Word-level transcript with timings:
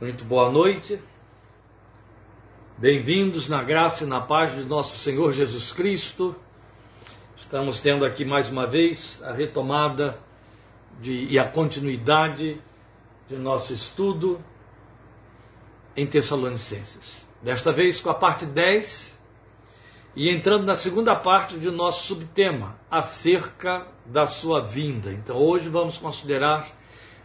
Muito 0.00 0.24
boa 0.24 0.50
noite. 0.50 0.98
Bem-vindos 2.78 3.50
na 3.50 3.62
graça 3.62 4.04
e 4.04 4.06
na 4.06 4.18
paz 4.18 4.54
de 4.54 4.64
nosso 4.64 4.96
Senhor 4.96 5.30
Jesus 5.30 5.72
Cristo. 5.72 6.34
Estamos 7.38 7.80
tendo 7.80 8.06
aqui 8.06 8.24
mais 8.24 8.48
uma 8.48 8.66
vez 8.66 9.20
a 9.22 9.30
retomada 9.30 10.18
de, 11.02 11.26
e 11.26 11.38
a 11.38 11.46
continuidade 11.46 12.58
de 13.28 13.36
nosso 13.36 13.74
estudo 13.74 14.42
em 15.94 16.06
Tessalonicenses. 16.06 17.26
Desta 17.42 17.70
vez 17.70 18.00
com 18.00 18.08
a 18.08 18.14
parte 18.14 18.46
10 18.46 19.14
e 20.16 20.30
entrando 20.30 20.64
na 20.64 20.76
segunda 20.76 21.14
parte 21.14 21.58
de 21.58 21.70
nosso 21.70 22.06
subtema, 22.06 22.80
acerca 22.90 23.86
da 24.06 24.26
sua 24.26 24.62
vinda. 24.62 25.12
Então 25.12 25.36
hoje 25.36 25.68
vamos 25.68 25.98
considerar, 25.98 26.70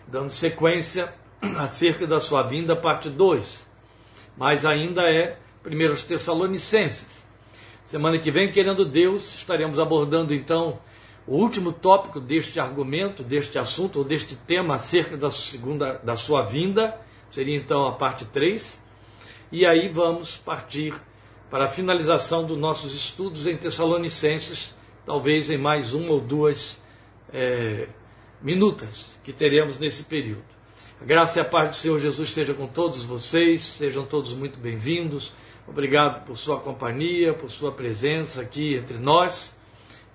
dando 0.09 0.29
sequência, 0.29 1.15
acerca 1.57 2.07
da 2.07 2.19
sua 2.19 2.43
vinda, 2.43 2.75
parte 2.75 3.09
2. 3.09 3.65
Mas 4.37 4.65
ainda 4.65 5.01
é 5.03 5.37
1 5.65 6.07
Tessalonicenses. 6.07 7.07
Semana 7.83 8.17
que 8.17 8.31
vem, 8.31 8.51
querendo 8.51 8.85
Deus, 8.85 9.35
estaremos 9.35 9.79
abordando 9.79 10.33
então 10.33 10.79
o 11.27 11.37
último 11.37 11.71
tópico 11.71 12.19
deste 12.19 12.59
argumento, 12.59 13.23
deste 13.23 13.57
assunto, 13.57 13.99
ou 13.99 14.05
deste 14.05 14.35
tema 14.35 14.75
acerca 14.75 15.15
da, 15.15 15.31
segunda, 15.31 15.99
da 16.03 16.15
sua 16.15 16.43
vinda. 16.43 16.99
Seria 17.29 17.55
então 17.55 17.87
a 17.87 17.91
parte 17.91 18.25
3. 18.25 18.81
E 19.51 19.65
aí 19.65 19.89
vamos 19.89 20.37
partir 20.37 20.93
para 21.49 21.65
a 21.65 21.67
finalização 21.67 22.45
dos 22.45 22.57
nossos 22.57 22.93
estudos 22.93 23.45
em 23.45 23.55
Tessalonicenses, 23.55 24.75
talvez 25.05 25.49
em 25.49 25.57
mais 25.57 25.93
uma 25.93 26.11
ou 26.11 26.19
duas 26.19 26.81
é, 27.31 27.87
minutas 28.41 29.15
que 29.23 29.31
teremos 29.31 29.79
nesse 29.79 30.03
período. 30.03 30.54
A 31.01 31.03
graça 31.03 31.39
e 31.39 31.41
a 31.41 31.45
paz 31.45 31.69
do 31.69 31.75
Senhor 31.75 31.99
Jesus 31.99 32.29
esteja 32.29 32.53
com 32.53 32.67
todos 32.67 33.03
vocês, 33.03 33.61
sejam 33.63 34.05
todos 34.05 34.33
muito 34.33 34.57
bem-vindos. 34.57 35.33
Obrigado 35.67 36.25
por 36.25 36.37
sua 36.37 36.57
companhia, 36.57 37.33
por 37.33 37.51
sua 37.51 37.69
presença 37.69 38.41
aqui 38.41 38.75
entre 38.75 38.97
nós. 38.97 39.53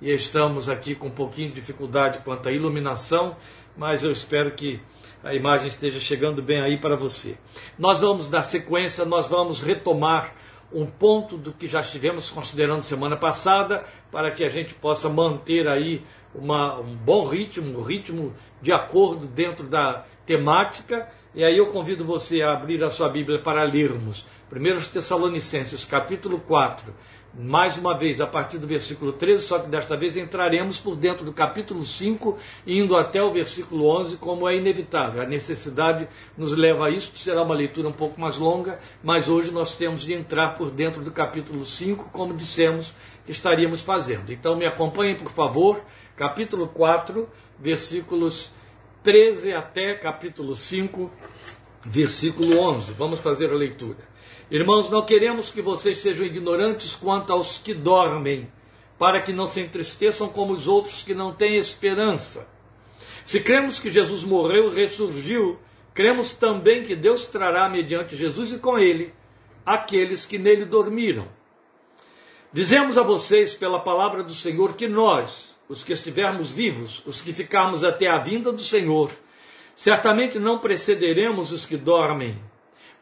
E 0.00 0.10
estamos 0.10 0.70
aqui 0.70 0.94
com 0.94 1.08
um 1.08 1.12
pouquinho 1.12 1.50
de 1.50 1.56
dificuldade 1.56 2.20
quanto 2.24 2.48
à 2.48 2.52
iluminação, 2.52 3.36
mas 3.76 4.02
eu 4.02 4.10
espero 4.10 4.52
que 4.52 4.80
a 5.22 5.34
imagem 5.34 5.68
esteja 5.68 6.00
chegando 6.00 6.42
bem 6.42 6.62
aí 6.62 6.80
para 6.80 6.96
você. 6.96 7.36
Nós 7.78 8.00
vamos 8.00 8.26
dar 8.28 8.42
sequência, 8.42 9.04
nós 9.04 9.28
vamos 9.28 9.60
retomar 9.60 10.34
um 10.72 10.86
ponto 10.86 11.36
do 11.36 11.52
que 11.52 11.66
já 11.66 11.82
estivemos 11.82 12.30
considerando 12.30 12.82
semana 12.82 13.18
passada, 13.18 13.84
para 14.10 14.30
que 14.30 14.42
a 14.42 14.48
gente 14.48 14.72
possa 14.72 15.10
manter 15.10 15.68
aí 15.68 16.02
uma, 16.34 16.80
um 16.80 16.96
bom 16.96 17.26
ritmo, 17.26 17.80
um 17.80 17.82
ritmo 17.82 18.34
de 18.62 18.72
acordo 18.72 19.26
dentro 19.26 19.66
da 19.66 20.06
temática. 20.30 21.08
E 21.34 21.42
aí 21.42 21.58
eu 21.58 21.66
convido 21.66 22.04
você 22.04 22.40
a 22.40 22.52
abrir 22.52 22.84
a 22.84 22.90
sua 22.90 23.08
Bíblia 23.08 23.40
para 23.40 23.64
lermos 23.64 24.24
1 24.52 24.92
Tessalonicenses, 24.92 25.84
capítulo 25.84 26.38
4, 26.38 26.94
mais 27.34 27.76
uma 27.76 27.98
vez 27.98 28.20
a 28.20 28.28
partir 28.28 28.58
do 28.58 28.66
versículo 28.66 29.12
13, 29.12 29.42
só 29.42 29.58
que 29.58 29.68
desta 29.68 29.96
vez 29.96 30.16
entraremos 30.16 30.78
por 30.78 30.94
dentro 30.94 31.24
do 31.24 31.32
capítulo 31.32 31.82
5, 31.82 32.38
indo 32.64 32.96
até 32.96 33.20
o 33.20 33.32
versículo 33.32 33.86
11, 34.00 34.18
como 34.18 34.48
é 34.48 34.54
inevitável. 34.56 35.20
A 35.20 35.26
necessidade 35.26 36.06
nos 36.38 36.52
leva 36.52 36.86
a 36.86 36.90
isso, 36.90 37.10
será 37.16 37.42
uma 37.42 37.54
leitura 37.54 37.88
um 37.88 37.92
pouco 37.92 38.20
mais 38.20 38.36
longa, 38.36 38.78
mas 39.02 39.28
hoje 39.28 39.50
nós 39.50 39.76
temos 39.76 40.02
de 40.02 40.12
entrar 40.12 40.56
por 40.56 40.70
dentro 40.70 41.02
do 41.02 41.10
capítulo 41.10 41.64
5, 41.64 42.10
como 42.12 42.34
dissemos 42.34 42.94
que 43.24 43.32
estaríamos 43.32 43.82
fazendo. 43.82 44.32
Então 44.32 44.56
me 44.56 44.66
acompanhem, 44.66 45.16
por 45.16 45.32
favor, 45.32 45.80
capítulo 46.16 46.68
4, 46.68 47.28
versículos 47.58 48.52
13 49.02 49.54
até 49.54 49.94
capítulo 49.94 50.54
5, 50.54 51.10
versículo 51.86 52.58
11. 52.58 52.92
Vamos 52.92 53.18
fazer 53.20 53.50
a 53.50 53.56
leitura. 53.56 53.98
Irmãos, 54.50 54.90
não 54.90 55.04
queremos 55.06 55.50
que 55.50 55.62
vocês 55.62 56.00
sejam 56.00 56.26
ignorantes 56.26 56.96
quanto 56.96 57.32
aos 57.32 57.56
que 57.56 57.72
dormem, 57.72 58.52
para 58.98 59.22
que 59.22 59.32
não 59.32 59.46
se 59.46 59.62
entristeçam 59.62 60.28
como 60.28 60.52
os 60.52 60.68
outros 60.68 61.02
que 61.02 61.14
não 61.14 61.32
têm 61.32 61.56
esperança. 61.56 62.46
Se 63.24 63.40
cremos 63.40 63.80
que 63.80 63.90
Jesus 63.90 64.22
morreu 64.22 64.70
e 64.70 64.74
ressurgiu, 64.74 65.58
cremos 65.94 66.34
também 66.34 66.82
que 66.82 66.94
Deus 66.94 67.26
trará 67.26 67.70
mediante 67.70 68.16
Jesus 68.16 68.52
e 68.52 68.58
com 68.58 68.78
ele 68.78 69.14
aqueles 69.64 70.26
que 70.26 70.36
nele 70.36 70.66
dormiram. 70.66 71.26
Dizemos 72.52 72.98
a 72.98 73.02
vocês 73.02 73.54
pela 73.54 73.80
palavra 73.80 74.22
do 74.22 74.34
Senhor 74.34 74.74
que 74.74 74.88
nós, 74.88 75.49
os 75.70 75.84
que 75.84 75.92
estivermos 75.92 76.50
vivos, 76.50 77.00
os 77.06 77.22
que 77.22 77.32
ficarmos 77.32 77.84
até 77.84 78.08
a 78.08 78.18
vinda 78.18 78.50
do 78.50 78.60
Senhor, 78.60 79.12
certamente 79.76 80.36
não 80.36 80.58
precederemos 80.58 81.52
os 81.52 81.64
que 81.64 81.76
dormem, 81.76 82.36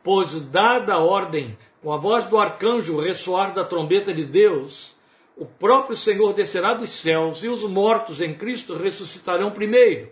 pois, 0.05 0.39
dada 0.39 0.93
a 0.93 0.99
ordem, 0.99 1.57
com 1.83 1.91
a 1.91 1.97
voz 1.97 2.27
do 2.27 2.37
arcanjo 2.37 3.01
ressoar 3.01 3.55
da 3.55 3.65
trombeta 3.65 4.13
de 4.13 4.23
Deus, 4.23 4.95
o 5.35 5.47
próprio 5.47 5.97
Senhor 5.97 6.35
descerá 6.35 6.75
dos 6.75 6.91
céus 6.91 7.43
e 7.43 7.49
os 7.49 7.63
mortos 7.63 8.21
em 8.21 8.35
Cristo 8.35 8.77
ressuscitarão 8.77 9.51
primeiro. 9.51 10.11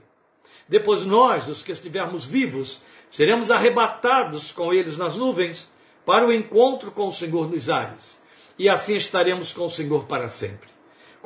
Depois 0.67 1.05
nós, 1.05 1.49
os 1.49 1.63
que 1.63 1.73
estivermos 1.73 2.25
vivos, 2.25 2.81
seremos 3.11 3.51
arrebatados 3.51 4.51
com 4.51 4.73
eles 4.73 4.97
nas 4.97 5.15
nuvens 5.15 5.71
para 6.07 6.27
o 6.27 6.33
encontro 6.33 6.91
com 6.91 7.09
o 7.09 7.13
Senhor 7.13 7.51
nos 7.51 7.69
ares, 7.69 8.19
e 8.59 8.67
assim 8.67 8.97
estaremos 8.97 9.53
com 9.53 9.67
o 9.67 9.71
Senhor 9.71 10.07
para 10.07 10.31
sempre. 10.31 10.76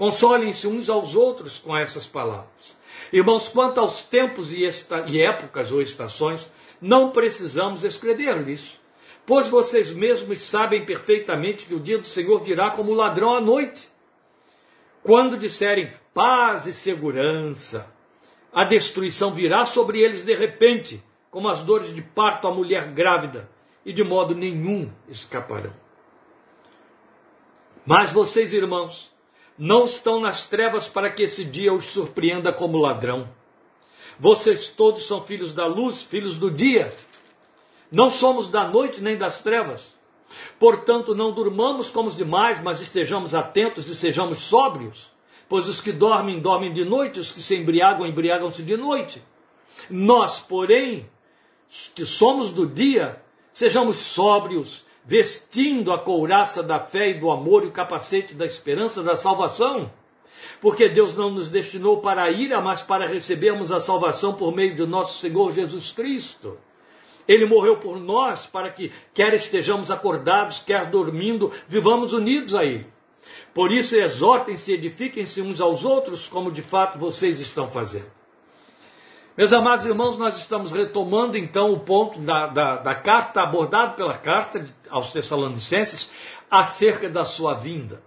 Consolem-se 0.00 0.66
uns 0.66 0.88
aos 0.88 1.14
outros 1.14 1.58
com 1.58 1.76
essas 1.76 2.06
palavras. 2.06 2.74
Irmãos, 3.12 3.48
quanto 3.48 3.80
aos 3.80 4.02
tempos 4.02 4.50
e, 4.50 4.64
esta, 4.64 5.04
e 5.06 5.20
épocas 5.20 5.70
ou 5.70 5.82
estações, 5.82 6.50
não 6.80 7.10
precisamos 7.10 7.84
escrever-lhes, 7.84 8.80
pois 9.26 9.50
vocês 9.50 9.92
mesmos 9.92 10.40
sabem 10.40 10.86
perfeitamente 10.86 11.66
que 11.66 11.74
o 11.74 11.78
dia 11.78 11.98
do 11.98 12.06
Senhor 12.06 12.42
virá 12.42 12.70
como 12.70 12.94
ladrão 12.94 13.34
à 13.34 13.42
noite. 13.42 13.90
Quando 15.02 15.36
disserem 15.36 15.92
paz 16.14 16.64
e 16.64 16.72
segurança, 16.72 17.86
a 18.54 18.64
destruição 18.64 19.30
virá 19.30 19.66
sobre 19.66 20.00
eles 20.00 20.24
de 20.24 20.34
repente, 20.34 21.04
como 21.30 21.46
as 21.46 21.60
dores 21.60 21.94
de 21.94 22.00
parto 22.00 22.48
à 22.48 22.54
mulher 22.54 22.90
grávida, 22.92 23.50
e 23.84 23.92
de 23.92 24.02
modo 24.02 24.34
nenhum 24.34 24.90
escaparão. 25.10 25.74
Mas 27.84 28.10
vocês, 28.10 28.54
irmãos, 28.54 29.09
não 29.60 29.84
estão 29.84 30.18
nas 30.18 30.46
trevas 30.46 30.88
para 30.88 31.10
que 31.10 31.24
esse 31.24 31.44
dia 31.44 31.70
os 31.70 31.84
surpreenda 31.84 32.50
como 32.50 32.78
ladrão. 32.78 33.28
Vocês 34.18 34.68
todos 34.68 35.06
são 35.06 35.20
filhos 35.20 35.52
da 35.52 35.66
luz, 35.66 36.02
filhos 36.02 36.38
do 36.38 36.50
dia. 36.50 36.90
Não 37.92 38.08
somos 38.08 38.48
da 38.48 38.66
noite 38.66 39.02
nem 39.02 39.18
das 39.18 39.42
trevas. 39.42 39.86
Portanto, 40.58 41.14
não 41.14 41.30
durmamos 41.30 41.90
como 41.90 42.08
os 42.08 42.16
demais, 42.16 42.62
mas 42.62 42.80
estejamos 42.80 43.34
atentos 43.34 43.86
e 43.90 43.94
sejamos 43.94 44.38
sóbrios. 44.38 45.10
Pois 45.46 45.68
os 45.68 45.78
que 45.78 45.92
dormem, 45.92 46.40
dormem 46.40 46.72
de 46.72 46.84
noite, 46.84 47.20
os 47.20 47.30
que 47.30 47.42
se 47.42 47.54
embriagam, 47.54 48.06
embriagam-se 48.06 48.62
de 48.62 48.78
noite. 48.78 49.22
Nós, 49.90 50.40
porém, 50.40 51.06
que 51.94 52.06
somos 52.06 52.50
do 52.50 52.66
dia, 52.66 53.22
sejamos 53.52 53.98
sóbrios, 53.98 54.86
vestindo 55.10 55.92
a 55.92 55.98
couraça 55.98 56.62
da 56.62 56.78
fé 56.78 57.10
e 57.10 57.14
do 57.14 57.32
amor 57.32 57.64
e 57.64 57.66
o 57.66 57.72
capacete 57.72 58.32
da 58.32 58.46
esperança 58.46 59.02
da 59.02 59.16
salvação. 59.16 59.90
Porque 60.60 60.88
Deus 60.88 61.16
não 61.16 61.32
nos 61.32 61.48
destinou 61.48 62.00
para 62.00 62.22
a 62.22 62.30
ira, 62.30 62.60
mas 62.60 62.80
para 62.80 63.08
recebermos 63.08 63.72
a 63.72 63.80
salvação 63.80 64.34
por 64.34 64.54
meio 64.54 64.72
de 64.72 64.86
nosso 64.86 65.18
Senhor 65.18 65.52
Jesus 65.52 65.90
Cristo. 65.90 66.56
Ele 67.26 67.44
morreu 67.44 67.78
por 67.78 67.98
nós 67.98 68.46
para 68.46 68.70
que, 68.70 68.92
quer 69.12 69.34
estejamos 69.34 69.90
acordados, 69.90 70.62
quer 70.64 70.88
dormindo, 70.88 71.50
vivamos 71.66 72.12
unidos 72.12 72.54
a 72.54 72.64
Ele. 72.64 72.86
Por 73.52 73.72
isso, 73.72 73.96
exortem-se, 73.96 74.74
edifiquem-se 74.74 75.42
uns 75.42 75.60
aos 75.60 75.84
outros, 75.84 76.28
como 76.28 76.52
de 76.52 76.62
fato 76.62 77.00
vocês 77.00 77.40
estão 77.40 77.68
fazendo. 77.68 78.19
Meus 79.36 79.52
amados 79.52 79.86
irmãos, 79.86 80.18
nós 80.18 80.36
estamos 80.36 80.72
retomando 80.72 81.38
então 81.38 81.72
o 81.72 81.78
ponto 81.78 82.18
da, 82.18 82.48
da, 82.48 82.76
da 82.78 82.94
carta, 82.96 83.40
abordado 83.40 83.94
pela 83.94 84.18
carta 84.18 84.66
aos 84.90 85.12
Tessalonicenses, 85.12 86.10
acerca 86.50 87.08
da 87.08 87.24
sua 87.24 87.54
vinda. 87.54 88.02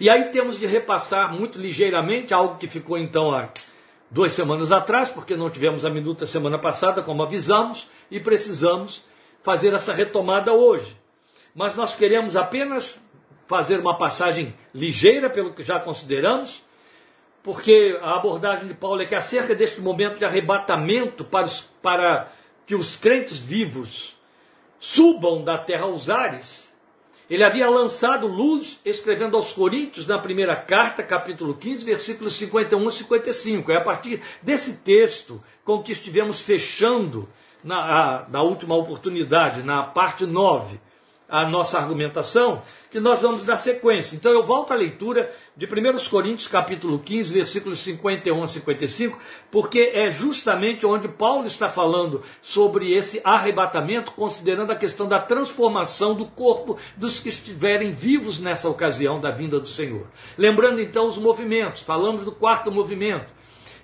E 0.00 0.10
aí 0.10 0.30
temos 0.32 0.58
de 0.58 0.66
repassar 0.66 1.32
muito 1.32 1.60
ligeiramente 1.60 2.34
algo 2.34 2.58
que 2.58 2.66
ficou 2.66 2.98
então 2.98 3.32
há 3.32 3.50
duas 4.10 4.32
semanas 4.32 4.72
atrás, 4.72 5.08
porque 5.08 5.36
não 5.36 5.48
tivemos 5.48 5.84
a 5.84 5.90
minuta 5.90 6.26
semana 6.26 6.58
passada, 6.58 7.00
como 7.00 7.22
avisamos, 7.22 7.86
e 8.10 8.18
precisamos 8.18 9.04
fazer 9.44 9.72
essa 9.72 9.92
retomada 9.92 10.52
hoje. 10.52 10.96
Mas 11.54 11.76
nós 11.76 11.94
queremos 11.94 12.34
apenas 12.34 13.00
fazer 13.46 13.78
uma 13.78 13.96
passagem 13.96 14.56
ligeira 14.74 15.30
pelo 15.30 15.52
que 15.52 15.62
já 15.62 15.78
consideramos 15.78 16.64
porque 17.44 17.98
a 18.00 18.16
abordagem 18.16 18.66
de 18.66 18.72
Paulo 18.72 19.02
é 19.02 19.04
que 19.04 19.14
acerca 19.14 19.54
deste 19.54 19.78
momento 19.78 20.18
de 20.18 20.24
arrebatamento 20.24 21.22
para, 21.22 21.44
os, 21.44 21.60
para 21.82 22.32
que 22.64 22.74
os 22.74 22.96
crentes 22.96 23.38
vivos 23.38 24.16
subam 24.80 25.44
da 25.44 25.58
terra 25.58 25.84
aos 25.84 26.08
ares, 26.08 26.72
ele 27.28 27.44
havia 27.44 27.68
lançado 27.68 28.26
luz 28.26 28.80
escrevendo 28.82 29.36
aos 29.36 29.52
Coríntios 29.52 30.06
na 30.06 30.18
primeira 30.18 30.56
carta, 30.56 31.02
capítulo 31.02 31.54
15, 31.54 31.84
versículos 31.84 32.32
51 32.36 32.88
e 32.88 32.92
55. 32.92 33.72
É 33.72 33.76
a 33.76 33.82
partir 33.82 34.22
desse 34.42 34.78
texto 34.78 35.42
com 35.62 35.82
que 35.82 35.92
estivemos 35.92 36.40
fechando 36.40 37.28
na, 37.62 38.26
na 38.30 38.42
última 38.42 38.74
oportunidade, 38.74 39.62
na 39.62 39.82
parte 39.82 40.24
9, 40.24 40.80
a 41.28 41.46
nossa 41.46 41.78
argumentação, 41.78 42.62
que 42.90 43.00
nós 43.00 43.20
vamos 43.20 43.44
dar 43.44 43.56
sequência. 43.56 44.16
Então 44.16 44.32
eu 44.32 44.44
volto 44.44 44.72
à 44.72 44.76
leitura 44.76 45.34
de 45.56 45.66
1 45.66 46.10
Coríntios 46.10 46.48
capítulo 46.48 46.98
15, 46.98 47.32
versículos 47.32 47.78
51 47.78 48.42
a 48.42 48.48
55, 48.48 49.18
porque 49.52 49.92
é 49.94 50.10
justamente 50.10 50.84
onde 50.84 51.06
Paulo 51.06 51.46
está 51.46 51.68
falando 51.68 52.22
sobre 52.42 52.92
esse 52.92 53.20
arrebatamento, 53.22 54.10
considerando 54.12 54.72
a 54.72 54.76
questão 54.76 55.06
da 55.06 55.20
transformação 55.20 56.12
do 56.12 56.26
corpo 56.26 56.76
dos 56.96 57.20
que 57.20 57.28
estiverem 57.28 57.92
vivos 57.92 58.40
nessa 58.40 58.68
ocasião 58.68 59.20
da 59.20 59.30
vinda 59.30 59.60
do 59.60 59.68
Senhor. 59.68 60.08
Lembrando 60.36 60.80
então 60.80 61.06
os 61.06 61.18
movimentos, 61.18 61.82
falamos 61.82 62.24
do 62.24 62.32
quarto 62.32 62.72
movimento. 62.72 63.32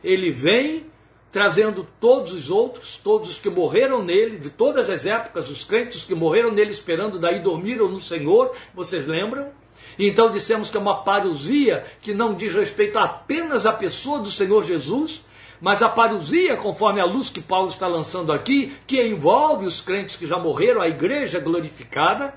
Ele 0.02 0.32
vem 0.32 0.86
trazendo 1.30 1.86
todos 2.00 2.32
os 2.32 2.50
outros, 2.50 2.98
todos 2.98 3.30
os 3.30 3.38
que 3.38 3.48
morreram 3.48 4.02
nele, 4.02 4.38
de 4.38 4.50
todas 4.50 4.90
as 4.90 5.06
épocas, 5.06 5.48
os 5.48 5.62
crentes 5.62 6.04
que 6.04 6.16
morreram 6.16 6.50
nele 6.50 6.72
esperando, 6.72 7.20
daí 7.20 7.40
dormiram 7.40 7.88
no 7.88 8.00
Senhor, 8.00 8.50
vocês 8.74 9.06
lembram? 9.06 9.52
Então 9.98 10.30
dissemos 10.30 10.70
que 10.70 10.76
é 10.76 10.80
uma 10.80 11.02
parousia 11.02 11.84
que 12.00 12.14
não 12.14 12.34
diz 12.34 12.54
respeito 12.54 12.98
apenas 12.98 13.66
à 13.66 13.72
pessoa 13.72 14.20
do 14.20 14.30
Senhor 14.30 14.64
Jesus, 14.64 15.24
mas 15.60 15.82
a 15.82 15.88
parousia, 15.88 16.56
conforme 16.56 17.00
a 17.00 17.04
luz 17.04 17.28
que 17.28 17.40
Paulo 17.40 17.68
está 17.68 17.86
lançando 17.86 18.32
aqui, 18.32 18.72
que 18.86 19.02
envolve 19.02 19.66
os 19.66 19.80
crentes 19.80 20.16
que 20.16 20.26
já 20.26 20.38
morreram, 20.38 20.80
a 20.80 20.88
igreja 20.88 21.38
glorificada, 21.38 22.34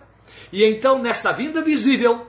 e 0.52 0.66
então 0.66 1.00
nesta 1.00 1.32
vinda 1.32 1.62
visível, 1.62 2.28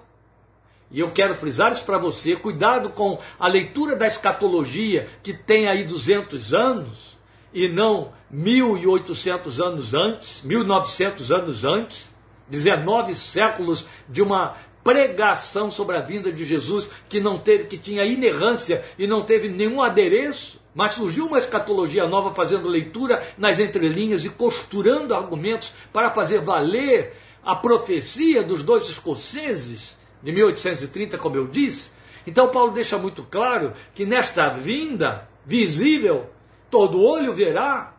e 0.91 1.01
eu 1.01 1.11
quero 1.11 1.35
frisar 1.35 1.73
isso 1.73 1.85
para 1.85 1.99
você, 1.99 2.37
cuidado 2.37 2.91
com 2.91 3.19
a 3.39 3.49
leitura 3.49 3.97
da 3.97 4.07
escatologia 4.07 5.09
que 5.23 5.35
tem 5.35 5.67
aí 5.67 5.83
200 5.83 6.55
anos 6.55 7.19
e 7.53 7.69
não 7.69 8.13
1800 8.31 9.61
anos 9.61 9.95
antes, 9.95 10.43
1900 10.43 11.33
anos 11.33 11.65
antes, 11.65 12.15
19 12.49 13.15
séculos 13.15 13.85
de 14.09 14.23
uma 14.23 14.55
pregação 14.85 15.71
sobre 15.71 15.97
a 15.97 16.03
vinda 16.03 16.31
de 16.31 16.45
Jesus 16.45 16.89
que 17.09 17.19
não 17.19 17.39
teve, 17.39 17.65
que 17.65 17.79
tinha 17.79 18.05
inerrância 18.05 18.85
e 18.99 19.07
não 19.07 19.25
teve 19.25 19.49
nenhum 19.49 19.83
adereço, 19.83 20.61
mas 20.75 20.93
surgiu 20.93 21.27
uma 21.27 21.39
escatologia 21.39 22.07
nova 22.07 22.35
fazendo 22.35 22.69
leitura 22.69 23.27
nas 23.39 23.59
entrelinhas 23.59 24.25
e 24.25 24.29
costurando 24.29 25.15
argumentos 25.15 25.73
para 25.91 26.11
fazer 26.11 26.41
valer 26.41 27.15
a 27.43 27.57
profecia 27.57 28.43
dos 28.43 28.63
dois 28.63 28.89
escoceses 28.89 29.97
de 30.23 30.33
1830, 30.33 31.17
como 31.19 31.37
eu 31.37 31.47
disse. 31.47 31.91
Então, 32.27 32.51
Paulo 32.51 32.73
deixa 32.73 32.99
muito 32.99 33.23
claro 33.23 33.73
que 33.95 34.07
nesta 34.07 34.49
vinda 34.49 35.29
visível, 35.45 36.31
todo 36.71 37.01
olho 37.01 37.35
verá. 37.35 37.95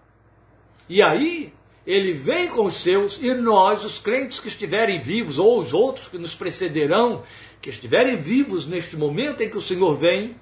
E 0.90 1.02
aí, 1.02 1.54
ele 1.86 2.14
vem 2.14 2.48
com 2.48 2.66
os 2.66 2.82
seus, 2.82 3.22
e 3.22 3.34
nós, 3.34 3.86
os 3.86 4.00
crentes 4.00 4.40
que 4.40 4.48
estiverem 4.48 5.00
vivos, 5.00 5.38
ou 5.38 5.60
os 5.60 5.74
outros 5.74 6.08
que 6.08 6.18
nos 6.18 6.34
precederão, 6.34 7.24
que 7.62 7.70
estiverem 7.70 8.18
vivos 8.18 8.68
neste 8.68 8.98
momento 8.98 9.42
em 9.42 9.50
que 9.50 9.58
o 9.58 9.62
Senhor 9.62 9.96
vem, 9.96 10.36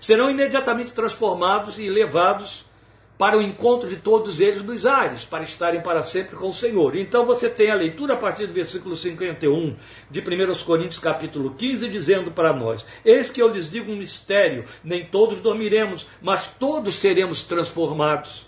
serão 0.00 0.30
imediatamente 0.30 0.92
transformados 0.92 1.78
e 1.78 1.88
levados 1.88 2.64
para 3.20 3.36
o 3.36 3.42
encontro 3.42 3.86
de 3.86 3.96
todos 3.96 4.40
eles 4.40 4.62
nos 4.62 4.86
ares, 4.86 5.26
para 5.26 5.44
estarem 5.44 5.82
para 5.82 6.02
sempre 6.02 6.36
com 6.36 6.48
o 6.48 6.54
Senhor. 6.54 6.96
Então 6.96 7.26
você 7.26 7.50
tem 7.50 7.70
a 7.70 7.74
leitura 7.74 8.14
a 8.14 8.16
partir 8.16 8.46
do 8.46 8.54
versículo 8.54 8.96
51 8.96 9.76
de 10.10 10.20
1 10.20 10.64
Coríntios 10.64 10.98
capítulo 10.98 11.54
15, 11.54 11.86
dizendo 11.90 12.32
para 12.32 12.54
nós: 12.54 12.86
Eis 13.04 13.30
que 13.30 13.42
eu 13.42 13.48
lhes 13.48 13.70
digo 13.70 13.92
um 13.92 13.96
mistério, 13.98 14.64
nem 14.82 15.04
todos 15.04 15.40
dormiremos, 15.40 16.08
mas 16.22 16.48
todos 16.48 16.94
seremos 16.94 17.44
transformados. 17.44 18.46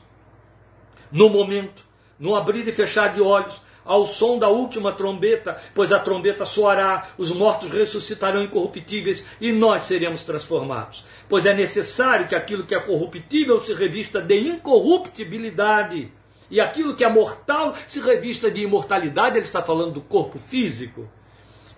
No 1.10 1.28
momento, 1.28 1.84
no 2.22 2.36
abrir 2.36 2.68
e 2.68 2.72
fechar 2.72 3.12
de 3.12 3.20
olhos, 3.20 3.60
ao 3.84 4.06
som 4.06 4.38
da 4.38 4.48
última 4.48 4.92
trombeta, 4.92 5.60
pois 5.74 5.92
a 5.92 5.98
trombeta 5.98 6.44
soará, 6.44 7.08
os 7.18 7.32
mortos 7.32 7.68
ressuscitarão 7.68 8.44
incorruptíveis 8.44 9.26
e 9.40 9.50
nós 9.50 9.86
seremos 9.86 10.22
transformados. 10.22 11.04
Pois 11.28 11.46
é 11.46 11.52
necessário 11.52 12.28
que 12.28 12.36
aquilo 12.36 12.62
que 12.62 12.76
é 12.76 12.78
corruptível 12.78 13.58
se 13.58 13.74
revista 13.74 14.22
de 14.22 14.38
incorruptibilidade 14.38 16.12
e 16.48 16.60
aquilo 16.60 16.94
que 16.94 17.04
é 17.04 17.08
mortal 17.08 17.74
se 17.88 18.00
revista 18.00 18.48
de 18.48 18.60
imortalidade. 18.60 19.36
Ele 19.36 19.44
está 19.44 19.60
falando 19.60 19.94
do 19.94 20.00
corpo 20.00 20.38
físico. 20.38 21.10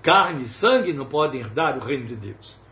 Carne 0.02 0.44
e 0.44 0.48
sangue 0.48 0.92
não 0.92 1.06
podem 1.06 1.40
herdar 1.40 1.78
o 1.78 1.80
reino 1.80 2.06
de 2.06 2.16
Deus. 2.16 2.63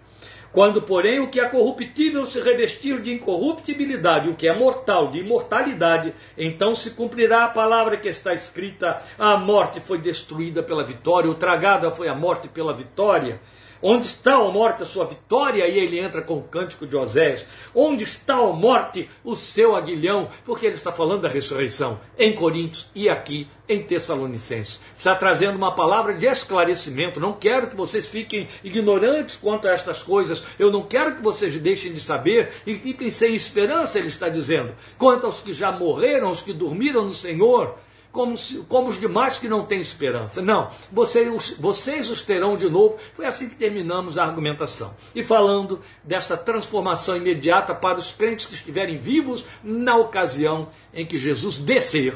Quando, 0.52 0.82
porém, 0.82 1.19
o 1.19 1.31
que 1.31 1.40
é 1.40 1.49
corruptível 1.49 2.26
se 2.26 2.38
revestir 2.38 3.00
de 3.00 3.10
incorruptibilidade, 3.10 4.28
o 4.28 4.34
que 4.34 4.46
é 4.46 4.54
mortal 4.54 5.10
de 5.10 5.20
imortalidade, 5.20 6.14
então 6.37 6.75
se 6.75 6.90
cumprirá 6.90 7.44
a 7.44 7.49
palavra 7.49 7.96
que 7.96 8.08
está 8.08 8.34
escrita: 8.34 9.00
a 9.19 9.38
morte 9.38 9.81
foi 9.81 9.99
destruída 9.99 10.62
pela 10.62 10.84
vitória, 10.84 11.31
o 11.31 11.34
tragada 11.34 11.90
foi 11.90 12.06
a 12.06 12.14
morte 12.14 12.49
pela 12.49 12.75
vitória. 12.75 13.40
Onde 13.82 14.06
está, 14.06 14.37
a 14.37 14.49
morte, 14.49 14.84
a 14.84 14.87
sua 14.87 15.06
vitória? 15.06 15.67
E 15.67 15.76
ele 15.76 15.99
entra 15.99 16.23
com 16.23 16.38
o 16.38 16.43
cântico 16.43 16.87
de 16.87 16.96
Osés. 16.96 17.44
Onde 17.75 18.05
está, 18.05 18.37
a 18.37 18.52
morte, 18.52 19.11
o 19.25 19.34
seu 19.34 19.75
aguilhão? 19.75 20.29
Porque 20.44 20.67
ele 20.67 20.76
está 20.76 20.93
falando 20.93 21.23
da 21.23 21.29
ressurreição 21.29 21.99
em 22.17 22.32
Coríntios 22.32 22.88
e 22.94 23.08
aqui 23.08 23.49
em 23.69 23.82
Tessalonicenses. 23.82 24.79
Está 24.96 25.17
trazendo 25.17 25.56
uma 25.56 25.75
palavra 25.75 26.14
de 26.14 26.26
esclarecimento. 26.26 27.19
Não 27.19 27.32
quero 27.32 27.70
que 27.70 27.76
vocês 27.76 28.06
fiquem 28.06 28.49
ignorantes 28.62 29.34
quanto 29.37 29.67
a 29.67 29.73
estas 29.73 30.00
coisas. 30.00 30.44
Eu 30.58 30.70
não 30.70 30.82
quero 30.82 31.17
que 31.17 31.23
vocês 31.23 31.56
deixem 31.56 31.93
de 31.93 32.00
saber 32.00 32.52
e 32.64 32.76
fiquem 32.76 33.11
sem 33.11 33.35
esperança, 33.35 33.99
ele 33.99 34.08
está 34.08 34.28
dizendo. 34.28 34.75
Quanto 34.96 35.26
aos 35.26 35.40
que 35.40 35.52
já 35.52 35.73
morreram, 35.73 36.31
os 36.31 36.40
que 36.40 36.52
dormiram 36.52 37.02
no 37.02 37.11
Senhor, 37.11 37.76
como, 38.12 38.37
se, 38.37 38.59
como 38.69 38.88
os 38.88 39.00
demais 39.00 39.38
que 39.38 39.49
não 39.49 39.64
têm 39.64 39.81
esperança. 39.81 40.43
Não, 40.43 40.70
vocês, 40.93 41.56
vocês 41.59 42.11
os 42.11 42.20
terão 42.20 42.56
de 42.56 42.69
novo. 42.69 42.99
Foi 43.14 43.25
assim 43.25 43.49
que 43.49 43.56
terminamos 43.56 44.19
a 44.19 44.25
argumentação. 44.25 44.94
E 45.14 45.25
falando 45.25 45.81
desta 46.05 46.37
transformação 46.37 47.17
imediata 47.17 47.75
para 47.75 47.99
os 47.99 48.12
crentes 48.12 48.47
que 48.47 48.55
estiverem 48.55 48.99
vivos 48.99 49.44
na 49.64 49.97
ocasião 49.97 50.69
em 50.93 51.06
que 51.06 51.19
Jesus 51.19 51.59
descer 51.59 52.14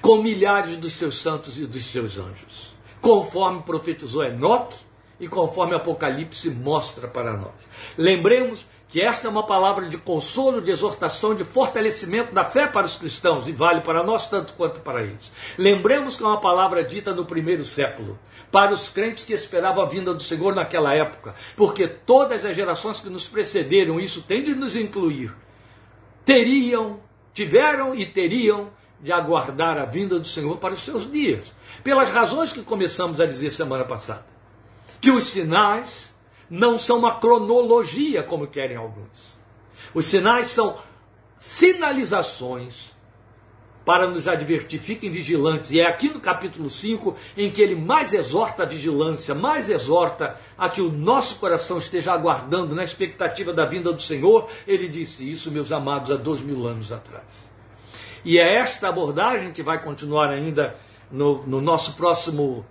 com 0.00 0.22
milhares 0.22 0.78
dos 0.78 0.94
seus 0.94 1.20
santos 1.20 1.58
e 1.58 1.66
dos 1.66 1.84
seus 1.90 2.18
anjos, 2.18 2.74
conforme 3.00 3.62
profetizou 3.62 4.24
Enoque 4.24 4.76
e 5.20 5.28
conforme 5.28 5.74
Apocalipse 5.74 6.48
mostra 6.48 7.06
para 7.06 7.36
nós. 7.36 7.54
Lembremos 7.96 8.66
que 8.88 9.00
esta 9.00 9.26
é 9.26 9.30
uma 9.30 9.42
palavra 9.42 9.88
de 9.88 9.98
consolo, 9.98 10.60
de 10.60 10.70
exortação, 10.70 11.34
de 11.34 11.44
fortalecimento 11.44 12.32
da 12.32 12.44
fé 12.44 12.66
para 12.66 12.86
os 12.86 12.96
cristãos 12.96 13.48
e 13.48 13.52
vale 13.52 13.80
para 13.80 14.04
nós 14.04 14.28
tanto 14.28 14.54
quanto 14.54 14.80
para 14.80 15.02
eles. 15.02 15.30
Lembremos 15.58 16.16
que 16.16 16.22
é 16.22 16.26
uma 16.26 16.40
palavra 16.40 16.84
dita 16.84 17.12
no 17.12 17.24
primeiro 17.24 17.64
século, 17.64 18.18
para 18.50 18.72
os 18.72 18.88
crentes 18.88 19.24
que 19.24 19.34
esperavam 19.34 19.82
a 19.82 19.88
vinda 19.88 20.14
do 20.14 20.22
Senhor 20.22 20.54
naquela 20.54 20.94
época, 20.94 21.34
porque 21.56 21.88
todas 21.88 22.44
as 22.44 22.54
gerações 22.54 23.00
que 23.00 23.10
nos 23.10 23.28
precederam, 23.28 23.98
isso 23.98 24.22
tem 24.22 24.42
de 24.42 24.54
nos 24.54 24.76
incluir, 24.76 25.34
teriam, 26.24 27.00
tiveram 27.34 27.94
e 27.94 28.06
teriam 28.06 28.70
de 29.00 29.12
aguardar 29.12 29.78
a 29.78 29.84
vinda 29.84 30.18
do 30.18 30.26
Senhor 30.26 30.56
para 30.58 30.74
os 30.74 30.84
seus 30.84 31.10
dias, 31.10 31.52
pelas 31.82 32.08
razões 32.08 32.52
que 32.52 32.62
começamos 32.62 33.20
a 33.20 33.26
dizer 33.26 33.52
semana 33.52 33.84
passada. 33.84 34.24
Que 35.00 35.10
os 35.10 35.24
sinais 35.26 36.15
não 36.48 36.78
são 36.78 36.98
uma 36.98 37.18
cronologia, 37.18 38.22
como 38.22 38.46
querem 38.46 38.76
alguns. 38.76 39.34
Os 39.94 40.06
sinais 40.06 40.48
são 40.48 40.76
sinalizações 41.38 42.94
para 43.86 44.08
nos 44.08 44.26
advertir, 44.26 44.80
fiquem 44.80 45.10
vigilantes. 45.10 45.70
E 45.70 45.78
é 45.78 45.86
aqui 45.86 46.08
no 46.08 46.18
capítulo 46.18 46.68
5 46.68 47.14
em 47.36 47.50
que 47.52 47.62
ele 47.62 47.76
mais 47.76 48.12
exorta 48.12 48.64
a 48.64 48.66
vigilância, 48.66 49.32
mais 49.32 49.70
exorta 49.70 50.36
a 50.58 50.68
que 50.68 50.80
o 50.80 50.90
nosso 50.90 51.36
coração 51.36 51.78
esteja 51.78 52.12
aguardando 52.12 52.74
na 52.74 52.82
expectativa 52.82 53.52
da 53.52 53.64
vinda 53.64 53.92
do 53.92 54.02
Senhor. 54.02 54.48
Ele 54.66 54.88
disse 54.88 55.30
isso, 55.30 55.52
meus 55.52 55.70
amados, 55.70 56.10
há 56.10 56.16
dois 56.16 56.40
mil 56.40 56.66
anos 56.66 56.90
atrás. 56.90 57.46
E 58.24 58.40
é 58.40 58.56
esta 58.56 58.88
abordagem 58.88 59.52
que 59.52 59.62
vai 59.62 59.80
continuar 59.80 60.30
ainda 60.30 60.74
no, 61.08 61.46
no 61.46 61.60
nosso 61.60 61.94
próximo 61.94 62.66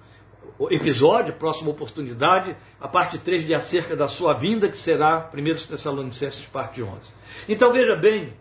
episódio, 0.70 1.34
próxima 1.34 1.70
oportunidade, 1.70 2.56
a 2.80 2.88
parte 2.88 3.18
3 3.18 3.46
de 3.46 3.54
acerca 3.54 3.96
da 3.96 4.08
sua 4.08 4.34
vinda, 4.34 4.70
que 4.70 4.78
será 4.78 5.30
1 5.34 5.68
Tessalonicenses, 5.68 6.46
parte 6.46 6.82
11. 6.82 7.14
Então 7.48 7.72
veja 7.74 7.96
bem, 7.96 8.34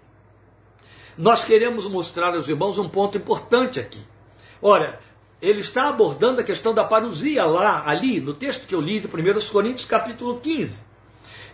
nós 1.18 1.44
queremos 1.44 1.86
mostrar 1.88 2.34
aos 2.34 2.48
irmãos 2.48 2.78
um 2.78 2.88
ponto 2.88 3.18
importante 3.18 3.80
aqui. 3.80 4.00
Ora, 4.62 5.00
ele 5.42 5.60
está 5.60 5.88
abordando 5.88 6.40
a 6.40 6.44
questão 6.44 6.72
da 6.72 6.84
parousia 6.84 7.44
lá, 7.44 7.82
ali, 7.86 8.20
no 8.20 8.32
texto 8.32 8.66
que 8.66 8.74
eu 8.74 8.80
li 8.80 9.00
de 9.00 9.06
1 9.06 9.50
Coríntios, 9.50 9.84
capítulo 9.84 10.40
15. 10.40 10.80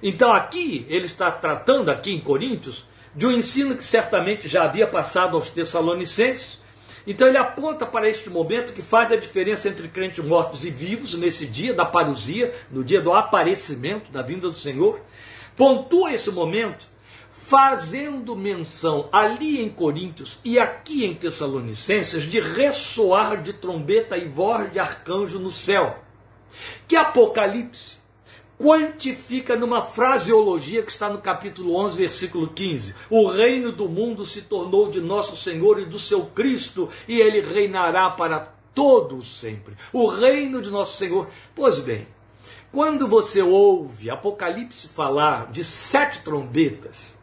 Então 0.03 0.33
aqui, 0.33 0.87
ele 0.89 1.07
está 1.07 1.31
tratando 1.31 1.91
aqui 1.91 2.13
em 2.13 2.21
Coríntios 2.21 2.87
de 3.15 3.27
um 3.27 3.33
ensino 3.33 3.75
que 3.75 3.83
certamente 3.83 4.47
já 4.47 4.65
havia 4.65 4.87
passado 4.87 5.37
aos 5.37 5.51
Tessalonicenses, 5.51 6.60
então 7.07 7.29
ele 7.29 7.39
aponta 7.39 7.87
para 7.87 8.09
este 8.09 8.29
momento 8.29 8.73
que 8.73 8.83
faz 8.83 9.11
a 9.11 9.17
diferença 9.17 9.69
entre 9.69 9.89
crentes 9.89 10.25
mortos 10.25 10.65
e 10.65 10.71
vivos 10.71 11.15
nesse 11.15 11.47
dia 11.47 11.75
da 11.75 11.85
parousia, 11.85 12.55
no 12.71 12.85
dia 12.85 13.01
do 13.01 13.13
aparecimento, 13.13 14.11
da 14.11 14.23
vinda 14.23 14.49
do 14.49 14.57
Senhor. 14.57 15.01
Pontua 15.57 16.13
esse 16.13 16.31
momento 16.31 16.89
fazendo 17.31 18.37
menção 18.37 19.09
ali 19.13 19.61
em 19.61 19.69
Coríntios 19.69 20.39
e 20.45 20.59
aqui 20.59 21.05
em 21.05 21.15
Tessalonicenses 21.15 22.23
de 22.23 22.39
ressoar 22.39 23.43
de 23.43 23.53
trombeta 23.53 24.17
e 24.17 24.29
voz 24.29 24.73
de 24.73 24.79
arcanjo 24.79 25.39
no 25.39 25.51
céu. 25.51 25.99
Que 26.87 26.97
Apocalipse 26.97 28.00
quantifica 28.61 29.57
numa 29.57 29.81
fraseologia 29.81 30.83
que 30.83 30.91
está 30.91 31.09
no 31.09 31.19
capítulo 31.19 31.75
11, 31.77 31.97
versículo 31.97 32.49
15. 32.49 32.95
O 33.09 33.31
reino 33.31 33.73
do 33.73 33.89
mundo 33.89 34.23
se 34.23 34.43
tornou 34.43 34.91
de 34.91 35.01
nosso 35.01 35.35
Senhor 35.35 35.81
e 35.81 35.87
do 35.87 35.99
seu 35.99 36.27
Cristo, 36.27 36.91
e 37.09 37.19
ele 37.19 37.41
reinará 37.41 38.11
para 38.11 38.53
todos 38.75 39.41
sempre. 39.41 39.75
O 39.95 40.09
reino 40.09 40.61
de 40.61 40.71
nosso 40.71 40.99
Senhor. 40.99 41.29
Pois 41.55 41.81
bem, 41.81 42.07
quando 42.71 43.09
você 43.09 43.41
ouve 43.41 44.11
Apocalipse 44.11 44.89
falar 44.89 45.51
de 45.51 45.65
sete 45.65 46.21
trombetas, 46.21 47.17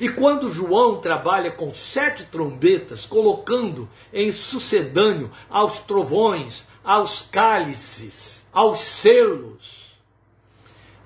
e 0.00 0.08
quando 0.08 0.50
João 0.50 1.02
trabalha 1.02 1.50
com 1.50 1.74
sete 1.74 2.24
trombetas, 2.24 3.04
colocando 3.04 3.86
em 4.10 4.32
sucedâneo 4.32 5.30
aos 5.50 5.80
trovões, 5.80 6.66
aos 6.82 7.20
cálices, 7.30 8.42
aos 8.50 8.78
selos, 8.78 9.81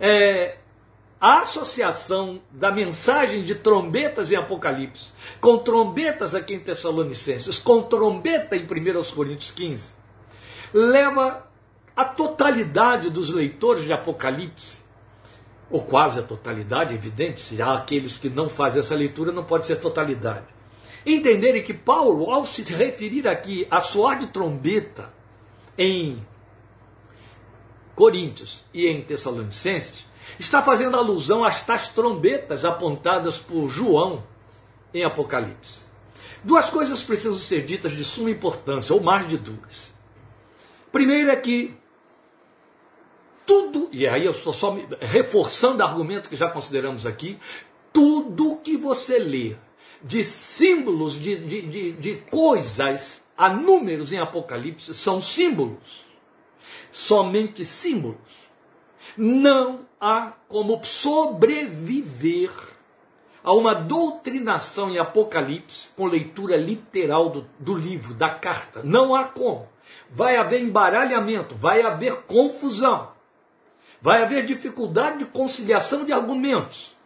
é, 0.01 0.57
a 1.21 1.41
associação 1.41 2.41
da 2.51 2.71
mensagem 2.71 3.43
de 3.43 3.55
trombetas 3.55 4.31
em 4.31 4.37
Apocalipse, 4.37 5.13
com 5.41 5.59
trombetas 5.59 6.35
aqui 6.35 6.55
em 6.55 6.61
Tessalonicenses, 6.61 7.59
com 7.59 7.83
trombeta 7.83 8.57
em 8.57 8.65
1 8.65 9.15
Coríntios 9.15 9.51
15, 9.53 9.93
leva 10.73 11.47
a 11.97 12.05
totalidade 12.05 13.09
dos 13.11 13.31
leitores 13.31 13.85
de 13.85 13.93
Apocalipse, 13.93 14.85
ou 15.71 15.83
quase 15.83 16.21
a 16.21 16.23
totalidade, 16.23 16.95
evidente, 16.95 17.41
se 17.41 17.61
há 17.61 17.75
aqueles 17.75 18.19
que 18.19 18.29
não 18.29 18.49
fazem 18.49 18.81
essa 18.81 18.95
leitura, 18.95 19.33
não 19.33 19.43
pode 19.43 19.67
ser 19.67 19.77
totalidade. 19.77 20.45
Entenderem 21.05 21.63
que 21.63 21.73
Paulo, 21.73 22.31
ao 22.31 22.45
se 22.45 22.63
referir 22.63 23.27
aqui 23.27 23.67
a 23.71 23.81
soar 23.81 24.19
de 24.19 24.27
trombeta 24.29 25.13
em 25.79 26.25
Coríntios 27.97 28.63
e 28.75 28.87
em 28.87 29.01
Tessalonicenses, 29.01 30.05
está 30.39 30.63
fazendo 30.63 30.97
alusão 30.97 31.43
às 31.43 31.63
tais 31.65 31.89
trombetas 31.89 32.65
apontadas 32.65 33.39
por 33.39 33.69
João 33.69 34.23
em 34.93 35.03
Apocalipse. 35.03 35.85
Duas 36.45 36.69
coisas 36.69 37.03
precisam 37.03 37.35
ser 37.35 37.65
ditas 37.65 37.93
de 37.93 38.05
suma 38.05 38.31
importância, 38.31 38.95
ou 38.95 39.03
mais 39.03 39.27
de 39.27 39.39
duas. 39.39 39.91
Primeiro 40.93 41.31
é 41.31 41.37
que 41.37 41.75
tudo, 43.47 43.89
e 43.91 44.07
aí 44.07 44.27
eu 44.27 44.33
estou 44.33 44.53
só 44.53 44.77
reforçando 45.01 45.83
o 45.83 45.87
argumento 45.87 46.29
que 46.29 46.37
já 46.37 46.51
consideramos 46.51 47.07
aqui, 47.07 47.39
tudo 47.93 48.57
que 48.57 48.77
você 48.77 49.19
lê 49.19 49.57
de 50.03 50.23
símbolos, 50.23 51.19
de, 51.19 51.37
de, 51.37 51.63
de, 51.63 51.93
de 51.93 52.15
coisas 52.31 53.25
a 53.37 53.49
números 53.49 54.13
em 54.13 54.19
Apocalipse 54.19 54.95
são 54.95 55.23
símbolos 55.23 56.06
somente 56.97 57.63
símbolos. 57.63 58.17
Não 59.19 59.81
há 60.01 60.33
como 60.49 60.83
sobreviver 60.83 62.51
a 63.45 63.53
uma 63.53 63.75
doutrinação 63.75 64.91
em 64.91 64.99
Apocalipse 64.99 65.91
com 65.95 66.07
leitura 66.07 66.57
literal 66.57 67.29
do, 67.29 67.47
do 67.59 67.75
livro, 67.75 68.15
da 68.15 68.31
carta. 68.31 68.81
Não 68.83 69.15
há 69.15 69.25
como. 69.25 69.69
Vai 70.11 70.37
haver 70.37 70.63
embaralhamento, 70.63 71.55
vai 71.55 71.83
haver 71.83 72.23
confusão, 72.23 73.13
vai 74.01 74.23
haver 74.23 74.47
dificuldade 74.47 75.19
de 75.19 75.27
conciliação 75.27 76.05
de 76.05 76.15
argumentos. 76.15 76.97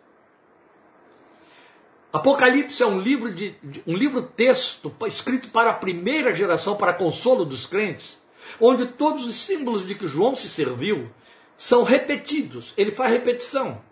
Apocalipse 2.13 2.83
é 2.83 2.87
um 2.87 3.01
livro 3.01 3.35
de, 3.35 3.57
um 3.87 3.97
livro 3.97 4.23
texto 4.23 4.93
escrito 5.07 5.51
para 5.51 5.71
a 5.71 5.75
primeira 5.75 6.33
geração, 6.33 6.77
para 6.77 6.95
consolo 6.95 7.45
dos 7.45 7.67
crentes, 7.67 8.20
onde 8.59 8.87
todos 8.87 9.27
os 9.27 9.35
símbolos 9.35 9.87
de 9.87 9.95
que 9.95 10.07
João 10.07 10.35
se 10.35 10.49
serviu 10.49 11.11
são 11.57 11.83
repetidos. 11.83 12.73
Ele 12.77 12.91
faz 12.91 13.13
repetição. 13.13 13.83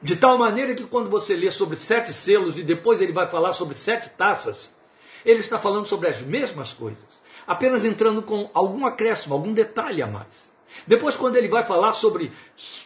De 0.00 0.16
tal 0.16 0.38
maneira 0.38 0.74
que 0.74 0.84
quando 0.84 1.10
você 1.10 1.34
lê 1.34 1.50
sobre 1.50 1.76
sete 1.76 2.12
selos 2.12 2.58
e 2.58 2.62
depois 2.62 3.00
ele 3.00 3.12
vai 3.12 3.28
falar 3.28 3.52
sobre 3.52 3.74
sete 3.74 4.10
taças, 4.10 4.74
ele 5.24 5.40
está 5.40 5.58
falando 5.58 5.86
sobre 5.86 6.08
as 6.08 6.22
mesmas 6.22 6.72
coisas, 6.72 7.22
apenas 7.46 7.84
entrando 7.84 8.22
com 8.22 8.48
algum 8.54 8.86
acréscimo, 8.86 9.34
algum 9.34 9.52
detalhe 9.52 10.00
a 10.00 10.06
mais. 10.06 10.48
Depois, 10.86 11.16
quando 11.16 11.36
ele 11.36 11.48
vai 11.48 11.62
falar 11.62 11.92
sobre 11.92 12.30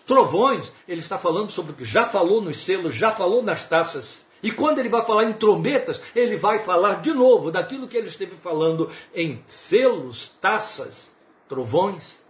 trovões, 0.07 0.73
ele 0.89 1.01
está 1.01 1.19
falando 1.19 1.51
sobre 1.51 1.73
o 1.73 1.75
que 1.75 1.85
já 1.85 2.05
falou 2.05 2.41
nos 2.41 2.57
selos, 2.59 2.95
já 2.95 3.11
falou 3.11 3.43
nas 3.43 3.65
taças. 3.65 4.25
E 4.43 4.51
quando 4.51 4.81
ele 4.81 4.89
vai 4.89 5.05
falar 5.05 5.25
em 5.25 5.33
trombetas, 5.35 6.01
ele 6.17 6.37
vai 6.37 6.59
falar 6.59 7.01
de 7.01 7.13
novo 7.13 7.51
daquilo 7.51 7.87
que 7.87 7.97
ele 7.97 8.09
esteve 8.09 8.35
falando 8.35 8.91
em 9.15 9.43
selos, 9.47 10.35
taças, 10.41 11.13
trovões. 11.49 12.21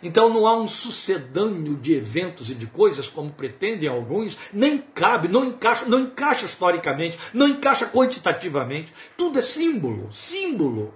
Então 0.00 0.32
não 0.32 0.46
há 0.46 0.56
um 0.56 0.68
sucedâneo 0.68 1.76
de 1.76 1.94
eventos 1.94 2.48
e 2.48 2.54
de 2.54 2.66
coisas 2.66 3.08
como 3.08 3.32
pretendem 3.32 3.88
alguns, 3.88 4.38
nem 4.52 4.78
cabe, 4.78 5.26
não 5.26 5.46
encaixa, 5.46 5.84
não 5.86 6.00
encaixa 6.00 6.46
historicamente, 6.46 7.18
não 7.34 7.48
encaixa 7.48 7.86
quantitativamente. 7.86 8.92
Tudo 9.16 9.38
é 9.40 9.42
símbolo, 9.42 10.12
símbolo. 10.12 10.94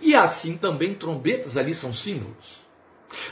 E 0.00 0.16
assim 0.16 0.56
também 0.56 0.94
trombetas 0.94 1.56
ali 1.56 1.72
são 1.72 1.94
símbolos. 1.94 2.64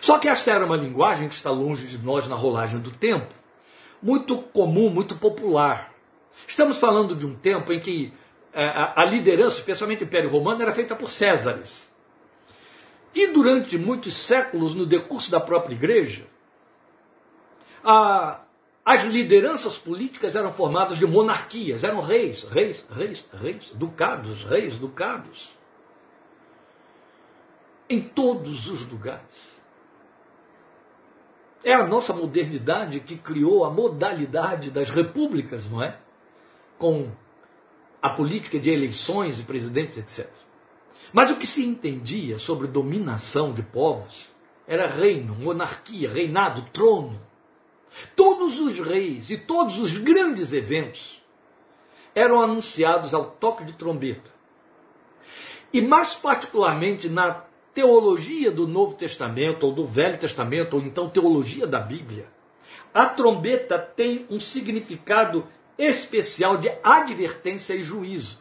Só 0.01 0.17
que 0.19 0.29
esta 0.29 0.53
era 0.53 0.65
uma 0.65 0.77
linguagem 0.77 1.29
que 1.29 1.35
está 1.35 1.51
longe 1.51 1.87
de 1.87 1.99
nós 1.99 2.29
na 2.29 2.37
rolagem 2.37 2.79
do 2.79 2.91
tempo 2.93 3.42
muito 4.03 4.37
comum, 4.37 4.91
muito 4.91 5.15
popular. 5.17 5.93
Estamos 6.47 6.79
falando 6.79 7.15
de 7.15 7.25
um 7.25 7.35
tempo 7.35 7.73
em 7.73 7.79
que 7.79 8.13
é, 8.53 8.65
a 8.97 9.05
liderança, 9.05 9.59
especialmente 9.59 10.03
o 10.03 10.07
Império 10.07 10.29
Romano, 10.29 10.63
era 10.63 10.75
feita 10.75 10.95
por 10.95 11.09
Césares. 11.09 11.89
E 13.15 13.29
durante 13.29 13.79
muitos 13.79 14.17
séculos, 14.17 14.75
no 14.75 14.85
decurso 14.85 15.31
da 15.31 15.41
própria 15.41 15.75
igreja, 15.75 16.27
a, 17.85 18.41
as 18.85 19.05
lideranças 19.05 19.79
políticas 19.79 20.35
eram 20.35 20.53
formadas 20.53 20.99
de 20.99 21.07
monarquias, 21.07 21.85
eram 21.85 22.01
reis, 22.01 22.43
reis, 22.45 22.85
reis, 22.91 23.25
reis, 23.33 23.71
ducados, 23.75 24.45
reis, 24.45 24.77
ducados. 24.77 25.53
Em 27.89 28.01
todos 28.01 28.67
os 28.67 28.85
lugares. 28.91 29.52
É 31.65 31.75
a 31.75 31.87
nossa 31.87 32.13
modernidade 32.13 33.01
que 33.01 33.17
criou 33.17 33.65
a 33.65 33.71
modalidade 33.71 34.71
das 34.71 34.91
repúblicas, 34.91 35.69
não 35.69 35.83
é? 35.83 35.97
Com 36.79 37.11
a 38.01 38.11
política 38.11 38.59
de 38.59 38.69
eleições 38.71 39.39
e 39.39 39.45
presidentes, 39.45 39.99
etc. 39.99 40.29
Mas 41.13 41.31
o 41.31 41.37
que 41.37 41.47
se 41.47 41.65
entendia 41.65 42.39
sobre 42.39 42.67
dominação 42.67 43.53
de 43.53 43.63
povos 43.63 44.29
era 44.67 44.87
reino, 44.87 45.35
monarquia, 45.35 46.11
reinado, 46.11 46.63
trono. 46.73 47.21
Todos 48.17 48.59
os 48.59 48.79
reis 48.81 49.31
e 49.31 49.37
todos 49.37 49.79
os 49.79 49.97
grandes 49.97 50.53
eventos 50.53 51.23
eram 52.15 52.41
anunciados 52.41 53.15
ao 53.15 53.31
toque 53.31 53.65
de 53.65 53.75
trombeta. 53.75 54.31
E 55.73 55.81
mais 55.81 56.15
particularmente 56.15 57.09
na 57.09 57.45
teologia 57.75 58.51
do 58.51 58.67
Novo 58.67 58.95
Testamento 58.95 59.67
ou 59.67 59.73
do 59.73 59.87
Velho 59.87 60.19
Testamento, 60.19 60.75
ou 60.75 60.83
então 60.83 61.09
teologia 61.09 61.67
da 61.67 61.81
Bíblia, 61.81 62.27
a 62.93 63.07
trombeta 63.07 63.79
tem 63.79 64.27
um 64.29 64.39
significado 64.39 65.47
especial 65.79 66.59
de 66.59 66.71
advertência 66.83 67.75
e 67.75 67.83
juízo. 67.83 68.39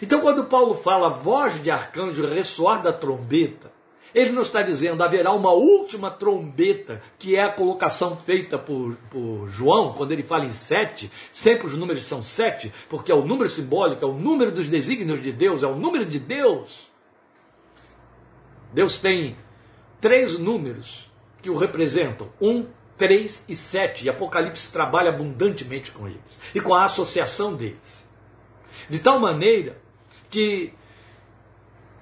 Então, 0.00 0.20
quando 0.20 0.44
Paulo 0.44 0.74
fala 0.74 1.10
voz 1.10 1.62
de 1.62 1.70
arcanjo, 1.70 2.26
ressoar 2.26 2.82
da 2.82 2.92
trombeta, 2.92 3.70
ele 4.14 4.32
não 4.32 4.42
está 4.42 4.62
dizendo 4.62 5.02
haverá 5.02 5.30
uma 5.32 5.52
última 5.52 6.10
trombeta, 6.10 7.02
que 7.18 7.36
é 7.36 7.42
a 7.42 7.52
colocação 7.52 8.16
feita 8.16 8.58
por, 8.58 8.96
por, 9.10 9.46
João, 9.50 9.92
quando 9.92 10.12
ele 10.12 10.22
fala 10.22 10.46
em 10.46 10.50
sete, 10.50 11.10
sempre 11.30 11.66
os 11.66 11.76
números 11.76 12.06
são 12.06 12.22
sete, 12.22 12.72
porque 12.88 13.12
é 13.12 13.14
o 13.14 13.26
número 13.26 13.50
simbólico, 13.50 14.04
é 14.04 14.08
o 14.08 14.14
número 14.14 14.50
dos 14.50 14.70
desígnios 14.70 15.22
de 15.22 15.32
Deus, 15.32 15.62
é 15.62 15.66
o 15.66 15.76
número 15.76 16.06
de 16.06 16.18
Deus. 16.18 16.90
Deus 18.72 18.98
tem 18.98 19.36
três 20.00 20.38
números 20.38 21.10
que 21.42 21.50
o 21.50 21.56
representam: 21.56 22.30
um, 22.40 22.66
três 22.96 23.44
e 23.48 23.54
sete. 23.54 24.04
E 24.04 24.08
Apocalipse 24.08 24.70
trabalha 24.70 25.10
abundantemente 25.10 25.90
com 25.90 26.06
eles 26.06 26.38
e 26.54 26.60
com 26.60 26.74
a 26.74 26.84
associação 26.84 27.54
deles. 27.54 28.06
De 28.88 28.98
tal 28.98 29.18
maneira 29.18 29.78
que 30.30 30.72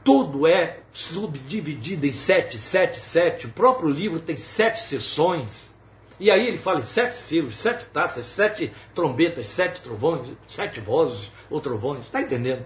tudo 0.02 0.46
é 0.46 0.80
subdividido 0.92 2.06
em 2.06 2.12
sete, 2.12 2.58
sete, 2.58 3.00
sete. 3.00 3.46
O 3.46 3.50
próprio 3.50 3.88
livro 3.88 4.20
tem 4.20 4.36
sete 4.36 4.78
sessões. 4.80 5.72
E 6.20 6.30
aí 6.30 6.46
ele 6.46 6.58
fala 6.58 6.80
em 6.80 6.84
sete 6.84 7.14
selos, 7.14 7.56
sete 7.56 7.86
taças, 7.86 8.26
sete 8.26 8.70
trombetas, 8.94 9.46
sete 9.48 9.80
trovões, 9.80 10.28
sete 10.46 10.78
vozes 10.78 11.30
ou 11.50 11.60
trovões. 11.60 12.04
Está 12.04 12.20
entendendo? 12.20 12.64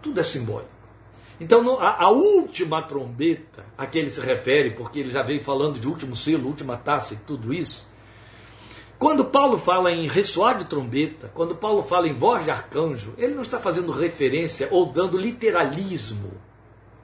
Tudo 0.00 0.20
é 0.20 0.22
simbólico. 0.22 0.75
Então, 1.38 1.78
a, 1.78 2.04
a, 2.04 2.10
última 2.10 2.82
trombeta 2.82 3.64
a 3.76 3.86
que 3.86 3.98
ele 3.98 4.08
se 4.08 4.20
refere, 4.20 4.70
porque 4.70 5.00
ele 5.00 5.10
já 5.10 5.22
veio 5.22 5.40
falando 5.40 5.78
de 5.78 5.86
último 5.86 6.16
selo, 6.16 6.46
última 6.46 6.76
taça 6.76 7.14
e 7.14 7.18
tudo 7.18 7.52
isso, 7.52 7.86
Quando 8.98 9.26
Paulo 9.26 9.58
fala 9.58 9.92
em 9.92 10.08
ressoar 10.08 10.56
de 10.56 10.64
trombeta, 10.64 11.30
quando 11.34 11.54
Paulo 11.54 11.82
fala 11.82 12.08
em 12.08 12.14
voz 12.14 12.44
de 12.44 12.50
arcanjo, 12.50 13.12
ele 13.18 13.34
não 13.34 13.42
está 13.42 13.58
fazendo 13.58 13.92
referência 13.92 14.68
ou 14.70 14.86
dando 14.86 15.18
literalismo, 15.18 16.32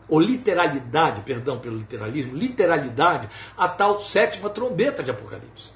ou 0.08 0.18
literalidade, 0.18 1.20
perdão 1.20 1.58
pelo 1.58 1.76
literalismo, 1.76 2.34
literalidade 2.34 3.28
a 3.56 3.68
tal 3.68 4.00
sétima 4.00 4.48
trombeta 4.48 5.02
de 5.02 5.10
Apocalipse. 5.10 5.74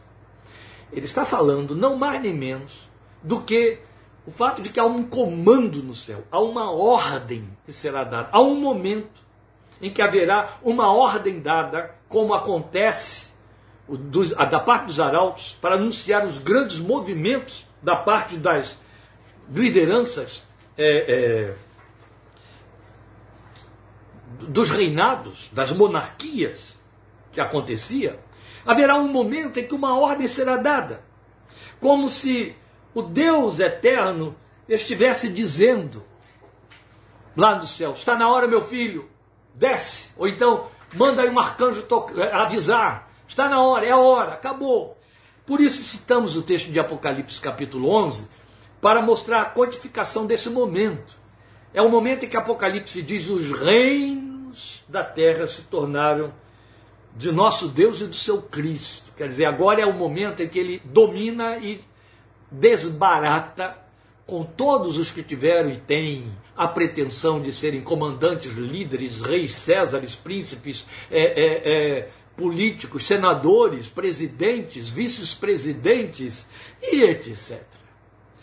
Ele 0.90 1.04
está 1.04 1.25
falando 1.26 1.76
não 1.76 1.96
mais 1.96 2.22
nem 2.22 2.32
menos 2.32 2.88
do 3.22 3.42
que 3.42 3.80
o 4.26 4.30
fato 4.30 4.61
de 4.61 4.71
que 4.71 4.80
há 4.80 4.85
um 4.85 5.04
comando 5.04 5.83
no 5.83 5.95
céu, 5.95 6.25
há 6.30 6.40
uma 6.40 6.71
ordem 6.73 7.49
que 7.64 7.73
será 7.73 8.02
dada, 8.02 8.28
há 8.33 8.40
um 8.40 8.59
momento 8.59 9.25
em 9.80 9.90
que 9.90 10.02
haverá 10.02 10.59
uma 10.62 10.92
ordem 10.92 11.40
dada, 11.40 11.95
como 12.09 12.35
acontece 12.35 13.26
da 14.50 14.59
parte 14.59 14.87
dos 14.87 14.99
arautos, 14.99 15.56
para 15.61 15.76
anunciar 15.76 16.25
os 16.25 16.38
grandes 16.38 16.78
movimentos 16.78 17.64
da 17.80 17.95
parte 17.95 18.37
das 18.37 18.76
lideranças 19.49 20.45
é, 20.76 21.14
é, 21.14 21.54
dos 24.49 24.71
reinados, 24.71 25.49
das 25.52 25.71
monarquias 25.71 26.76
que 27.30 27.40
acontecia, 27.40 28.18
haverá 28.64 28.97
um 28.97 29.06
momento 29.06 29.61
em 29.61 29.66
que 29.66 29.75
uma 29.75 29.97
ordem 29.97 30.26
será 30.26 30.56
dada, 30.56 31.04
como 31.78 32.09
se 32.09 32.56
o 32.96 33.02
Deus 33.02 33.60
eterno 33.60 34.34
estivesse 34.66 35.28
dizendo 35.28 36.02
lá 37.36 37.52
do 37.52 37.66
céu: 37.66 37.92
está 37.92 38.16
na 38.16 38.26
hora, 38.26 38.48
meu 38.48 38.62
filho, 38.62 39.06
desce. 39.54 40.08
Ou 40.16 40.26
então, 40.26 40.70
manda 40.94 41.20
aí 41.20 41.28
um 41.28 41.38
arcanjo 41.38 41.86
eh, 42.16 42.32
avisar: 42.32 43.10
está 43.28 43.50
na 43.50 43.60
hora, 43.60 43.84
é 43.84 43.90
a 43.90 43.98
hora, 43.98 44.32
acabou. 44.32 44.96
Por 45.44 45.60
isso 45.60 45.82
citamos 45.82 46.38
o 46.38 46.42
texto 46.42 46.72
de 46.72 46.80
Apocalipse, 46.80 47.38
capítulo 47.38 47.90
11, 47.90 48.26
para 48.80 49.02
mostrar 49.02 49.42
a 49.42 49.50
quantificação 49.50 50.26
desse 50.26 50.48
momento. 50.48 51.18
É 51.74 51.82
o 51.82 51.90
momento 51.90 52.24
em 52.24 52.28
que 52.30 52.36
Apocalipse 52.38 53.02
diz: 53.02 53.28
os 53.28 53.52
reinos 53.52 54.82
da 54.88 55.04
terra 55.04 55.46
se 55.46 55.64
tornaram 55.64 56.32
de 57.14 57.30
nosso 57.30 57.68
Deus 57.68 58.00
e 58.00 58.06
do 58.06 58.16
seu 58.16 58.40
Cristo. 58.40 59.12
Quer 59.14 59.28
dizer, 59.28 59.44
agora 59.44 59.82
é 59.82 59.86
o 59.86 59.92
momento 59.92 60.42
em 60.42 60.48
que 60.48 60.58
ele 60.58 60.80
domina 60.82 61.58
e 61.58 61.84
desbarata 62.50 63.76
com 64.26 64.44
todos 64.44 64.98
os 64.98 65.10
que 65.10 65.22
tiveram 65.22 65.70
e 65.70 65.78
têm 65.78 66.32
a 66.56 66.66
pretensão 66.66 67.40
de 67.40 67.52
serem 67.52 67.80
comandantes, 67.80 68.52
líderes, 68.54 69.20
reis, 69.20 69.54
césares, 69.54 70.16
príncipes, 70.16 70.86
é, 71.10 71.20
é, 71.20 71.98
é, 71.98 72.08
políticos, 72.36 73.06
senadores, 73.06 73.88
presidentes, 73.88 74.88
vice-presidentes 74.88 76.48
e 76.82 77.02
etc. 77.02 77.62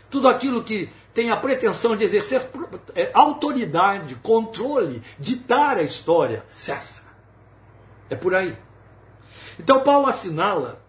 Tudo 0.10 0.28
aquilo 0.28 0.64
que 0.64 0.90
tem 1.14 1.32
a 1.32 1.38
pretensão 1.38 1.96
de 1.96 2.04
exercer 2.04 2.50
é, 2.96 3.12
autoridade, 3.14 4.16
controle, 4.16 5.02
ditar 5.20 5.78
a 5.78 5.82
história, 5.82 6.44
cessa. 6.48 7.04
É 8.10 8.16
por 8.16 8.34
aí. 8.34 8.58
Então 9.60 9.84
Paulo 9.84 10.08
assinala 10.08 10.83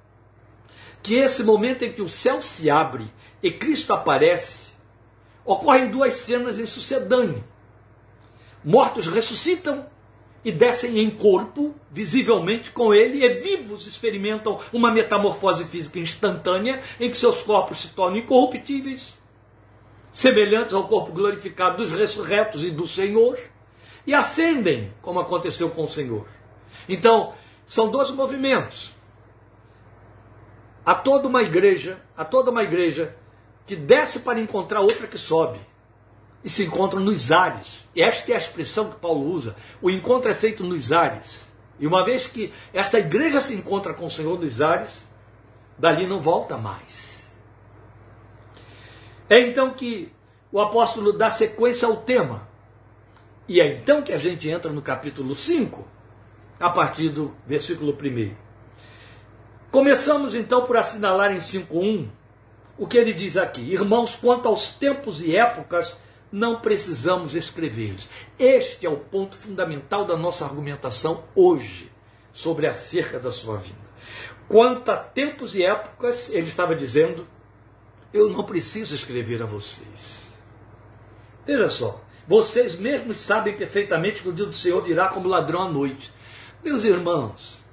que 1.04 1.16
esse 1.16 1.44
momento 1.44 1.84
em 1.84 1.92
que 1.92 2.00
o 2.00 2.08
céu 2.08 2.40
se 2.40 2.70
abre 2.70 3.04
e 3.42 3.52
Cristo 3.52 3.92
aparece, 3.92 4.72
ocorrem 5.44 5.90
duas 5.90 6.14
cenas 6.14 6.58
em 6.58 6.64
sucedâneo. 6.64 7.44
Mortos 8.64 9.06
ressuscitam 9.06 9.84
e 10.42 10.50
descem 10.50 10.98
em 10.98 11.10
corpo, 11.10 11.74
visivelmente 11.90 12.70
com 12.70 12.94
ele, 12.94 13.22
e 13.22 13.34
vivos 13.34 13.86
experimentam 13.86 14.58
uma 14.72 14.90
metamorfose 14.90 15.66
física 15.66 15.98
instantânea 15.98 16.80
em 16.98 17.10
que 17.10 17.18
seus 17.18 17.42
corpos 17.42 17.82
se 17.82 17.88
tornam 17.88 18.20
incorruptíveis, 18.20 19.22
semelhantes 20.10 20.72
ao 20.72 20.88
corpo 20.88 21.12
glorificado 21.12 21.76
dos 21.76 21.92
ressurretos 21.92 22.62
e 22.64 22.70
do 22.70 22.86
Senhor, 22.86 23.38
e 24.06 24.14
ascendem, 24.14 24.90
como 25.02 25.20
aconteceu 25.20 25.68
com 25.68 25.84
o 25.84 25.88
Senhor. 25.88 26.26
Então, 26.88 27.34
são 27.66 27.90
dois 27.90 28.08
movimentos 28.10 28.93
a 30.84 30.94
toda 30.94 31.28
uma 31.28 31.42
igreja, 31.42 31.98
a 32.16 32.24
toda 32.24 32.50
uma 32.50 32.62
igreja 32.62 33.16
que 33.66 33.74
desce 33.74 34.20
para 34.20 34.40
encontrar 34.40 34.80
outra 34.80 35.06
que 35.06 35.16
sobe 35.16 35.58
e 36.44 36.50
se 36.50 36.64
encontram 36.64 37.00
nos 37.00 37.32
ares. 37.32 37.88
Esta 37.96 38.32
é 38.32 38.34
a 38.34 38.38
expressão 38.38 38.90
que 38.90 38.96
Paulo 38.96 39.32
usa. 39.32 39.56
O 39.80 39.90
encontro 39.90 40.30
é 40.30 40.34
feito 40.34 40.62
nos 40.62 40.92
ares. 40.92 41.48
E 41.78 41.86
uma 41.86 42.04
vez 42.04 42.26
que 42.26 42.52
esta 42.72 42.98
igreja 42.98 43.40
se 43.40 43.54
encontra 43.54 43.94
com 43.94 44.06
o 44.06 44.10
Senhor 44.10 44.38
nos 44.38 44.60
ares, 44.60 45.06
dali 45.78 46.06
não 46.06 46.20
volta 46.20 46.58
mais. 46.58 47.34
É 49.28 49.40
então 49.40 49.70
que 49.70 50.12
o 50.52 50.60
apóstolo 50.60 51.12
dá 51.12 51.30
sequência 51.30 51.88
ao 51.88 51.96
tema. 51.96 52.46
E 53.48 53.60
é 53.60 53.66
então 53.72 54.02
que 54.02 54.12
a 54.12 54.18
gente 54.18 54.48
entra 54.48 54.70
no 54.70 54.82
capítulo 54.82 55.34
5, 55.34 55.86
a 56.60 56.70
partir 56.70 57.08
do 57.08 57.34
versículo 57.46 57.92
1. 57.92 58.43
Começamos 59.74 60.36
então 60.36 60.64
por 60.64 60.76
assinalar 60.76 61.32
em 61.32 61.38
5.1 61.38 62.06
o 62.78 62.86
que 62.86 62.96
ele 62.96 63.12
diz 63.12 63.36
aqui. 63.36 63.60
Irmãos, 63.60 64.14
quanto 64.14 64.46
aos 64.46 64.70
tempos 64.70 65.20
e 65.20 65.34
épocas, 65.34 65.98
não 66.30 66.60
precisamos 66.60 67.34
escrever-lhes. 67.34 68.08
Este 68.38 68.86
é 68.86 68.88
o 68.88 68.98
ponto 68.98 69.36
fundamental 69.36 70.04
da 70.04 70.16
nossa 70.16 70.44
argumentação 70.44 71.24
hoje 71.34 71.90
sobre 72.32 72.68
acerca 72.68 73.18
da 73.18 73.32
sua 73.32 73.56
vinda. 73.56 73.74
Quanto 74.46 74.92
a 74.92 74.96
tempos 74.96 75.56
e 75.56 75.64
épocas, 75.64 76.30
ele 76.30 76.46
estava 76.46 76.76
dizendo, 76.76 77.26
eu 78.12 78.30
não 78.30 78.44
preciso 78.44 78.94
escrever 78.94 79.42
a 79.42 79.46
vocês. 79.46 80.32
Veja 81.44 81.68
só, 81.68 82.00
vocês 82.28 82.76
mesmos 82.76 83.20
sabem 83.20 83.56
perfeitamente 83.56 84.22
que 84.22 84.28
o 84.28 84.32
dia 84.32 84.46
do 84.46 84.54
Senhor 84.54 84.80
virá 84.82 85.08
como 85.08 85.26
ladrão 85.26 85.62
à 85.62 85.68
noite. 85.68 86.12
Meus 86.62 86.84
irmãos, 86.84 87.63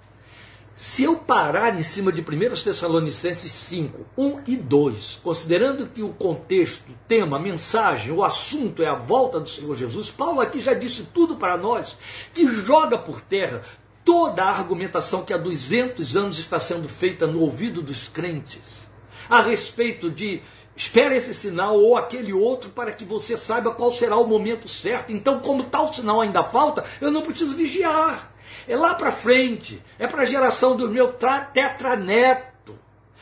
se 0.81 1.03
eu 1.03 1.15
parar 1.15 1.77
em 1.77 1.83
cima 1.83 2.11
de 2.11 2.21
1 2.21 2.63
Tessalonicenses 2.63 3.51
5, 3.51 4.03
1 4.17 4.41
e 4.47 4.57
2, 4.57 5.19
considerando 5.23 5.85
que 5.85 6.01
o 6.01 6.09
contexto, 6.09 6.91
tema, 7.07 7.37
mensagem, 7.37 8.11
o 8.11 8.23
assunto 8.23 8.81
é 8.81 8.87
a 8.87 8.95
volta 8.95 9.39
do 9.39 9.47
Senhor 9.47 9.75
Jesus, 9.75 10.09
Paulo 10.09 10.41
aqui 10.41 10.59
já 10.59 10.73
disse 10.73 11.03
tudo 11.13 11.35
para 11.35 11.55
nós, 11.55 11.99
que 12.33 12.47
joga 12.47 12.97
por 12.97 13.21
terra 13.21 13.61
toda 14.03 14.43
a 14.43 14.49
argumentação 14.49 15.23
que 15.23 15.31
há 15.31 15.37
200 15.37 16.17
anos 16.17 16.39
está 16.39 16.59
sendo 16.59 16.89
feita 16.89 17.27
no 17.27 17.41
ouvido 17.41 17.83
dos 17.83 18.07
crentes 18.07 18.81
a 19.29 19.39
respeito 19.39 20.09
de 20.09 20.41
espere 20.75 21.15
esse 21.15 21.35
sinal 21.35 21.77
ou 21.77 21.95
aquele 21.95 22.33
outro 22.33 22.71
para 22.71 22.91
que 22.91 23.05
você 23.05 23.37
saiba 23.37 23.69
qual 23.69 23.91
será 23.91 24.17
o 24.17 24.25
momento 24.25 24.67
certo. 24.67 25.11
Então, 25.11 25.41
como 25.41 25.65
tal 25.65 25.93
sinal 25.93 26.21
ainda 26.21 26.43
falta, 26.43 26.83
eu 26.99 27.11
não 27.11 27.21
preciso 27.21 27.55
vigiar. 27.55 28.30
É 28.67 28.75
lá 28.75 28.95
para 28.95 29.11
frente. 29.11 29.81
É 29.97 30.07
para 30.07 30.23
a 30.23 30.25
geração 30.25 30.75
do 30.75 30.89
meu 30.89 31.13
tetraneto. 31.13 32.77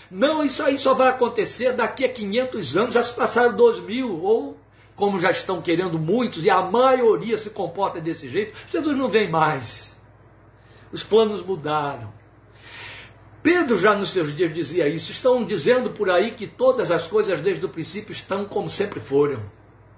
Não, 0.09 0.43
isso 0.43 0.63
aí 0.63 0.77
só 0.77 0.93
vai 0.93 1.09
acontecer 1.09 1.73
daqui 1.73 2.05
a 2.05 2.09
500 2.09 2.77
anos. 2.77 2.93
Já 2.93 3.03
se 3.03 3.13
passaram 3.13 3.55
2 3.55 3.79
mil. 3.81 4.21
Ou, 4.21 4.57
como 4.95 5.19
já 5.19 5.31
estão 5.31 5.61
querendo 5.61 5.97
muitos, 5.97 6.43
e 6.43 6.49
a 6.49 6.61
maioria 6.61 7.37
se 7.37 7.49
comporta 7.49 8.01
desse 8.01 8.27
jeito, 8.27 8.57
Jesus 8.71 8.97
não 8.97 9.09
vem 9.09 9.29
mais. 9.29 9.95
Os 10.91 11.03
planos 11.03 11.41
mudaram. 11.41 12.11
Pedro 13.41 13.77
já 13.79 13.95
nos 13.95 14.09
seus 14.09 14.35
dias 14.35 14.53
dizia 14.53 14.87
isso. 14.87 15.11
Estão 15.11 15.45
dizendo 15.45 15.91
por 15.91 16.09
aí 16.09 16.31
que 16.31 16.45
todas 16.45 16.91
as 16.91 17.07
coisas 17.07 17.39
desde 17.41 17.65
o 17.65 17.69
princípio 17.69 18.11
estão 18.11 18.45
como 18.45 18.69
sempre 18.69 18.99
foram. 18.99 19.41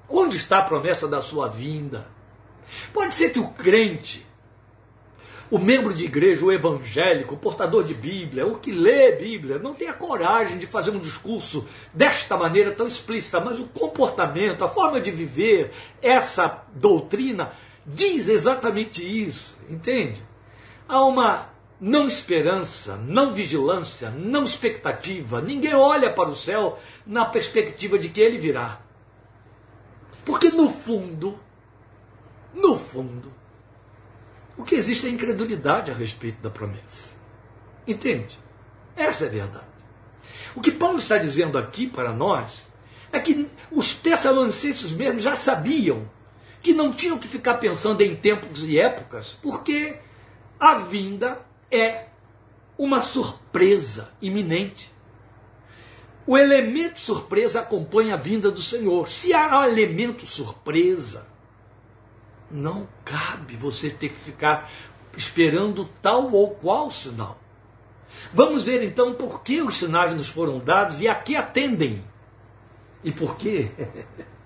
Onde 0.08 0.38
está 0.38 0.60
a 0.60 0.63
promessa 0.63 1.08
da 1.08 1.22
sua 1.22 1.48
vinda? 1.48 2.08
Pode 2.94 3.15
ser 3.15 3.32
que 3.32 3.39
o 3.39 3.50
crente 3.50 4.26
o 5.51 5.59
membro 5.59 5.93
de 5.93 6.05
igreja, 6.05 6.45
o 6.45 6.51
evangélico, 6.51 7.35
o 7.35 7.37
portador 7.37 7.83
de 7.83 7.93
Bíblia, 7.93 8.47
o 8.47 8.57
que 8.57 8.71
lê 8.71 9.11
Bíblia, 9.11 9.59
não 9.59 9.73
tem 9.73 9.89
a 9.89 9.93
coragem 9.93 10.57
de 10.57 10.65
fazer 10.65 10.91
um 10.91 10.99
discurso 10.99 11.67
desta 11.93 12.37
maneira 12.37 12.71
tão 12.71 12.87
explícita, 12.87 13.41
mas 13.41 13.59
o 13.59 13.65
comportamento, 13.65 14.63
a 14.63 14.69
forma 14.69 15.01
de 15.01 15.11
viver, 15.11 15.73
essa 16.01 16.63
doutrina 16.73 17.51
diz 17.85 18.29
exatamente 18.29 19.03
isso, 19.03 19.57
entende? 19.69 20.23
Há 20.87 21.03
uma 21.03 21.49
não 21.81 22.07
esperança, 22.07 22.95
não 22.95 23.33
vigilância, 23.33 24.09
não 24.09 24.45
expectativa. 24.45 25.41
Ninguém 25.41 25.75
olha 25.75 26.13
para 26.13 26.29
o 26.29 26.35
céu 26.35 26.79
na 27.05 27.25
perspectiva 27.25 27.99
de 27.99 28.07
que 28.07 28.21
ele 28.21 28.37
virá. 28.37 28.79
Porque 30.23 30.49
no 30.49 30.69
fundo, 30.69 31.37
no 32.53 32.77
fundo, 32.77 33.40
o 34.62 34.63
que 34.63 34.76
existe 34.76 35.08
é 35.08 35.10
incredulidade 35.10 35.89
a 35.89 35.93
respeito 35.95 36.39
da 36.39 36.50
promessa. 36.52 37.10
Entende? 37.88 38.38
Essa 38.95 39.24
é 39.24 39.28
a 39.28 39.32
verdade. 39.32 39.65
O 40.56 40.62
que 40.62 40.69
Paulo 40.69 41.00
está 41.00 41.17
dizendo 41.17 41.58
aqui 41.58 41.88
para 41.88 42.13
nós 42.13 42.62
é 43.12 43.19
que 43.19 43.50
os 43.71 43.95
tessalonicenses 43.95 44.91
mesmo 44.91 45.19
já 45.19 45.36
sabiam 45.36 46.08
que 46.62 46.76
não 46.76 46.93
tinham 46.93 47.17
que 47.17 47.28
ficar 47.28 47.56
pensando 47.56 48.02
em 48.02 48.15
tempos 48.15 48.63
e 48.63 48.78
épocas, 48.78 49.36
porque 49.41 49.97
a 50.60 50.76
vinda 50.76 51.39
é 51.71 52.06
uma 52.78 53.02
surpresa 53.02 54.10
iminente. 54.21 54.91
o 56.28 56.38
elemento 56.38 57.00
surpresa 57.00 57.62
acompanha 57.62 58.13
a 58.13 58.17
vinda 58.17 58.52
do 58.52 58.62
Senhor. 58.62 59.10
Se 59.10 59.34
há 59.34 59.67
elemento 59.67 60.28
surpresa, 60.28 61.31
não 62.53 62.87
cabe 63.05 63.55
você 63.55 63.89
ter 63.89 64.09
que 64.09 64.19
ficar 64.19 64.69
esperando 65.15 65.89
tal 66.01 66.31
ou 66.31 66.51
qual 66.51 66.91
sinal. 66.91 67.37
Vamos 68.33 68.65
ver 68.65 68.83
então 68.83 69.13
por 69.13 69.43
que 69.43 69.61
os 69.61 69.77
sinais 69.77 70.13
nos 70.13 70.29
foram 70.29 70.59
dados 70.59 71.01
e 71.01 71.07
a 71.07 71.15
que 71.15 71.35
atendem. 71.35 72.03
E 73.03 73.11
por 73.11 73.35
quê? 73.35 73.69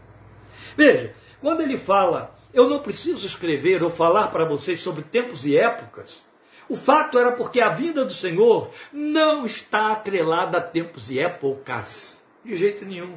Veja, 0.78 1.14
quando 1.42 1.62
ele 1.62 1.78
fala, 1.78 2.36
eu 2.54 2.70
não 2.70 2.80
preciso 2.80 3.26
escrever 3.26 3.84
ou 3.84 3.90
falar 3.90 4.28
para 4.28 4.46
vocês 4.46 4.80
sobre 4.80 5.04
tempos 5.04 5.46
e 5.46 5.58
épocas, 5.58 6.26
o 6.68 6.76
fato 6.76 7.20
era 7.20 7.32
porque 7.34 7.62
a 7.62 7.70
vinda 7.70 8.04
do 8.04 8.14
Senhor 8.14 8.72
não 8.92 9.46
está 9.46 9.92
atrelada 9.92 10.58
a 10.58 10.62
tempos 10.62 11.12
e 11.12 11.20
épocas, 11.20 12.18
de 12.44 12.56
jeito 12.56 12.86
nenhum, 12.86 13.16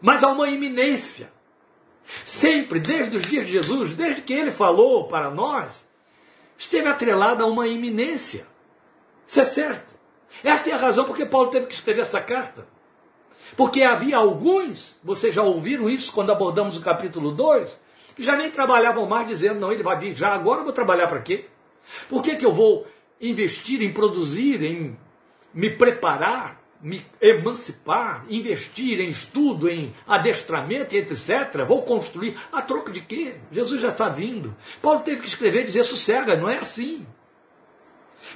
mas 0.00 0.22
a 0.22 0.28
uma 0.28 0.48
iminência. 0.48 1.35
Sempre, 2.24 2.80
desde 2.80 3.16
os 3.16 3.22
dias 3.22 3.46
de 3.46 3.52
Jesus, 3.52 3.92
desde 3.92 4.22
que 4.22 4.32
ele 4.32 4.50
falou 4.50 5.08
para 5.08 5.30
nós, 5.30 5.84
esteve 6.56 6.88
atrelada 6.88 7.42
a 7.42 7.46
uma 7.46 7.66
iminência. 7.66 8.46
Isso 9.26 9.40
é 9.40 9.44
certo. 9.44 9.94
Esta 10.44 10.70
é 10.70 10.72
a 10.72 10.78
razão 10.78 11.04
porque 11.04 11.26
Paulo 11.26 11.50
teve 11.50 11.66
que 11.66 11.74
escrever 11.74 12.02
essa 12.02 12.20
carta. 12.20 12.66
Porque 13.56 13.82
havia 13.82 14.16
alguns, 14.16 14.94
vocês 15.02 15.34
já 15.34 15.42
ouviram 15.42 15.88
isso 15.88 16.12
quando 16.12 16.30
abordamos 16.30 16.76
o 16.76 16.80
capítulo 16.80 17.32
2, 17.32 17.78
que 18.14 18.22
já 18.22 18.36
nem 18.36 18.50
trabalhavam 18.50 19.06
mais 19.06 19.26
dizendo, 19.26 19.60
não, 19.60 19.72
ele 19.72 19.82
vai 19.82 19.98
vir 19.98 20.16
já, 20.16 20.34
agora 20.34 20.60
eu 20.60 20.64
vou 20.64 20.72
trabalhar 20.72 21.06
para 21.06 21.20
quê? 21.20 21.46
Por 22.08 22.22
que, 22.22 22.36
que 22.36 22.44
eu 22.44 22.52
vou 22.52 22.86
investir 23.20 23.82
em 23.82 23.92
produzir, 23.92 24.62
em 24.62 24.98
me 25.54 25.70
preparar, 25.70 26.58
me 26.80 27.04
emancipar, 27.20 28.24
investir 28.28 29.00
em 29.00 29.08
estudo, 29.08 29.68
em 29.68 29.94
adestramento 30.06 30.94
etc. 30.96 31.64
Vou 31.66 31.82
construir. 31.82 32.36
A 32.52 32.62
troco 32.62 32.92
de 32.92 33.00
quê? 33.00 33.34
Jesus 33.50 33.80
já 33.80 33.88
está 33.88 34.08
vindo. 34.08 34.54
Paulo 34.82 35.00
teve 35.00 35.22
que 35.22 35.28
escrever 35.28 35.62
e 35.62 35.64
dizer: 35.64 35.84
sossega, 35.84 36.36
não 36.36 36.48
é 36.48 36.58
assim. 36.58 37.06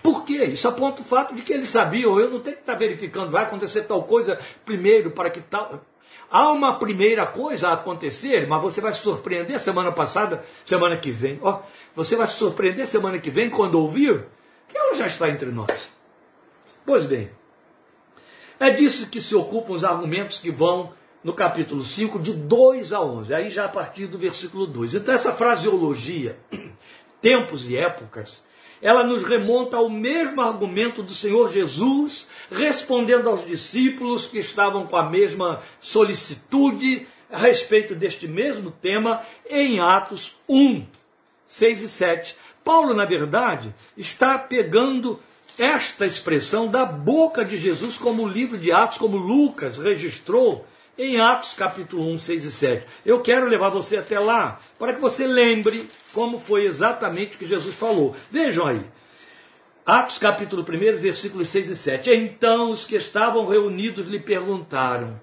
Por 0.03 0.24
quê? 0.24 0.44
Isso 0.44 0.68
aponta 0.68 1.03
o 1.03 1.05
fato 1.05 1.35
de 1.35 1.42
que 1.42 1.53
eles 1.53 1.68
sabiam, 1.68 2.18
eu 2.18 2.31
não 2.31 2.40
tenho 2.40 2.57
que 2.57 2.62
estar 2.62 2.74
verificando, 2.74 3.31
vai 3.31 3.44
acontecer 3.44 3.83
tal 3.83 4.03
coisa 4.05 4.38
primeiro 4.64 5.11
para 5.11 5.31
que 5.31 5.40
tal. 5.40 5.85
Há 6.31 6.53
uma 6.53 6.79
primeira 6.79 7.26
coisa 7.26 7.68
a 7.68 7.72
acontecer, 7.72 8.46
mas 8.46 8.62
você 8.62 8.81
vai 8.81 8.92
se 8.92 9.00
surpreender 9.00 9.59
semana 9.59 9.90
passada, 9.90 10.44
semana 10.64 10.96
que 10.96 11.11
vem. 11.11 11.40
Ó, 11.42 11.61
você 11.94 12.14
vai 12.14 12.26
se 12.29 12.35
surpreender 12.35 12.87
semana 12.87 13.18
que 13.18 13.31
vem 13.31 13.50
quando 13.50 13.74
ouvir 13.74 14.24
que 14.68 14.79
ela 14.79 14.94
já 14.94 15.07
está 15.07 15.29
entre 15.29 15.50
nós. 15.50 15.92
Pois 16.87 17.05
bem, 17.05 17.29
é 18.61 18.70
disso 18.70 19.09
que 19.09 19.20
se 19.20 19.35
ocupam 19.35 19.73
os 19.73 19.85
argumentos 19.85 20.38
que 20.38 20.51
vão 20.51 20.92
no 21.25 21.33
capítulo 21.33 21.83
5, 21.83 22.18
de 22.18 22.33
2 22.33 22.92
a 22.92 23.01
11, 23.01 23.35
aí 23.35 23.49
já 23.51 23.64
a 23.64 23.68
partir 23.68 24.07
do 24.07 24.18
versículo 24.18 24.66
2. 24.66 24.94
Então, 24.94 25.14
essa 25.14 25.33
fraseologia, 25.33 26.37
tempos 27.20 27.68
e 27.68 27.77
épocas, 27.77 28.44
ela 28.83 29.05
nos 29.05 29.25
remonta 29.25 29.77
ao 29.77 29.88
mesmo 29.88 30.40
argumento 30.40 31.03
do 31.03 31.12
Senhor 31.12 31.51
Jesus, 31.51 32.27
respondendo 32.51 33.29
aos 33.29 33.44
discípulos 33.46 34.27
que 34.27 34.38
estavam 34.38 34.87
com 34.87 34.96
a 34.96 35.09
mesma 35.09 35.62
solicitude 35.81 37.07
a 37.31 37.38
respeito 37.38 37.94
deste 37.94 38.27
mesmo 38.27 38.70
tema 38.70 39.23
em 39.49 39.81
Atos 39.81 40.35
1, 40.49 40.85
6 41.46 41.83
e 41.83 41.88
7. 41.88 42.37
Paulo, 42.64 42.94
na 42.94 43.05
verdade, 43.05 43.75
está 43.96 44.38
pegando 44.38 45.20
esta 45.61 46.07
expressão 46.07 46.68
da 46.68 46.87
boca 46.87 47.44
de 47.44 47.59
Jesus, 47.59 47.99
como 47.99 48.23
o 48.23 48.29
livro 48.29 48.57
de 48.57 48.73
Atos, 48.73 48.96
como 48.96 49.18
Lucas 49.18 49.77
registrou 49.77 50.66
em 50.96 51.20
Atos 51.20 51.53
capítulo 51.53 52.11
1, 52.14 52.18
6 52.18 52.44
e 52.46 52.51
7. 52.51 52.87
Eu 53.05 53.20
quero 53.20 53.46
levar 53.46 53.68
você 53.68 53.99
até 53.99 54.18
lá, 54.18 54.59
para 54.79 54.94
que 54.94 55.01
você 55.01 55.27
lembre 55.27 55.87
como 56.14 56.38
foi 56.38 56.64
exatamente 56.64 57.37
o 57.37 57.38
que 57.38 57.46
Jesus 57.46 57.75
falou. 57.75 58.16
Vejam 58.31 58.66
aí. 58.66 58.81
Atos 59.85 60.16
capítulo 60.16 60.62
1, 60.62 60.96
versículos 60.96 61.49
6 61.49 61.68
e 61.68 61.77
7. 61.77 62.11
Então 62.11 62.70
os 62.70 62.87
que 62.87 62.96
estavam 62.96 63.46
reunidos 63.46 64.07
lhe 64.07 64.18
perguntaram: 64.18 65.20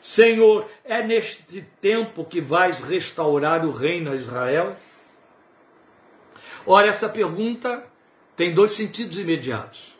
Senhor, 0.00 0.66
é 0.82 1.06
neste 1.06 1.60
tempo 1.82 2.24
que 2.24 2.40
vais 2.40 2.80
restaurar 2.80 3.66
o 3.66 3.70
reino 3.70 4.12
a 4.12 4.16
Israel? 4.16 4.74
Ora, 6.66 6.88
essa 6.88 7.06
pergunta 7.06 7.84
tem 8.36 8.54
dois 8.54 8.72
sentidos 8.72 9.18
imediatos. 9.18 9.94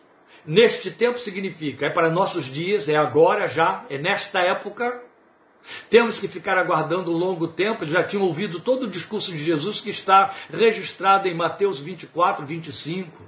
Neste 0.44 0.90
tempo 0.90 1.18
significa, 1.18 1.86
é 1.86 1.90
para 1.90 2.10
nossos 2.10 2.46
dias, 2.46 2.88
é 2.88 2.96
agora 2.96 3.48
já, 3.48 3.84
é 3.88 3.96
nesta 3.96 4.40
época, 4.40 5.02
temos 5.88 6.18
que 6.18 6.28
ficar 6.28 6.58
aguardando 6.58 7.10
um 7.10 7.16
longo 7.16 7.48
tempo. 7.48 7.86
Já 7.86 8.04
tinham 8.04 8.24
ouvido 8.24 8.60
todo 8.60 8.84
o 8.84 8.90
discurso 8.90 9.32
de 9.32 9.38
Jesus 9.38 9.80
que 9.80 9.90
está 9.90 10.34
registrado 10.50 11.26
em 11.28 11.34
Mateus 11.34 11.80
24, 11.80 12.44
25 12.44 13.22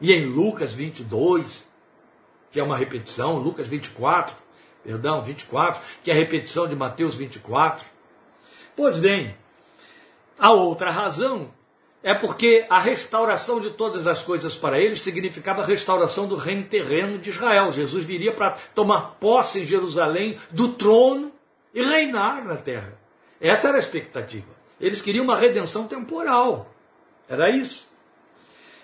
e 0.00 0.12
em 0.12 0.26
Lucas 0.26 0.72
22, 0.72 1.66
que 2.50 2.58
é 2.58 2.62
uma 2.62 2.76
repetição, 2.76 3.36
Lucas 3.38 3.66
24, 3.66 4.34
perdão, 4.82 5.22
24, 5.22 5.82
que 6.02 6.10
é 6.10 6.14
a 6.14 6.16
repetição 6.16 6.66
de 6.66 6.74
Mateus 6.74 7.16
24. 7.16 7.84
Pois 8.76 8.98
bem, 8.98 9.34
a 10.38 10.52
outra 10.52 10.90
razão 10.90 11.48
é 12.04 12.12
porque 12.12 12.66
a 12.68 12.78
restauração 12.78 13.58
de 13.58 13.70
todas 13.70 14.06
as 14.06 14.22
coisas 14.22 14.54
para 14.54 14.78
eles 14.78 15.00
significava 15.00 15.62
a 15.62 15.66
restauração 15.66 16.28
do 16.28 16.36
reino 16.36 16.64
terreno 16.64 17.18
de 17.18 17.30
Israel. 17.30 17.72
Jesus 17.72 18.04
viria 18.04 18.30
para 18.30 18.58
tomar 18.74 19.16
posse 19.18 19.62
em 19.62 19.64
Jerusalém 19.64 20.38
do 20.50 20.68
trono 20.74 21.32
e 21.74 21.82
reinar 21.82 22.44
na 22.44 22.56
terra. 22.56 22.92
Essa 23.40 23.68
era 23.68 23.78
a 23.78 23.80
expectativa. 23.80 24.52
Eles 24.78 25.00
queriam 25.00 25.24
uma 25.24 25.38
redenção 25.38 25.88
temporal. 25.88 26.68
Era 27.26 27.48
isso. 27.48 27.88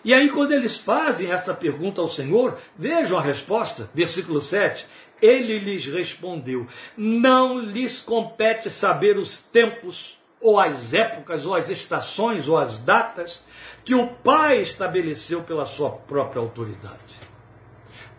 E 0.02 0.14
aí, 0.14 0.30
quando 0.30 0.52
eles 0.52 0.78
fazem 0.78 1.30
esta 1.30 1.52
pergunta 1.52 2.00
ao 2.00 2.08
Senhor, 2.08 2.56
vejam 2.74 3.18
a 3.18 3.22
resposta, 3.22 3.90
versículo 3.92 4.40
7. 4.40 4.86
Ele 5.20 5.58
lhes 5.58 5.84
respondeu: 5.84 6.66
Não 6.96 7.58
lhes 7.58 8.00
compete 8.00 8.70
saber 8.70 9.18
os 9.18 9.36
tempos, 9.36 10.18
ou 10.40 10.58
as 10.58 10.94
épocas, 10.94 11.44
ou 11.44 11.54
as 11.54 11.68
estações, 11.68 12.48
ou 12.48 12.56
as 12.56 12.78
datas 12.78 13.40
que 13.84 13.94
o 13.94 14.06
Pai 14.06 14.60
estabeleceu 14.60 15.42
pela 15.42 15.66
sua 15.66 15.90
própria 15.90 16.40
autoridade. 16.40 16.98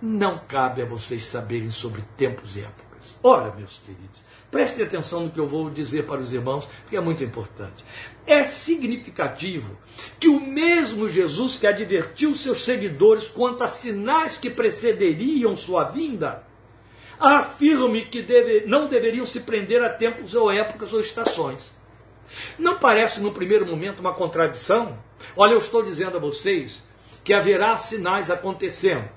Não 0.02 0.38
cabe 0.38 0.82
a 0.82 0.86
vocês 0.86 1.26
saberem 1.26 1.72
sobre 1.72 2.02
tempos 2.18 2.56
e 2.56 2.62
épocas. 2.62 3.16
Ora, 3.24 3.54
meus 3.56 3.80
queridos, 3.86 4.22
Prestem 4.52 4.86
atenção 4.86 5.24
no 5.24 5.32
que 5.32 5.40
eu 5.40 5.48
vou 5.48 5.70
dizer 5.70 6.06
para 6.06 6.20
os 6.20 6.34
irmãos, 6.34 6.66
porque 6.82 6.98
é 6.98 7.02
muito 7.02 7.24
importante. 7.24 7.86
É 8.28 8.44
significativo 8.44 9.78
que 10.20 10.28
o 10.28 10.42
mesmo 10.42 11.08
Jesus 11.08 11.58
que 11.58 11.66
advertiu 11.66 12.36
seus 12.36 12.66
seguidores 12.66 13.30
quanto 13.30 13.64
a 13.64 13.68
sinais 13.68 14.38
que 14.38 14.50
precederiam 14.50 15.56
sua 15.56 15.86
vinda, 15.86 16.44
afirme 17.18 18.04
que 18.06 18.22
deve, 18.22 18.66
não 18.66 18.90
deveriam 18.90 19.26
se 19.26 19.40
prender 19.40 19.82
a 19.82 19.90
tempos 19.90 20.36
ou 20.36 20.52
épocas 20.52 20.92
ou 20.92 21.00
estações. 21.00 21.72
Não 22.58 22.78
parece 22.78 23.20
no 23.20 23.32
primeiro 23.32 23.66
momento 23.66 24.00
uma 24.00 24.14
contradição? 24.14 24.98
Olha, 25.36 25.54
eu 25.54 25.58
estou 25.58 25.84
dizendo 25.84 26.18
a 26.18 26.20
vocês 26.20 26.84
que 27.24 27.34
haverá 27.34 27.78
sinais 27.78 28.30
acontecendo. 28.30 29.08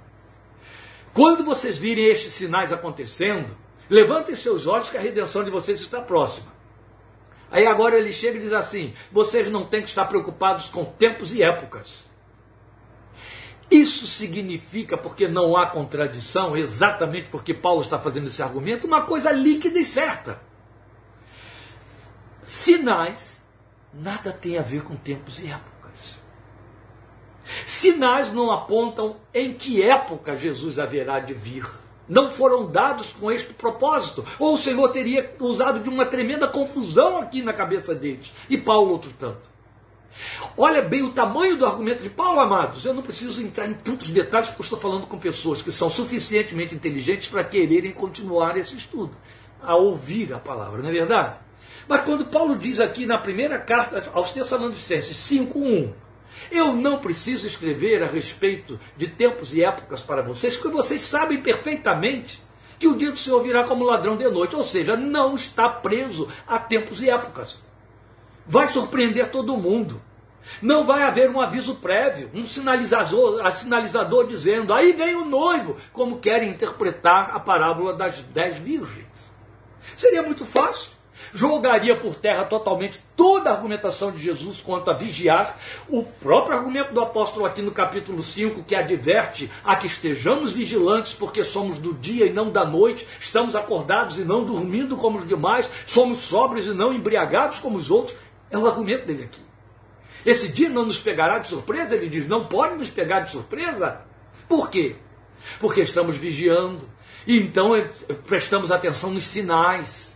Quando 1.13 1.45
vocês 1.45 1.79
virem 1.79 2.07
estes 2.07 2.35
sinais 2.35 2.73
acontecendo, 2.73 3.57
Levantem 3.89 4.35
seus 4.35 4.67
olhos 4.67 4.89
que 4.89 4.97
a 4.97 5.01
redenção 5.01 5.45
de 5.45 5.51
vocês 5.51 5.81
está 5.81 6.01
próxima. 6.01 6.53
Aí 7.51 7.67
agora 7.67 7.99
ele 7.99 8.13
chega 8.13 8.39
e 8.39 8.41
diz 8.41 8.53
assim: 8.53 8.95
vocês 9.13 9.51
não 9.51 9.67
têm 9.67 9.83
que 9.83 9.89
estar 9.89 10.07
preocupados 10.07 10.69
com 10.69 10.85
tempos 10.85 11.35
e 11.35 11.43
épocas. 11.43 12.03
Isso 13.71 14.07
significa, 14.07 14.97
porque 14.97 15.27
não 15.27 15.57
há 15.57 15.67
contradição, 15.67 16.57
exatamente 16.57 17.29
porque 17.29 17.53
Paulo 17.53 17.81
está 17.81 17.99
fazendo 17.99 18.29
esse 18.29 18.43
argumento, 18.43 18.87
uma 18.87 19.03
coisa 19.03 19.31
líquida 19.33 19.79
e 19.79 19.85
certa. 19.85 20.41
Sinais 22.45 23.41
nada 23.93 24.33
tem 24.33 24.59
a 24.59 24.63
ver 24.63 24.83
com 24.83 24.97
tempos 24.97 25.41
e 25.41 25.47
épocas. 25.47 26.19
Sinais 27.67 28.33
não 28.33 28.51
apontam 28.51 29.17
em 29.33 29.55
que 29.55 29.83
época 29.83 30.37
Jesus 30.37 30.79
haverá 30.79 31.21
de 31.21 31.35
vir 31.35 31.65
não 32.09 32.31
foram 32.31 32.71
dados 32.71 33.13
com 33.13 33.31
este 33.31 33.53
propósito. 33.53 34.25
Ou 34.39 34.55
o 34.55 34.59
Senhor 34.59 34.89
teria 34.91 35.35
usado 35.41 35.81
de 35.81 35.89
uma 35.89 36.05
tremenda 36.05 36.47
confusão 36.47 37.19
aqui 37.19 37.43
na 37.43 37.53
cabeça 37.53 37.95
deles. 37.95 38.33
E 38.49 38.59
Paulo, 38.59 38.93
outro 38.93 39.11
tanto. 39.19 39.55
Olha 40.57 40.83
bem 40.83 41.03
o 41.03 41.13
tamanho 41.13 41.57
do 41.57 41.67
argumento 41.67 42.03
de 42.03 42.11
Paulo, 42.11 42.41
amados. 42.41 42.85
Eu 42.85 42.95
não 42.95 43.03
preciso 43.03 43.43
entrar 43.43 43.67
em 43.67 43.75
tantos 43.75 44.11
detalhes, 44.11 44.49
porque 44.49 44.63
estou 44.63 44.79
falando 44.79 45.07
com 45.07 45.19
pessoas 45.19 45.61
que 45.61 45.73
são 45.73 45.91
suficientemente 45.91 46.75
inteligentes 46.75 47.29
para 47.29 47.43
quererem 47.43 47.91
continuar 47.91 48.57
esse 48.57 48.77
estudo, 48.77 49.13
a 49.61 49.75
ouvir 49.75 50.33
a 50.33 50.39
palavra, 50.39 50.83
não 50.83 50.91
é 50.91 50.93
verdade? 50.93 51.35
Mas 51.89 52.03
quando 52.05 52.25
Paulo 52.27 52.57
diz 52.57 52.81
aqui 52.81 53.07
na 53.07 53.19
primeira 53.19 53.59
carta 53.59 54.11
aos 54.13 54.31
Tessalonicenses 54.31 55.17
5.1, 55.17 55.93
eu 56.51 56.73
não 56.73 56.99
preciso 56.99 57.47
escrever 57.47 58.03
a 58.03 58.07
respeito 58.07 58.79
de 58.97 59.07
tempos 59.07 59.55
e 59.55 59.63
épocas 59.63 60.01
para 60.01 60.23
vocês, 60.23 60.57
porque 60.57 60.75
vocês 60.75 61.03
sabem 61.03 61.41
perfeitamente 61.41 62.43
que 62.79 62.89
o 62.89 62.97
dia 62.97 63.11
do 63.11 63.19
Senhor 63.19 63.43
virá 63.43 63.65
como 63.65 63.85
ladrão 63.85 64.17
de 64.17 64.29
noite, 64.29 64.57
ou 64.57 64.65
seja, 64.65 64.97
não 64.97 65.35
está 65.35 65.69
preso 65.69 66.29
a 66.47 66.59
tempos 66.59 67.03
e 67.03 67.09
épocas. 67.09 67.61
Vai 68.47 68.69
surpreender 68.69 69.31
todo 69.31 69.57
mundo. 69.57 70.01
Não 70.61 70.85
vai 70.85 71.03
haver 71.03 71.31
um 71.31 71.41
aviso 71.41 71.77
prévio, 71.77 72.31
um 72.35 72.47
sinalizador, 72.47 73.51
sinalizador 73.53 74.27
dizendo, 74.27 74.75
aí 74.75 74.93
vem 74.93 75.15
o 75.15 75.25
noivo, 75.25 75.77
como 75.93 76.19
querem 76.19 76.51
interpretar 76.51 77.35
a 77.35 77.41
parábola 77.41 77.95
das 77.95 78.21
dez 78.21 78.57
virgens. 78.57 79.07
Seria 79.97 80.23
muito 80.23 80.45
fácil 80.45 80.94
jogaria 81.35 81.97
por 81.97 82.15
terra 82.15 82.45
totalmente 82.45 83.01
toda 83.17 83.51
a 83.51 83.53
argumentação 83.53 84.13
de 84.13 84.23
Jesus 84.23 84.61
quanto 84.61 84.89
a 84.89 84.95
vigiar, 84.95 85.59
o 85.89 86.05
próprio 86.05 86.57
argumento 86.57 86.95
do 86.95 87.01
apóstolo 87.01 87.45
aqui 87.45 87.61
no 87.61 87.73
capítulo 87.73 88.23
5, 88.23 88.63
que 88.63 88.75
adverte 88.77 89.51
a 89.65 89.75
que 89.75 89.87
estejamos 89.87 90.53
vigilantes 90.53 91.13
porque 91.13 91.43
somos 91.43 91.79
do 91.79 91.93
dia 91.93 92.27
e 92.27 92.33
não 92.33 92.51
da 92.51 92.65
noite, 92.65 93.07
estamos 93.21 93.57
acordados 93.57 94.17
e 94.17 94.25
não 94.25 94.45
dormindo 94.45 94.97
como 94.97 95.19
os 95.19 95.27
demais, 95.27 95.69
somos 95.87 96.19
sóbrios 96.19 96.67
e 96.67 96.71
não 96.71 96.93
embriagados 96.93 97.59
como 97.59 97.79
os 97.79 97.91
outros, 97.91 98.17
é 98.49 98.57
o 98.57 98.67
argumento 98.67 99.05
dele 99.05 99.25
aqui. 99.25 99.43
Esse 100.25 100.49
dia 100.49 100.69
não 100.69 100.87
nos 100.87 100.99
pegará 100.99 101.41
de 101.41 101.49
surpresa, 101.49 101.95
ele 101.97 102.09
diz, 102.09 102.27
não 102.29 102.47
pode 102.47 102.77
nos 102.77 102.89
pegar 102.89 103.21
de 103.21 103.33
surpresa. 103.33 104.01
Por 104.49 104.71
quê? 104.71 104.97
Porque 105.61 105.81
estamos 105.81 106.17
vigiando. 106.17 106.89
E 107.27 107.39
então 107.39 107.75
eh, 107.77 107.91
prestamos 108.27 108.71
atenção 108.71 109.11
nos 109.11 109.25
sinais. 109.25 110.14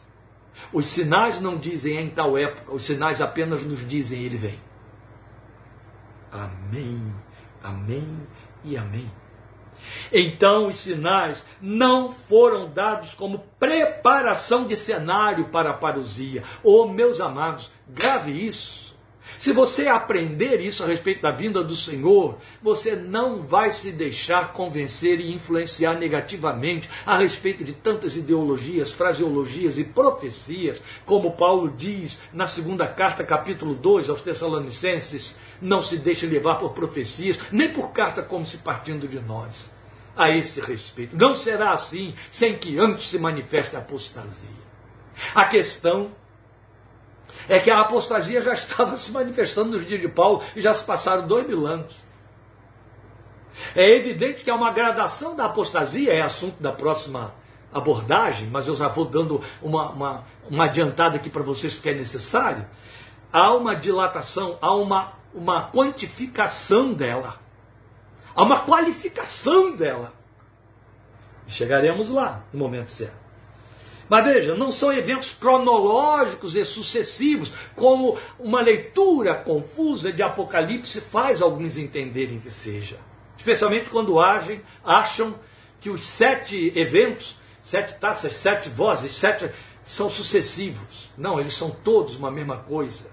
Os 0.72 0.86
sinais 0.86 1.40
não 1.40 1.56
dizem 1.56 1.98
em 1.98 2.10
tal 2.10 2.36
época, 2.36 2.72
os 2.72 2.84
sinais 2.84 3.20
apenas 3.20 3.62
nos 3.62 3.86
dizem 3.88 4.22
ele 4.22 4.36
vem. 4.36 4.58
Amém, 6.30 7.14
amém 7.62 8.26
e 8.64 8.76
amém. 8.76 9.10
Então 10.12 10.66
os 10.66 10.76
sinais 10.76 11.44
não 11.60 12.12
foram 12.12 12.68
dados 12.68 13.14
como 13.14 13.38
preparação 13.58 14.66
de 14.66 14.76
cenário 14.76 15.46
para 15.46 15.70
a 15.70 15.74
parousia. 15.74 16.42
Oh, 16.62 16.86
meus 16.86 17.20
amados, 17.20 17.70
grave 17.88 18.32
isso. 18.32 18.87
Se 19.38 19.52
você 19.52 19.86
aprender 19.86 20.60
isso 20.60 20.82
a 20.82 20.86
respeito 20.86 21.22
da 21.22 21.30
vinda 21.30 21.62
do 21.62 21.76
Senhor, 21.76 22.38
você 22.60 22.96
não 22.96 23.42
vai 23.42 23.70
se 23.70 23.92
deixar 23.92 24.52
convencer 24.52 25.20
e 25.20 25.32
influenciar 25.32 25.94
negativamente 25.94 26.90
a 27.06 27.16
respeito 27.16 27.62
de 27.62 27.72
tantas 27.72 28.16
ideologias, 28.16 28.92
fraseologias 28.92 29.78
e 29.78 29.84
profecias, 29.84 30.80
como 31.06 31.36
Paulo 31.36 31.70
diz 31.70 32.18
na 32.32 32.48
segunda 32.48 32.86
carta, 32.86 33.22
capítulo 33.22 33.74
2 33.74 34.10
aos 34.10 34.22
Tessalonicenses, 34.22 35.36
não 35.62 35.82
se 35.82 35.98
deixe 35.98 36.26
levar 36.26 36.56
por 36.56 36.72
profecias, 36.72 37.38
nem 37.52 37.68
por 37.68 37.92
carta 37.92 38.22
como 38.22 38.44
se 38.44 38.58
partindo 38.58 39.06
de 39.06 39.20
nós. 39.20 39.70
A 40.16 40.30
esse 40.30 40.60
respeito. 40.60 41.16
Não 41.16 41.32
será 41.32 41.70
assim 41.70 42.12
sem 42.28 42.58
que 42.58 42.76
antes 42.76 43.08
se 43.08 43.20
manifeste 43.20 43.76
a 43.76 43.78
apostasia. 43.78 44.48
A 45.32 45.44
questão 45.44 46.10
é 47.48 47.58
que 47.58 47.70
a 47.70 47.80
apostasia 47.80 48.42
já 48.42 48.52
estava 48.54 48.96
se 48.96 49.10
manifestando 49.10 49.70
nos 49.70 49.86
dias 49.86 50.00
de 50.00 50.08
Paulo 50.08 50.42
e 50.54 50.60
já 50.60 50.74
se 50.74 50.84
passaram 50.84 51.26
dois 51.26 51.46
mil 51.46 51.66
anos. 51.66 51.94
É 53.74 53.96
evidente 53.96 54.44
que 54.44 54.50
há 54.50 54.54
uma 54.54 54.70
gradação 54.70 55.34
da 55.34 55.46
apostasia, 55.46 56.12
é 56.12 56.20
assunto 56.20 56.62
da 56.62 56.70
próxima 56.70 57.32
abordagem, 57.72 58.48
mas 58.48 58.66
eu 58.68 58.74
já 58.74 58.88
vou 58.88 59.04
dando 59.04 59.42
uma, 59.60 59.90
uma, 59.90 60.24
uma 60.48 60.64
adiantada 60.64 61.16
aqui 61.16 61.28
para 61.28 61.42
vocês 61.42 61.74
porque 61.74 61.90
é 61.90 61.94
necessário. 61.94 62.64
Há 63.32 63.52
uma 63.54 63.74
dilatação, 63.74 64.56
há 64.60 64.74
uma, 64.74 65.12
uma 65.34 65.70
quantificação 65.70 66.92
dela, 66.94 67.36
há 68.34 68.42
uma 68.42 68.60
qualificação 68.60 69.74
dela. 69.76 70.12
Chegaremos 71.48 72.08
lá 72.10 72.42
no 72.52 72.60
momento 72.60 72.90
certo. 72.90 73.27
Mas 74.08 74.24
veja, 74.24 74.54
não 74.54 74.72
são 74.72 74.92
eventos 74.92 75.34
cronológicos 75.34 76.56
e 76.56 76.64
sucessivos, 76.64 77.52
como 77.76 78.18
uma 78.38 78.62
leitura 78.62 79.34
confusa 79.34 80.10
de 80.10 80.22
Apocalipse 80.22 81.00
faz 81.00 81.42
alguns 81.42 81.76
entenderem 81.76 82.40
que 82.40 82.50
seja. 82.50 82.96
Especialmente 83.36 83.90
quando 83.90 84.18
agem, 84.18 84.62
acham 84.84 85.34
que 85.80 85.90
os 85.90 86.06
sete 86.06 86.72
eventos, 86.74 87.36
sete 87.62 87.98
taças, 88.00 88.36
sete 88.36 88.68
vozes, 88.68 89.14
sete 89.14 89.50
são 89.84 90.08
sucessivos. 90.08 91.10
Não, 91.16 91.38
eles 91.38 91.54
são 91.54 91.70
todos 91.70 92.16
uma 92.16 92.30
mesma 92.30 92.56
coisa. 92.56 93.06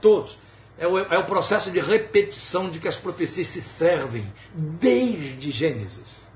Todos. 0.00 0.36
É 0.76 0.86
o, 0.86 0.98
é 0.98 1.18
o 1.18 1.24
processo 1.24 1.72
de 1.72 1.80
repetição 1.80 2.70
de 2.70 2.78
que 2.78 2.86
as 2.86 2.96
profecias 2.96 3.48
se 3.48 3.60
servem 3.60 4.32
desde 4.54 5.50
Gênesis. 5.50 6.28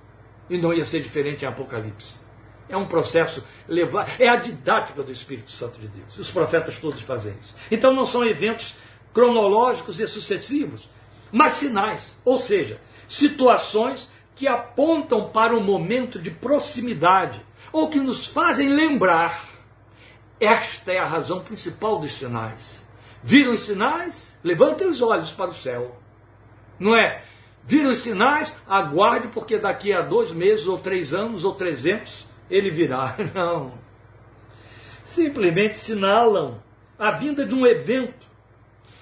E 0.50 0.59
não 0.59 0.74
ia 0.74 0.85
ser 0.85 1.00
diferente 1.00 1.44
em 1.44 1.48
Apocalipse. 1.48 2.21
É 2.72 2.76
um 2.78 2.87
processo 2.87 3.44
levar, 3.68 4.08
é 4.18 4.30
a 4.30 4.37
didática 4.37 5.02
do 5.02 5.12
Espírito 5.12 5.50
Santo 5.50 5.78
de 5.78 5.88
Deus. 5.88 6.18
Os 6.18 6.30
profetas 6.30 6.78
todos 6.78 7.02
fazem 7.02 7.35
isso. 7.38 7.54
Então 7.70 7.92
não 7.92 8.06
são 8.06 8.24
eventos 8.24 8.74
cronológicos 9.12 10.00
e 10.00 10.06
sucessivos, 10.06 10.88
mas 11.30 11.52
sinais, 11.52 12.16
ou 12.24 12.40
seja, 12.40 12.80
situações 13.06 14.08
que 14.35 14.48
apontam 14.48 15.28
para 15.28 15.54
um 15.54 15.62
momento 15.62 16.18
de 16.18 16.30
proximidade 16.30 17.38
ou 17.70 17.90
que 17.90 18.00
nos 18.00 18.26
fazem 18.26 18.70
lembrar. 18.70 19.44
Esta 20.40 20.92
é 20.92 20.98
a 20.98 21.04
razão 21.04 21.40
principal 21.40 21.98
dos 21.98 22.12
sinais. 22.12 22.82
Viram 23.22 23.52
os 23.52 23.61
sinais? 23.61 24.35
Levantem 24.42 24.88
os 24.88 25.02
olhos 25.02 25.30
para 25.30 25.50
o 25.50 25.54
céu. 25.54 25.94
Não 26.80 26.96
é? 26.96 27.22
Viram 27.64 27.90
os 27.90 27.98
sinais? 27.98 28.56
Aguarde, 28.66 29.28
porque 29.28 29.58
daqui 29.58 29.92
a 29.92 30.00
dois 30.00 30.32
meses, 30.32 30.66
ou 30.66 30.78
três 30.78 31.12
anos, 31.12 31.44
ou 31.44 31.54
trezentos, 31.54 32.31
ele 32.52 32.70
virá. 32.70 33.16
Não. 33.34 33.72
Simplesmente 35.02 35.78
sinalam 35.78 36.62
a 36.98 37.10
vinda 37.10 37.44
de 37.44 37.54
um 37.54 37.66
evento, 37.66 38.26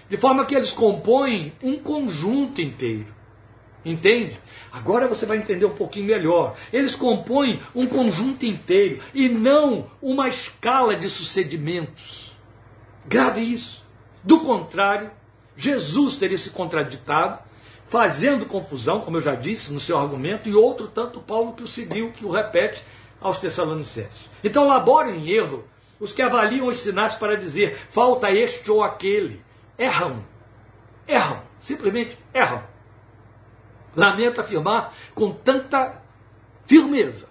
de 0.09 0.17
forma 0.17 0.47
que 0.47 0.55
eles 0.55 0.73
compõem 0.73 1.53
um 1.63 1.79
conjunto 1.79 2.63
inteiro. 2.63 3.07
Entende? 3.85 4.39
Agora 4.73 5.09
você 5.09 5.27
vai 5.27 5.39
entender 5.39 5.65
um 5.65 5.75
pouquinho 5.75 6.07
melhor. 6.07 6.57
Eles 6.73 6.95
compõem 6.95 7.61
um 7.75 7.87
conjunto 7.87 8.47
inteiro 8.47 9.01
e 9.13 9.29
não 9.29 9.91
uma 10.01 10.29
escala 10.29 10.95
de 10.95 11.09
sucedimentos. 11.11 12.33
Grave 13.07 13.41
isso. 13.41 13.83
Do 14.23 14.41
contrário, 14.41 15.11
Jesus 15.57 16.17
teria 16.17 16.39
se 16.39 16.51
contraditado, 16.51 17.39
fazendo 17.89 18.47
confusão, 18.47 19.01
como 19.01 19.17
eu 19.17 19.23
já 19.23 19.35
disse 19.35 19.73
no 19.73 19.81
seu 19.81 19.99
argumento, 19.99 20.49
e 20.49 20.55
outro 20.55 20.87
tanto 20.87 21.21
Paulo 21.21 21.55
que 21.55 21.63
o 21.63 21.67
seguiu, 21.67 22.13
que 22.13 22.25
o 22.25 22.31
repete 22.31 22.83
aos 23.21 23.39
Tessalonicenses. 23.39 24.27
Então 24.43 24.67
laborem 24.67 25.17
em 25.17 25.31
erro 25.31 25.65
os 25.99 26.13
que 26.13 26.23
avaliam 26.23 26.67
os 26.67 26.81
sinais 26.81 27.15
para 27.15 27.37
dizer 27.37 27.77
falta 27.91 28.31
este 28.31 28.71
ou 28.71 28.83
aquele. 28.83 29.41
Erram. 29.79 30.25
Erram. 31.07 31.43
Simplesmente 31.61 32.17
erram. 32.33 32.63
Lamento 33.95 34.41
afirmar 34.41 34.95
com 35.15 35.33
tanta 35.33 36.01
firmeza, 36.67 37.29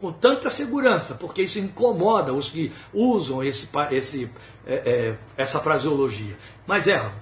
com 0.00 0.12
tanta 0.12 0.50
segurança, 0.50 1.14
porque 1.14 1.42
isso 1.42 1.58
incomoda 1.58 2.34
os 2.34 2.50
que 2.50 2.72
usam 2.92 3.42
esse, 3.42 3.68
esse, 3.90 4.30
é, 4.66 4.74
é, 4.74 5.18
essa 5.36 5.60
fraseologia. 5.60 6.36
Mas 6.66 6.86
erram. 6.86 7.12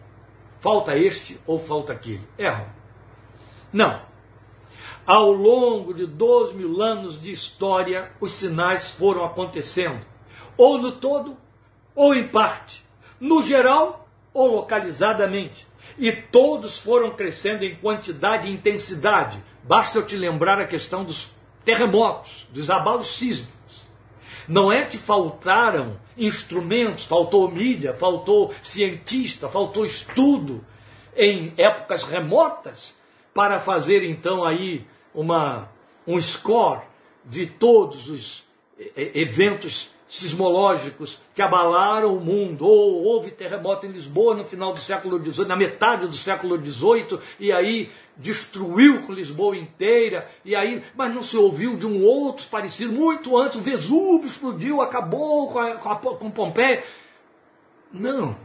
Falta 0.61 0.97
este 0.97 1.39
ou 1.47 1.61
falta 1.61 1.93
aquele. 1.93 2.27
Erram. 2.37 2.67
Não 3.73 4.08
ao 5.09 5.33
longo 5.33 5.95
de 5.95 6.05
dois 6.05 6.55
mil 6.55 6.83
anos 6.83 7.19
de 7.19 7.33
história, 7.33 8.13
os 8.21 8.33
sinais 8.33 8.91
foram 8.91 9.25
acontecendo, 9.25 9.99
ou 10.55 10.77
no 10.77 10.93
todo, 10.93 11.35
ou 11.97 12.15
em 12.15 12.29
parte, 12.29 12.85
no 13.19 13.43
geral 13.43 14.07
ou 14.35 14.57
localizadamente. 14.57 15.67
E 15.97 16.13
todos 16.13 16.79
foram 16.79 17.13
crescendo 17.13 17.65
em 17.65 17.75
quantidade 17.77 18.49
e 18.49 18.53
intensidade. 18.53 19.43
Basta 19.65 19.97
eu 19.97 20.07
te 20.07 20.15
lembrar 20.15 20.61
a 20.61 20.67
questão 20.67 21.03
dos 21.03 21.27
terremotos, 21.65 22.47
dos 22.51 22.69
abalos 22.69 23.17
sísmicos. 23.17 23.83
Não 24.47 24.71
é 24.71 24.85
que 24.85 24.99
faltaram 24.99 25.97
instrumentos, 26.19 27.05
faltou 27.05 27.51
mídia, 27.51 27.95
faltou 27.95 28.55
cientista, 28.61 29.49
faltou 29.49 29.87
estudo 29.87 30.63
em 31.17 31.55
épocas 31.57 32.05
remotas 32.05 32.93
para 33.33 33.59
fazer 33.59 34.05
então 34.05 34.45
aí 34.45 34.85
uma, 35.19 35.69
um 36.07 36.21
score 36.21 36.83
de 37.25 37.45
todos 37.45 38.09
os 38.09 38.45
eventos 38.97 39.91
sismológicos 40.09 41.19
que 41.35 41.43
abalaram 41.43 42.15
o 42.15 42.21
mundo. 42.21 42.65
Ou 42.65 43.03
houve 43.05 43.33
terremoto 43.33 43.85
em 43.85 43.91
Lisboa 43.91 44.37
no 44.37 44.45
final 44.45 44.73
do 44.73 44.81
século 44.81 45.19
XVIII, 45.19 45.49
na 45.49 45.57
metade 45.57 46.07
do 46.07 46.15
século 46.15 46.57
XVIII, 46.57 47.19
e 47.41 47.51
aí 47.51 47.91
destruiu 48.17 49.13
Lisboa 49.13 49.57
inteira, 49.57 50.29
e 50.45 50.55
aí, 50.55 50.85
mas 50.95 51.13
não 51.13 51.23
se 51.25 51.37
ouviu 51.37 51.77
de 51.77 51.87
um 51.87 52.05
outro 52.05 52.47
parecido, 52.49 52.93
muito 52.93 53.37
antes, 53.37 53.59
o 53.59 53.63
Vesúvio 53.63 54.27
explodiu, 54.27 54.81
acabou 54.81 55.51
com, 55.53 55.59
a, 55.59 55.75
com, 55.75 55.91
a, 55.91 55.97
com 55.97 56.31
Pompeia. 56.31 56.85
Não. 57.93 58.37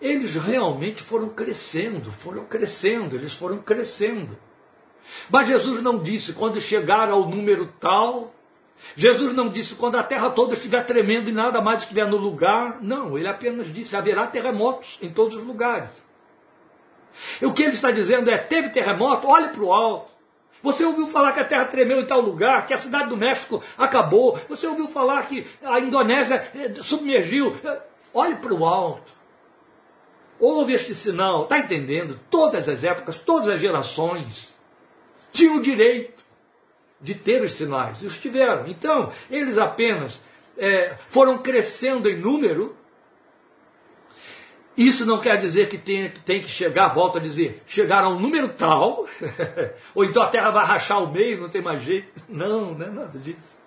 Eles 0.00 0.36
realmente 0.36 1.02
foram 1.02 1.30
crescendo, 1.30 2.12
foram 2.12 2.44
crescendo, 2.44 3.16
eles 3.16 3.32
foram 3.32 3.58
crescendo. 3.58 4.38
Mas 5.28 5.48
Jesus 5.48 5.82
não 5.82 5.98
disse, 5.98 6.32
quando 6.32 6.60
chegar 6.60 7.10
ao 7.10 7.28
número 7.28 7.66
tal, 7.80 8.32
Jesus 8.96 9.34
não 9.34 9.48
disse 9.48 9.74
quando 9.74 9.96
a 9.96 10.02
terra 10.02 10.30
toda 10.30 10.54
estiver 10.54 10.84
tremendo 10.84 11.28
e 11.28 11.32
nada 11.32 11.60
mais 11.60 11.82
estiver 11.82 12.06
no 12.06 12.16
lugar. 12.16 12.78
Não, 12.80 13.16
ele 13.16 13.28
apenas 13.28 13.72
disse 13.72 13.96
haverá 13.96 14.26
terremotos 14.26 14.98
em 15.00 15.10
todos 15.10 15.34
os 15.34 15.44
lugares. 15.44 15.90
E 17.40 17.46
o 17.46 17.52
que 17.52 17.62
ele 17.62 17.72
está 17.72 17.90
dizendo 17.90 18.30
é: 18.30 18.38
teve 18.38 18.70
terremoto, 18.70 19.26
olhe 19.26 19.48
para 19.48 19.62
o 19.62 19.72
alto. 19.72 20.10
Você 20.62 20.84
ouviu 20.84 21.06
falar 21.06 21.32
que 21.32 21.40
a 21.40 21.44
terra 21.44 21.64
tremeu 21.64 22.00
em 22.00 22.06
tal 22.06 22.20
lugar, 22.20 22.66
que 22.66 22.74
a 22.74 22.78
cidade 22.78 23.08
do 23.08 23.16
México 23.16 23.62
acabou. 23.78 24.38
Você 24.48 24.66
ouviu 24.66 24.88
falar 24.88 25.22
que 25.26 25.46
a 25.62 25.80
Indonésia 25.80 26.50
eh, 26.54 26.82
submergiu. 26.82 27.56
Olhe 28.12 28.36
para 28.36 28.52
o 28.52 28.66
alto. 28.66 29.10
Houve 30.38 30.74
este 30.74 30.94
sinal, 30.94 31.44
está 31.44 31.58
entendendo? 31.58 32.18
Todas 32.30 32.68
as 32.68 32.82
épocas, 32.84 33.16
todas 33.18 33.48
as 33.48 33.60
gerações 33.60 34.49
tinham 35.32 35.56
o 35.56 35.62
direito 35.62 36.24
de 37.00 37.14
ter 37.14 37.42
os 37.42 37.52
sinais, 37.52 38.02
e 38.02 38.06
os 38.06 38.18
tiveram. 38.18 38.66
Então, 38.66 39.12
eles 39.30 39.56
apenas 39.56 40.20
é, 40.58 40.94
foram 41.08 41.38
crescendo 41.38 42.08
em 42.08 42.18
número. 42.18 42.76
Isso 44.76 45.06
não 45.06 45.18
quer 45.18 45.38
dizer 45.38 45.68
que 45.68 45.78
tem, 45.78 46.10
tem 46.10 46.40
que 46.40 46.48
chegar, 46.48 46.88
volta 46.88 47.18
a 47.18 47.22
dizer, 47.22 47.62
chegar 47.66 48.04
a 48.04 48.08
um 48.08 48.18
número 48.18 48.50
tal, 48.50 49.06
ou 49.94 50.04
então 50.04 50.22
a 50.22 50.28
terra 50.28 50.50
vai 50.50 50.64
rachar 50.64 51.02
o 51.02 51.10
meio, 51.10 51.40
não 51.40 51.48
tem 51.48 51.62
mais 51.62 51.82
jeito. 51.82 52.08
Não, 52.28 52.74
não 52.74 52.86
é 52.86 52.90
nada 52.90 53.18
disso. 53.18 53.60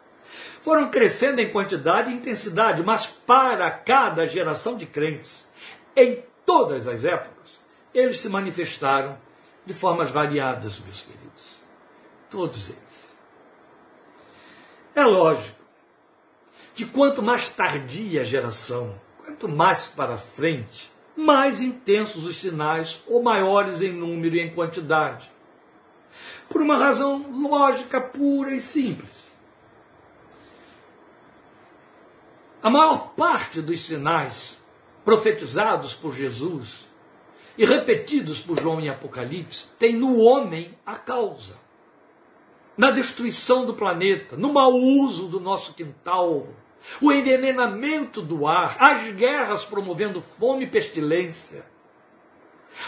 Foram 0.64 0.90
crescendo 0.90 1.42
em 1.42 1.52
quantidade 1.52 2.10
e 2.10 2.14
intensidade, 2.14 2.82
mas 2.84 3.06
para 3.06 3.70
cada 3.70 4.26
geração 4.26 4.78
de 4.78 4.86
crentes, 4.86 5.44
em 5.96 6.20
todas 6.46 6.88
as 6.88 7.04
épocas, 7.04 7.60
eles 7.94 8.20
se 8.22 8.30
manifestaram 8.30 9.18
de 9.66 9.74
formas 9.74 10.10
variadas, 10.10 10.80
meus 10.80 11.02
queridos. 11.02 11.33
Todos 12.34 12.68
eles. 12.68 12.82
É 14.96 15.04
lógico 15.04 15.56
que 16.74 16.84
quanto 16.84 17.22
mais 17.22 17.48
tardia 17.48 18.22
a 18.22 18.24
geração, 18.24 19.00
quanto 19.24 19.48
mais 19.48 19.86
para 19.86 20.18
frente, 20.18 20.92
mais 21.16 21.62
intensos 21.62 22.26
os 22.26 22.42
sinais 22.42 23.00
ou 23.06 23.22
maiores 23.22 23.82
em 23.82 23.94
número 23.94 24.36
e 24.36 24.40
em 24.40 24.50
quantidade. 24.50 25.30
Por 26.50 26.60
uma 26.60 26.76
razão 26.76 27.24
lógica 27.48 28.02
pura 28.02 28.56
e 28.56 28.62
simples. 28.62 29.32
A 32.64 32.70
maior 32.72 33.14
parte 33.14 33.62
dos 33.62 33.80
sinais 33.86 34.58
profetizados 35.06 35.94
por 35.94 36.16
Jesus 36.16 36.84
e 37.56 37.64
repetidos 37.64 38.40
por 38.40 38.60
João 38.60 38.82
em 38.82 38.90
Apocalipse, 38.90 39.68
tem 39.78 39.96
no 39.96 40.18
homem 40.18 40.76
a 40.84 40.96
causa. 40.96 41.62
Na 42.78 42.90
destruição 42.92 43.66
do 43.66 43.74
planeta, 43.74 44.36
no 44.36 44.52
mau 44.52 44.74
uso 44.74 45.28
do 45.28 45.40
nosso 45.40 45.74
quintal, 45.74 46.48
o 47.00 47.12
envenenamento 47.12 48.22
do 48.22 48.48
ar, 48.48 48.76
as 48.80 49.14
guerras 49.16 49.64
promovendo 49.64 50.22
fome 50.22 50.66
e 50.66 50.70
pestilência, 50.70 51.64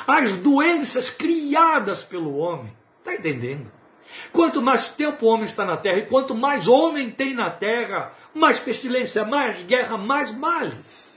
as 0.07 0.37
doenças 0.37 1.09
criadas 1.09 2.03
pelo 2.03 2.35
homem. 2.37 2.73
Está 2.99 3.13
entendendo? 3.13 3.71
Quanto 4.31 4.61
mais 4.61 4.89
tempo 4.89 5.25
o 5.25 5.29
homem 5.29 5.45
está 5.45 5.65
na 5.65 5.77
terra 5.77 5.99
e 5.99 6.05
quanto 6.05 6.33
mais 6.33 6.67
homem 6.67 7.11
tem 7.11 7.33
na 7.33 7.49
terra, 7.49 8.11
mais 8.33 8.59
pestilência, 8.59 9.23
mais 9.23 9.61
guerra, 9.65 9.97
mais 9.97 10.31
males. 10.31 11.15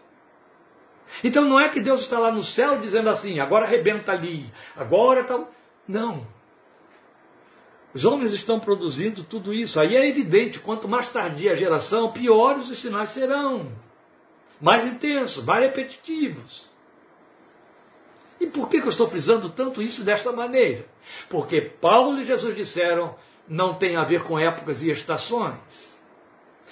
Então 1.23 1.45
não 1.45 1.59
é 1.59 1.69
que 1.69 1.81
Deus 1.81 2.03
está 2.03 2.19
lá 2.19 2.31
no 2.31 2.43
céu 2.43 2.79
dizendo 2.79 3.09
assim, 3.09 3.41
agora 3.41 3.65
arrebenta 3.65 4.13
ali, 4.13 4.47
agora 4.77 5.23
está. 5.23 5.39
Não. 5.87 6.27
Os 7.95 8.05
homens 8.05 8.33
estão 8.33 8.61
produzindo 8.61 9.25
tudo 9.25 9.53
isso. 9.53 9.81
Aí 9.81 9.97
é 9.97 10.09
evidente, 10.09 10.61
quanto 10.61 10.87
mais 10.87 11.09
tardia 11.09 11.53
a 11.53 11.57
geração, 11.57 12.13
piores 12.13 12.71
os 12.71 12.81
sinais 12.81 13.11
serão. 13.11 13.67
Mais 14.61 14.85
intensos, 14.85 15.45
mais 15.45 15.63
repetitivos. 15.63 16.69
E 18.41 18.47
por 18.47 18.69
que, 18.69 18.79
eu 18.79 18.89
estou 18.89 19.09
frisando 19.09 19.49
tanto 19.49 19.83
isso 19.83 20.05
desta 20.05 20.31
maneira? 20.31 20.85
Porque 21.29 21.61
Paulo 21.61 22.21
e 22.21 22.25
Jesus 22.25 22.55
disseram 22.55 23.15
não 23.49 23.75
tem 23.75 23.97
a 23.97 24.05
ver 24.05 24.23
com 24.23 24.39
épocas 24.39 24.83
e 24.83 24.91
estações. 24.91 25.57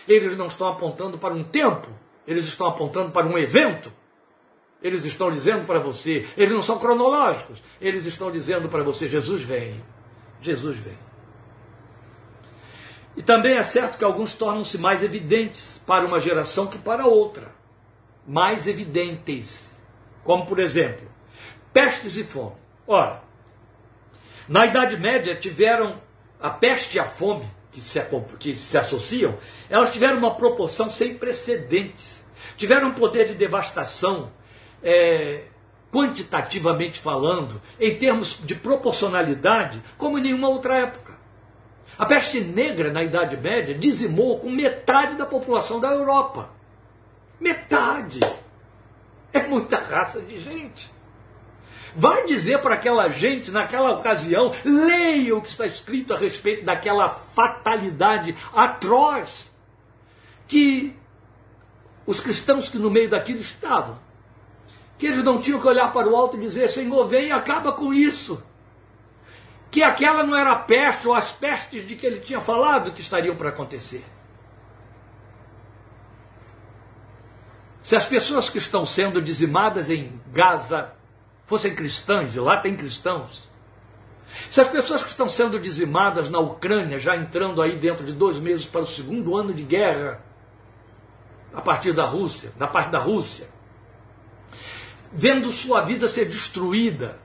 Eles 0.06 0.36
não 0.36 0.46
estão 0.46 0.68
apontando 0.68 1.18
para 1.18 1.34
um 1.34 1.42
tempo, 1.42 1.88
eles 2.26 2.44
estão 2.44 2.66
apontando 2.66 3.10
para 3.10 3.26
um 3.26 3.38
evento. 3.38 3.92
Eles 4.82 5.04
estão 5.04 5.32
dizendo 5.32 5.66
para 5.66 5.80
você, 5.80 6.28
eles 6.36 6.52
não 6.52 6.62
são 6.62 6.78
cronológicos, 6.78 7.60
eles 7.80 8.04
estão 8.04 8.30
dizendo 8.30 8.68
para 8.68 8.84
você: 8.84 9.08
Jesus 9.08 9.42
vem. 9.42 9.82
Jesus 10.46 10.78
vem. 10.78 10.96
E 13.16 13.22
também 13.22 13.56
é 13.56 13.62
certo 13.62 13.98
que 13.98 14.04
alguns 14.04 14.34
tornam-se 14.34 14.76
mais 14.78 15.02
evidentes 15.02 15.80
para 15.86 16.06
uma 16.06 16.20
geração 16.20 16.66
que 16.66 16.78
para 16.78 17.06
outra. 17.06 17.48
Mais 18.26 18.66
evidentes. 18.66 19.64
Como, 20.22 20.46
por 20.46 20.58
exemplo, 20.58 21.08
pestes 21.72 22.16
e 22.16 22.24
fome. 22.24 22.56
Ora, 22.86 23.22
na 24.48 24.66
Idade 24.66 24.96
Média 24.96 25.34
tiveram 25.34 26.00
a 26.40 26.50
peste 26.50 26.96
e 26.96 27.00
a 27.00 27.04
fome, 27.04 27.48
que 27.72 27.80
se, 27.80 28.00
que 28.38 28.54
se 28.56 28.76
associam, 28.76 29.36
elas 29.70 29.92
tiveram 29.92 30.18
uma 30.18 30.34
proporção 30.34 30.90
sem 30.90 31.16
precedentes. 31.16 32.16
Tiveram 32.56 32.88
um 32.88 32.94
poder 32.94 33.28
de 33.28 33.34
devastação 33.34 34.30
é, 34.82 35.44
quantitativamente 35.96 37.00
falando, 37.00 37.58
em 37.80 37.96
termos 37.96 38.38
de 38.44 38.54
proporcionalidade, 38.54 39.82
como 39.96 40.18
em 40.18 40.22
nenhuma 40.22 40.46
outra 40.46 40.76
época. 40.76 41.16
A 41.98 42.04
peste 42.04 42.38
negra 42.38 42.92
na 42.92 43.02
Idade 43.02 43.34
Média 43.38 43.74
dizimou 43.74 44.38
com 44.38 44.50
metade 44.50 45.16
da 45.16 45.24
população 45.24 45.80
da 45.80 45.88
Europa. 45.88 46.50
Metade! 47.40 48.20
É 49.32 49.46
muita 49.46 49.78
raça 49.78 50.20
de 50.20 50.38
gente. 50.38 50.90
Vai 51.94 52.26
dizer 52.26 52.58
para 52.58 52.74
aquela 52.74 53.08
gente, 53.08 53.50
naquela 53.50 53.92
ocasião, 53.92 54.52
leia 54.66 55.34
o 55.34 55.40
que 55.40 55.48
está 55.48 55.64
escrito 55.64 56.12
a 56.12 56.18
respeito 56.18 56.62
daquela 56.62 57.08
fatalidade 57.08 58.36
atroz 58.54 59.50
que 60.46 60.94
os 62.06 62.20
cristãos 62.20 62.68
que 62.68 62.76
no 62.76 62.90
meio 62.90 63.08
daquilo 63.08 63.40
estavam 63.40 64.05
que 64.98 65.06
eles 65.06 65.24
não 65.24 65.40
tinham 65.40 65.60
que 65.60 65.66
olhar 65.66 65.92
para 65.92 66.08
o 66.08 66.16
alto 66.16 66.36
e 66.36 66.40
dizer: 66.40 66.68
Senhor, 66.68 67.06
vem 67.06 67.28
e 67.28 67.32
acaba 67.32 67.72
com 67.72 67.92
isso. 67.92 68.42
Que 69.70 69.82
aquela 69.82 70.22
não 70.22 70.36
era 70.36 70.52
a 70.52 70.58
peste 70.58 71.06
ou 71.06 71.14
as 71.14 71.30
pestes 71.32 71.86
de 71.86 71.96
que 71.96 72.06
ele 72.06 72.20
tinha 72.20 72.40
falado 72.40 72.92
que 72.92 73.00
estariam 73.00 73.36
para 73.36 73.50
acontecer. 73.50 74.04
Se 77.84 77.94
as 77.94 78.06
pessoas 78.06 78.48
que 78.48 78.58
estão 78.58 78.84
sendo 78.84 79.22
dizimadas 79.22 79.90
em 79.90 80.20
Gaza 80.32 80.92
fossem 81.46 81.74
cristãs, 81.74 82.34
e 82.34 82.40
lá 82.40 82.60
tem 82.60 82.76
cristãos, 82.76 83.46
se 84.50 84.60
as 84.60 84.68
pessoas 84.68 85.02
que 85.02 85.08
estão 85.08 85.28
sendo 85.28 85.58
dizimadas 85.58 86.28
na 86.28 86.38
Ucrânia, 86.38 86.98
já 86.98 87.16
entrando 87.16 87.62
aí 87.62 87.76
dentro 87.76 88.04
de 88.04 88.12
dois 88.12 88.38
meses 88.38 88.66
para 88.66 88.80
o 88.80 88.86
segundo 88.86 89.36
ano 89.36 89.54
de 89.54 89.62
guerra, 89.62 90.20
a 91.54 91.60
partir 91.60 91.92
da 91.92 92.04
Rússia, 92.04 92.52
da 92.56 92.66
parte 92.66 92.90
da 92.90 92.98
Rússia, 92.98 93.46
vendo 95.12 95.52
sua 95.52 95.82
vida 95.82 96.08
ser 96.08 96.26
destruída, 96.26 97.18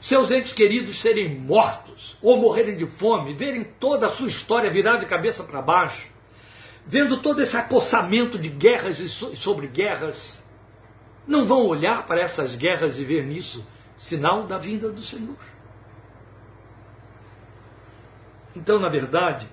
seus 0.00 0.30
entes 0.30 0.52
queridos 0.52 1.00
serem 1.00 1.36
mortos 1.38 2.16
ou 2.22 2.36
morrerem 2.36 2.76
de 2.76 2.86
fome, 2.86 3.34
verem 3.34 3.64
toda 3.64 4.06
a 4.06 4.08
sua 4.08 4.28
história 4.28 4.70
virar 4.70 4.96
de 4.96 5.06
cabeça 5.06 5.42
para 5.42 5.60
baixo, 5.60 6.06
vendo 6.86 7.20
todo 7.20 7.42
esse 7.42 7.56
acossamento 7.56 8.38
de 8.38 8.48
guerras 8.48 9.00
e 9.00 9.08
sobre 9.08 9.66
guerras, 9.66 10.42
não 11.26 11.44
vão 11.44 11.66
olhar 11.66 12.06
para 12.06 12.20
essas 12.20 12.54
guerras 12.54 12.98
e 12.98 13.04
ver 13.04 13.24
nisso 13.24 13.64
sinal 13.96 14.46
da 14.46 14.56
vinda 14.56 14.90
do 14.90 15.02
Senhor. 15.02 15.36
Então, 18.56 18.78
na 18.78 18.88
verdade, 18.88 19.46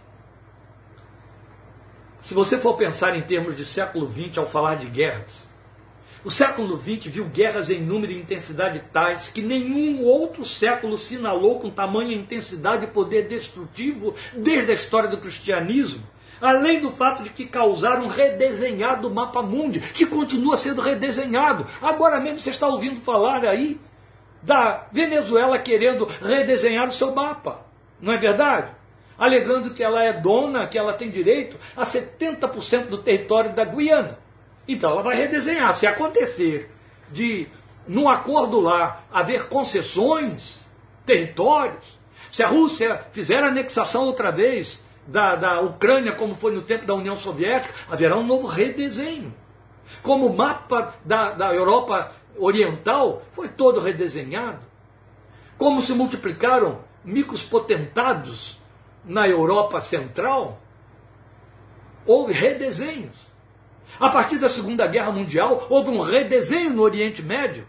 se 2.23 2.33
você 2.33 2.57
for 2.57 2.75
pensar 2.75 3.15
em 3.15 3.21
termos 3.21 3.55
de 3.55 3.65
século 3.65 4.09
XX 4.09 4.37
ao 4.37 4.47
falar 4.47 4.75
de 4.75 4.87
guerras, 4.87 5.44
o 6.25 6.31
século 6.31 6.75
XX 6.75 7.05
viu 7.05 7.25
guerras 7.25 7.69
em 7.69 7.79
número 7.79 8.11
e 8.11 8.19
intensidade 8.19 8.81
tais 8.91 9.29
que 9.29 9.43
nenhum 9.43 10.03
outro 10.03 10.43
século 10.43 10.97
sinalou 10.97 11.59
com 11.59 11.69
tamanha 11.69 12.15
intensidade 12.15 12.85
e 12.85 12.87
poder 12.87 13.27
destrutivo 13.27 14.15
desde 14.33 14.71
a 14.71 14.73
história 14.73 15.07
do 15.07 15.19
cristianismo. 15.19 16.03
Além 16.41 16.81
do 16.81 16.89
fato 16.91 17.21
de 17.21 17.29
que 17.29 17.45
causaram 17.45 18.07
redesenhar 18.07 18.99
do 18.99 19.09
mapa 19.09 19.43
mundi, 19.43 19.79
que 19.79 20.05
continua 20.05 20.57
sendo 20.57 20.81
redesenhado. 20.81 21.67
Agora 21.79 22.19
mesmo 22.19 22.39
você 22.39 22.49
está 22.49 22.67
ouvindo 22.67 22.99
falar 23.01 23.45
aí 23.45 23.79
da 24.41 24.87
Venezuela 24.91 25.59
querendo 25.59 26.05
redesenhar 26.05 26.87
o 26.87 26.91
seu 26.91 27.13
mapa. 27.13 27.61
Não 28.01 28.11
é 28.11 28.17
verdade? 28.17 28.71
Alegando 29.15 29.75
que 29.75 29.83
ela 29.83 30.03
é 30.03 30.11
dona, 30.11 30.65
que 30.65 30.77
ela 30.77 30.91
tem 30.91 31.11
direito 31.11 31.55
a 31.77 31.83
70% 31.83 32.87
do 32.87 32.97
território 32.97 33.53
da 33.53 33.63
Guiana. 33.63 34.24
Então 34.67 34.91
ela 34.91 35.03
vai 35.03 35.15
redesenhar. 35.15 35.73
Se 35.73 35.85
acontecer 35.85 36.71
de, 37.11 37.47
num 37.87 38.09
acordo 38.09 38.59
lá, 38.59 39.03
haver 39.11 39.47
concessões, 39.47 40.59
territórios, 41.05 41.99
se 42.31 42.43
a 42.43 42.47
Rússia 42.47 42.97
fizer 43.11 43.43
anexação 43.43 44.03
outra 44.03 44.31
vez 44.31 44.83
da, 45.07 45.35
da 45.35 45.61
Ucrânia, 45.61 46.13
como 46.13 46.35
foi 46.35 46.53
no 46.53 46.61
tempo 46.61 46.85
da 46.85 46.95
União 46.95 47.15
Soviética, 47.15 47.73
haverá 47.89 48.17
um 48.17 48.25
novo 48.25 48.47
redesenho. 48.47 49.33
Como 50.01 50.27
o 50.27 50.35
mapa 50.35 50.95
da, 51.05 51.31
da 51.31 51.53
Europa 51.53 52.11
Oriental 52.37 53.21
foi 53.33 53.47
todo 53.47 53.79
redesenhado. 53.79 54.59
Como 55.57 55.81
se 55.81 55.93
multiplicaram 55.93 56.83
micos 57.03 57.43
potentados 57.43 58.59
na 59.05 59.27
Europa 59.27 59.79
Central, 59.79 60.59
houve 62.05 62.33
redesenhos. 62.33 63.24
A 63.99 64.09
partir 64.09 64.37
da 64.37 64.49
Segunda 64.49 64.85
Guerra 64.87 65.11
Mundial, 65.11 65.67
houve 65.69 65.89
um 65.89 66.01
redesenho 66.01 66.71
no 66.71 66.81
Oriente 66.81 67.21
Médio. 67.21 67.65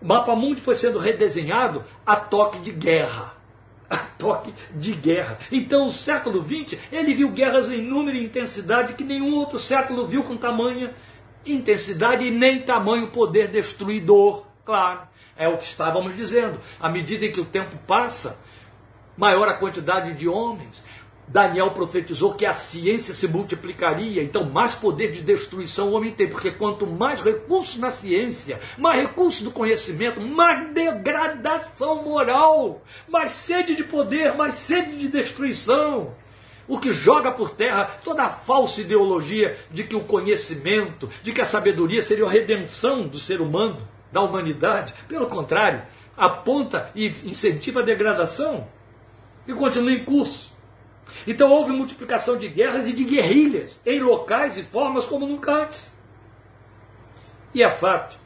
O 0.00 0.06
mapa 0.06 0.34
mundo 0.36 0.60
foi 0.60 0.74
sendo 0.74 0.98
redesenhado 0.98 1.82
a 2.04 2.16
toque 2.16 2.58
de 2.58 2.70
guerra. 2.70 3.34
A 3.88 3.96
toque 3.96 4.54
de 4.74 4.94
guerra. 4.94 5.38
Então, 5.50 5.86
o 5.86 5.92
século 5.92 6.42
XX, 6.42 6.78
ele 6.92 7.14
viu 7.14 7.30
guerras 7.30 7.68
em 7.70 7.82
número 7.82 8.16
e 8.16 8.24
intensidade 8.24 8.94
que 8.94 9.02
nenhum 9.02 9.34
outro 9.34 9.58
século 9.58 10.06
viu 10.06 10.22
com 10.22 10.36
tamanha 10.36 10.90
intensidade 11.44 12.24
e 12.24 12.30
nem 12.30 12.60
tamanho 12.60 13.08
poder 13.08 13.48
destruidor. 13.48 14.44
Claro, 14.64 15.00
é 15.36 15.48
o 15.48 15.56
que 15.56 15.64
estávamos 15.64 16.14
dizendo. 16.14 16.60
À 16.78 16.88
medida 16.88 17.24
em 17.24 17.32
que 17.32 17.40
o 17.40 17.46
tempo 17.46 17.76
passa, 17.86 18.38
maior 19.16 19.48
a 19.48 19.54
quantidade 19.54 20.12
de 20.14 20.28
homens, 20.28 20.82
Daniel 21.30 21.70
profetizou 21.70 22.34
que 22.34 22.44
a 22.44 22.52
ciência 22.52 23.14
se 23.14 23.28
multiplicaria, 23.28 24.20
então 24.20 24.50
mais 24.50 24.74
poder 24.74 25.12
de 25.12 25.20
destruição 25.20 25.88
o 25.88 25.92
homem 25.92 26.12
tem, 26.12 26.28
porque 26.28 26.50
quanto 26.50 26.88
mais 26.88 27.20
recurso 27.20 27.78
na 27.78 27.88
ciência, 27.92 28.58
mais 28.76 29.00
recurso 29.00 29.44
do 29.44 29.52
conhecimento, 29.52 30.20
mais 30.20 30.74
degradação 30.74 32.02
moral, 32.02 32.82
mais 33.08 33.30
sede 33.30 33.76
de 33.76 33.84
poder, 33.84 34.34
mais 34.34 34.54
sede 34.54 34.98
de 34.98 35.06
destruição. 35.06 36.12
O 36.66 36.80
que 36.80 36.90
joga 36.90 37.30
por 37.30 37.50
terra 37.50 37.84
toda 38.02 38.24
a 38.24 38.28
falsa 38.28 38.80
ideologia 38.80 39.56
de 39.70 39.84
que 39.84 39.94
o 39.94 40.00
conhecimento, 40.04 41.08
de 41.22 41.32
que 41.32 41.40
a 41.40 41.44
sabedoria 41.44 42.02
seria 42.02 42.26
a 42.26 42.30
redenção 42.30 43.06
do 43.06 43.20
ser 43.20 43.40
humano, 43.40 43.78
da 44.10 44.20
humanidade. 44.20 44.94
Pelo 45.06 45.28
contrário, 45.28 45.80
aponta 46.16 46.90
e 46.92 47.06
incentiva 47.24 47.80
a 47.80 47.84
degradação 47.84 48.66
e 49.46 49.52
continua 49.52 49.92
em 49.92 50.04
curso. 50.04 50.49
Então 51.30 51.52
houve 51.52 51.70
multiplicação 51.70 52.36
de 52.36 52.48
guerras 52.48 52.88
e 52.88 52.92
de 52.92 53.04
guerrilhas 53.04 53.78
em 53.86 54.00
locais 54.00 54.56
e 54.56 54.64
formas 54.64 55.04
como 55.04 55.28
nunca 55.28 55.62
antes. 55.62 55.88
E 57.54 57.62
é 57.62 57.70
fato 57.70 58.16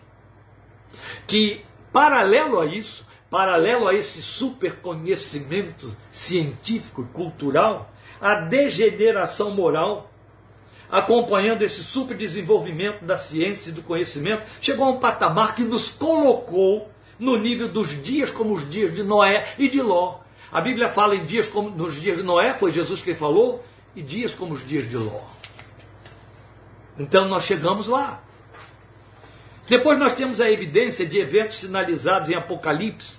que, 1.26 1.60
paralelo 1.92 2.58
a 2.58 2.64
isso, 2.64 3.06
paralelo 3.30 3.88
a 3.88 3.94
esse 3.94 4.22
super 4.22 4.76
conhecimento 4.76 5.94
científico 6.10 7.02
e 7.02 7.12
cultural, 7.14 7.92
a 8.18 8.36
degeneração 8.36 9.50
moral, 9.50 10.10
acompanhando 10.90 11.60
esse 11.60 11.84
super 11.84 12.16
desenvolvimento 12.16 13.04
da 13.04 13.18
ciência 13.18 13.68
e 13.68 13.74
do 13.74 13.82
conhecimento, 13.82 14.44
chegou 14.62 14.86
a 14.86 14.90
um 14.92 14.98
patamar 14.98 15.54
que 15.54 15.62
nos 15.62 15.90
colocou 15.90 16.88
no 17.18 17.36
nível 17.36 17.68
dos 17.68 18.02
dias 18.02 18.30
como 18.30 18.54
os 18.54 18.66
dias 18.70 18.94
de 18.94 19.02
Noé 19.02 19.46
e 19.58 19.68
de 19.68 19.82
Ló, 19.82 20.23
a 20.54 20.60
Bíblia 20.60 20.88
fala 20.88 21.16
em 21.16 21.24
dias 21.24 21.48
como 21.48 21.68
nos 21.68 22.00
dias 22.00 22.18
de 22.18 22.22
Noé, 22.22 22.54
foi 22.54 22.70
Jesus 22.70 23.02
quem 23.02 23.16
falou, 23.16 23.60
e 23.96 24.00
dias 24.00 24.32
como 24.32 24.54
os 24.54 24.64
dias 24.64 24.88
de 24.88 24.96
Ló. 24.96 25.20
Então 26.96 27.26
nós 27.28 27.42
chegamos 27.42 27.88
lá. 27.88 28.22
Depois 29.66 29.98
nós 29.98 30.14
temos 30.14 30.40
a 30.40 30.48
evidência 30.48 31.04
de 31.04 31.18
eventos 31.18 31.58
sinalizados 31.58 32.30
em 32.30 32.36
Apocalipse, 32.36 33.18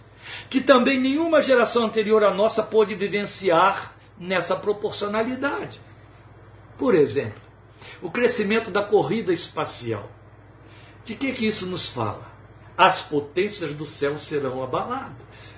que 0.49 0.61
também 0.61 0.97
nenhuma 0.97 1.41
geração 1.41 1.83
anterior 1.83 2.23
à 2.23 2.33
nossa 2.33 2.63
pôde 2.63 2.95
vivenciar 2.95 3.93
nessa 4.17 4.55
proporcionalidade. 4.55 5.77
Por 6.77 6.95
exemplo, 6.95 7.41
o 8.01 8.09
crescimento 8.09 8.71
da 8.71 8.81
corrida 8.81 9.33
espacial. 9.33 10.09
De 11.03 11.15
que, 11.15 11.33
que 11.33 11.45
isso 11.45 11.65
nos 11.65 11.89
fala? 11.89 12.25
As 12.77 13.01
potências 13.01 13.73
do 13.73 13.85
céu 13.85 14.17
serão 14.17 14.63
abaladas. 14.63 15.54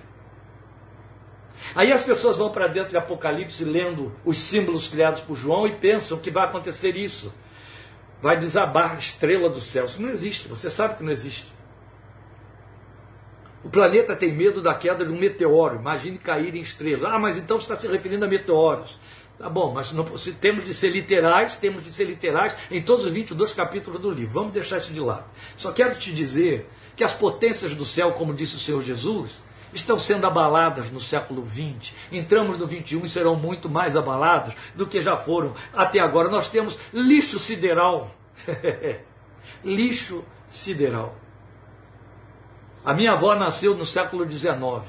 Aí 1.77 1.93
as 1.93 2.03
pessoas 2.03 2.37
vão 2.37 2.49
para 2.49 2.65
dentro 2.65 2.89
de 2.89 2.97
Apocalipse 2.97 3.63
lendo 3.63 4.11
os 4.25 4.39
símbolos 4.39 4.87
criados 4.87 5.21
por 5.21 5.35
João 5.35 5.67
e 5.67 5.75
pensam 5.75 6.17
que 6.17 6.31
vai 6.31 6.45
acontecer 6.45 6.95
isso. 6.95 7.31
Vai 8.19 8.35
desabar 8.35 8.93
a 8.93 8.95
estrela 8.95 9.47
do 9.47 9.61
céu. 9.61 9.85
Isso 9.85 10.01
não 10.01 10.09
existe, 10.09 10.47
você 10.47 10.71
sabe 10.71 10.97
que 10.97 11.03
não 11.03 11.11
existe. 11.11 11.45
O 13.63 13.69
planeta 13.69 14.15
tem 14.15 14.33
medo 14.33 14.59
da 14.59 14.73
queda 14.73 15.05
de 15.05 15.11
um 15.11 15.19
meteoro. 15.19 15.75
Imagine 15.75 16.17
cair 16.17 16.55
em 16.55 16.61
estrelas. 16.61 17.03
Ah, 17.03 17.19
mas 17.19 17.37
então 17.37 17.57
está 17.57 17.75
se 17.75 17.87
referindo 17.87 18.25
a 18.25 18.27
meteoros. 18.27 18.97
Tá 19.37 19.47
bom, 19.47 19.71
mas 19.71 19.91
não, 19.91 20.03
temos 20.41 20.65
de 20.65 20.73
ser 20.73 20.89
literais, 20.89 21.57
temos 21.57 21.83
de 21.83 21.91
ser 21.91 22.05
literais 22.05 22.55
em 22.71 22.81
todos 22.81 23.05
os 23.05 23.11
22 23.11 23.53
capítulos 23.53 24.01
do 24.01 24.09
livro. 24.09 24.33
Vamos 24.33 24.51
deixar 24.51 24.79
isso 24.79 24.91
de 24.91 24.99
lado. 24.99 25.25
Só 25.55 25.71
quero 25.71 25.93
te 25.99 26.11
dizer 26.11 26.67
que 26.95 27.03
as 27.03 27.13
potências 27.13 27.75
do 27.75 27.85
céu, 27.85 28.13
como 28.13 28.33
disse 28.33 28.55
o 28.55 28.59
Senhor 28.59 28.81
Jesus, 28.81 29.45
estão 29.77 29.97
sendo 29.97 30.27
abaladas 30.27 30.91
no 30.91 30.99
século 30.99 31.45
XX. 31.45 31.93
Entramos 32.11 32.57
no 32.57 32.67
XXI 32.67 33.01
e 33.03 33.09
serão 33.09 33.35
muito 33.35 33.69
mais 33.69 33.95
abaladas 33.95 34.53
do 34.75 34.85
que 34.85 35.01
já 35.01 35.15
foram 35.15 35.53
até 35.73 35.99
agora. 35.99 36.29
Nós 36.29 36.47
temos 36.47 36.77
lixo 36.93 37.39
sideral. 37.39 38.11
lixo 39.63 40.23
sideral. 40.49 41.15
A 42.83 42.93
minha 42.93 43.13
avó 43.13 43.35
nasceu 43.35 43.75
no 43.75 43.85
século 43.85 44.29
XIX. 44.29 44.83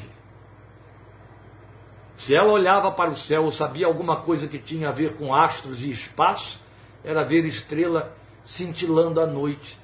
Se 2.19 2.35
ela 2.35 2.53
olhava 2.53 2.91
para 2.91 3.11
o 3.11 3.17
céu 3.17 3.45
ou 3.45 3.53
sabia 3.53 3.87
alguma 3.87 4.17
coisa 4.17 4.49
que 4.49 4.59
tinha 4.59 4.89
a 4.89 4.93
ver 4.93 5.15
com 5.15 5.35
astros 5.35 5.83
e 5.83 5.91
espaço, 5.91 6.61
era 7.05 7.23
ver 7.23 7.45
estrela 7.45 8.13
cintilando 8.45 9.21
à 9.21 9.27
noite 9.27 9.79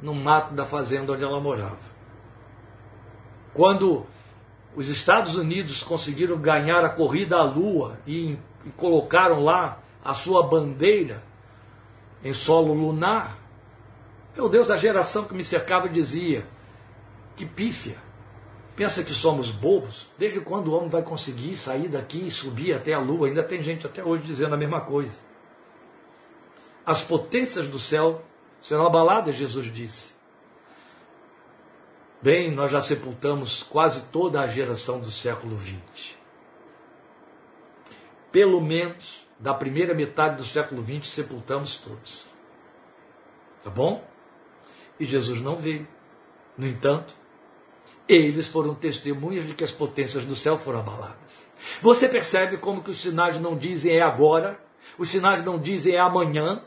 no 0.00 0.14
mato 0.14 0.54
da 0.54 0.64
fazenda 0.64 1.12
onde 1.12 1.24
ela 1.24 1.40
morava. 1.40 1.90
Quando 3.52 4.06
os 4.74 4.88
Estados 4.88 5.34
Unidos 5.34 5.82
conseguiram 5.82 6.38
ganhar 6.38 6.84
a 6.84 6.88
corrida 6.88 7.36
à 7.36 7.42
Lua 7.42 7.98
e, 8.06 8.36
e 8.64 8.70
colocaram 8.76 9.42
lá 9.42 9.78
a 10.04 10.14
sua 10.14 10.46
bandeira 10.46 11.22
em 12.24 12.32
solo 12.32 12.72
lunar. 12.72 13.36
Meu 14.36 14.48
Deus, 14.48 14.70
a 14.70 14.76
geração 14.76 15.24
que 15.24 15.34
me 15.34 15.44
cercava 15.44 15.88
dizia: 15.88 16.44
que 17.36 17.44
pífia. 17.44 17.96
Pensa 18.76 19.02
que 19.02 19.12
somos 19.12 19.50
bobos? 19.50 20.06
Desde 20.16 20.40
quando 20.40 20.68
o 20.68 20.74
homem 20.74 20.88
vai 20.88 21.02
conseguir 21.02 21.56
sair 21.56 21.88
daqui 21.88 22.26
e 22.26 22.30
subir 22.30 22.72
até 22.72 22.94
a 22.94 22.98
lua? 22.98 23.26
Ainda 23.26 23.42
tem 23.42 23.62
gente 23.62 23.86
até 23.86 24.02
hoje 24.02 24.22
dizendo 24.22 24.54
a 24.54 24.58
mesma 24.58 24.80
coisa. 24.80 25.12
As 26.86 27.02
potências 27.02 27.68
do 27.68 27.78
céu 27.78 28.22
serão 28.62 28.86
abaladas, 28.86 29.34
Jesus 29.34 29.72
disse. 29.72 30.09
Bem, 32.22 32.50
nós 32.50 32.70
já 32.70 32.82
sepultamos 32.82 33.62
quase 33.62 34.02
toda 34.12 34.42
a 34.42 34.46
geração 34.46 35.00
do 35.00 35.10
século 35.10 35.58
XX. 35.58 36.14
Pelo 38.30 38.60
menos 38.60 39.26
da 39.38 39.54
primeira 39.54 39.94
metade 39.94 40.36
do 40.36 40.44
século 40.44 40.84
XX 40.84 41.10
sepultamos 41.10 41.76
todos. 41.76 42.26
Tá 43.64 43.70
bom? 43.70 44.04
E 44.98 45.06
Jesus 45.06 45.40
não 45.40 45.56
veio. 45.56 45.88
No 46.58 46.66
entanto, 46.66 47.14
eles 48.06 48.48
foram 48.48 48.74
testemunhas 48.74 49.46
de 49.46 49.54
que 49.54 49.64
as 49.64 49.72
potências 49.72 50.26
do 50.26 50.36
céu 50.36 50.58
foram 50.58 50.80
abaladas. 50.80 51.16
Você 51.80 52.06
percebe 52.06 52.58
como 52.58 52.82
que 52.82 52.90
os 52.90 53.00
sinais 53.00 53.40
não 53.40 53.56
dizem 53.56 53.96
é 53.96 54.02
agora, 54.02 54.60
os 54.98 55.08
sinais 55.08 55.42
não 55.42 55.58
dizem 55.58 55.94
é 55.94 56.00
amanhã, 56.00 56.60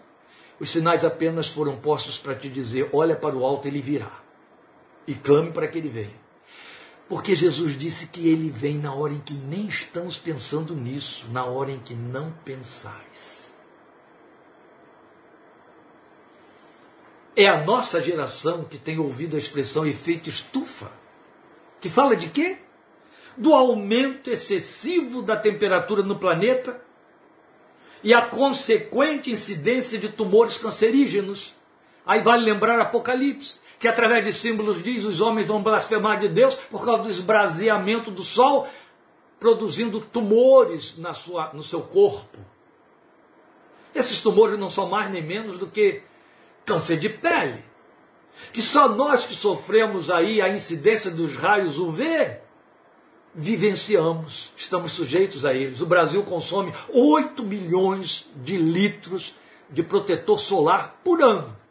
os 0.59 0.71
sinais 0.71 1.05
apenas 1.05 1.47
foram 1.47 1.77
postos 1.77 2.17
para 2.17 2.33
te 2.33 2.49
dizer: 2.49 2.89
olha 2.91 3.15
para 3.15 3.35
o 3.35 3.45
alto, 3.45 3.67
ele 3.67 3.81
virá 3.81 4.22
e 5.07 5.13
clame 5.13 5.51
para 5.51 5.67
que 5.67 5.77
ele 5.77 5.89
venha. 5.89 6.23
Porque 7.07 7.35
Jesus 7.35 7.77
disse 7.77 8.07
que 8.07 8.27
ele 8.27 8.49
vem 8.49 8.77
na 8.77 8.93
hora 8.93 9.13
em 9.13 9.19
que 9.19 9.33
nem 9.33 9.67
estamos 9.67 10.17
pensando 10.17 10.73
nisso, 10.73 11.25
na 11.31 11.45
hora 11.45 11.71
em 11.71 11.79
que 11.79 11.93
não 11.93 12.31
pensais. 12.45 13.43
É 17.35 17.47
a 17.47 17.63
nossa 17.63 18.01
geração 18.01 18.63
que 18.63 18.77
tem 18.77 18.99
ouvido 18.99 19.35
a 19.35 19.39
expressão 19.39 19.85
efeito 19.85 20.29
estufa, 20.29 20.91
que 21.81 21.89
fala 21.89 22.15
de 22.15 22.29
quê? 22.29 22.57
Do 23.35 23.53
aumento 23.53 24.29
excessivo 24.29 25.21
da 25.21 25.35
temperatura 25.35 26.03
no 26.03 26.17
planeta 26.17 26.79
e 28.03 28.13
a 28.13 28.21
consequente 28.21 29.31
incidência 29.31 29.97
de 29.97 30.09
tumores 30.09 30.57
cancerígenos. 30.57 31.53
Aí 32.05 32.21
vale 32.21 32.45
lembrar 32.45 32.79
Apocalipse 32.79 33.62
que 33.83 33.87
através 33.89 34.23
de 34.23 34.31
símbolos 34.31 34.81
diz 34.81 35.03
os 35.03 35.19
homens 35.19 35.49
vão 35.49 35.61
blasfemar 35.61 36.17
de 36.17 36.29
Deus 36.29 36.55
por 36.71 36.85
causa 36.85 37.03
do 37.03 37.09
esbraseamento 37.09 38.09
do 38.09 38.23
sol, 38.23 38.65
produzindo 39.41 39.99
tumores 39.99 40.97
na 40.97 41.13
sua, 41.13 41.51
no 41.51 41.61
seu 41.61 41.81
corpo. 41.81 42.37
Esses 43.93 44.21
tumores 44.21 44.57
não 44.57 44.69
são 44.69 44.87
mais 44.87 45.11
nem 45.11 45.21
menos 45.21 45.57
do 45.57 45.67
que 45.67 46.01
câncer 46.65 46.95
de 46.95 47.09
pele. 47.09 47.61
Que 48.53 48.61
só 48.61 48.87
nós 48.87 49.25
que 49.25 49.35
sofremos 49.35 50.09
aí 50.09 50.41
a 50.41 50.47
incidência 50.47 51.11
dos 51.11 51.35
raios 51.35 51.77
UV 51.77 52.39
vivenciamos, 53.35 54.53
estamos 54.55 54.93
sujeitos 54.93 55.43
a 55.43 55.53
eles. 55.53 55.81
O 55.81 55.85
Brasil 55.85 56.23
consome 56.23 56.73
8 56.87 57.43
milhões 57.43 58.25
de 58.33 58.55
litros 58.55 59.35
de 59.69 59.83
protetor 59.83 60.39
solar 60.39 61.01
por 61.03 61.21
ano. 61.21 61.62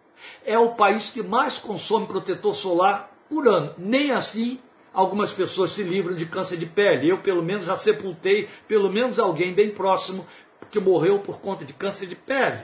É 0.44 0.58
o 0.58 0.70
país 0.70 1.10
que 1.10 1.22
mais 1.22 1.58
consome 1.58 2.06
protetor 2.06 2.54
solar 2.54 3.10
por 3.28 3.46
ano. 3.48 3.72
Nem 3.78 4.10
assim 4.10 4.58
algumas 4.92 5.32
pessoas 5.32 5.72
se 5.72 5.82
livram 5.82 6.14
de 6.14 6.26
câncer 6.26 6.56
de 6.56 6.66
pele. 6.66 7.08
Eu, 7.08 7.18
pelo 7.18 7.42
menos, 7.42 7.66
já 7.66 7.76
sepultei 7.76 8.48
pelo 8.66 8.90
menos 8.90 9.18
alguém 9.18 9.52
bem 9.52 9.70
próximo 9.70 10.26
que 10.70 10.80
morreu 10.80 11.18
por 11.18 11.40
conta 11.40 11.64
de 11.64 11.72
câncer 11.72 12.06
de 12.06 12.16
pele. 12.16 12.60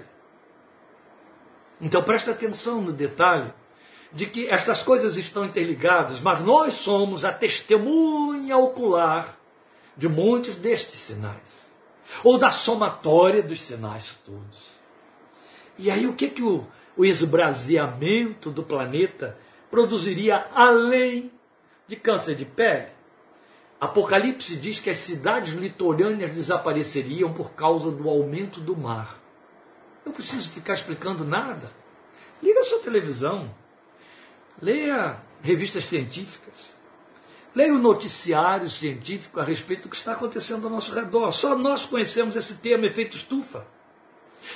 Então 1.81 2.03
preste 2.03 2.31
atenção 2.31 2.81
no 2.81 2.93
detalhe 2.93 3.53
de 4.13 4.27
que 4.27 4.49
estas 4.49 4.83
coisas 4.83 5.17
estão 5.17 5.45
interligadas, 5.45 6.21
mas 6.21 6.41
nós 6.41 6.75
somos 6.75 7.25
a 7.25 7.33
testemunha 7.33 8.57
ocular 8.57 9.37
de 9.97 10.09
muitos 10.09 10.55
destes 10.55 10.99
sinais, 10.99 11.37
ou 12.25 12.39
da 12.39 12.51
somatória 12.51 13.43
dos 13.43 13.61
sinais 13.61 14.17
todos. 14.25 14.69
E 15.77 15.91
aí 15.91 16.07
o 16.07 16.15
que, 16.15 16.31
que 16.31 16.43
o, 16.43 16.67
o 16.99 17.05
esbraseamento 17.05 18.51
do 18.51 18.65
planeta 18.65 19.39
produziria 19.71 20.45
além 20.53 21.31
de 21.87 21.95
câncer 21.95 22.35
de 22.35 22.45
pele? 22.45 22.89
Apocalipse 23.81 24.57
diz 24.57 24.81
que 24.81 24.91
as 24.91 24.99
cidades 24.99 25.55
litorâneas 25.55 26.33
desapareceriam 26.33 27.33
por 27.33 27.53
causa 27.53 27.93
do 27.93 28.11
aumento 28.11 28.61
do 28.61 28.77
mar. 28.77 29.17
Eu 30.05 30.11
preciso 30.11 30.51
ficar 30.51 30.75
explicando 30.75 31.25
nada. 31.25 31.71
Liga 32.43 32.59
a 32.59 32.65
sua 32.65 32.81
televisão. 32.81 33.49
Leia 34.61 35.17
revistas 35.41 35.87
científicas. 35.87 36.55
Leia 37.55 37.73
o 37.73 37.79
noticiário 37.79 38.69
científico 38.69 39.39
a 39.39 39.45
respeito 39.45 39.85
do 39.85 39.89
que 39.91 39.97
está 39.97 40.13
acontecendo 40.13 40.67
ao 40.67 40.73
nosso 40.73 40.93
redor. 40.93 41.31
Só 41.31 41.57
nós 41.57 41.87
conhecemos 41.87 42.35
esse 42.35 42.57
termo, 42.57 42.85
efeito 42.85 43.17
estufa, 43.17 43.65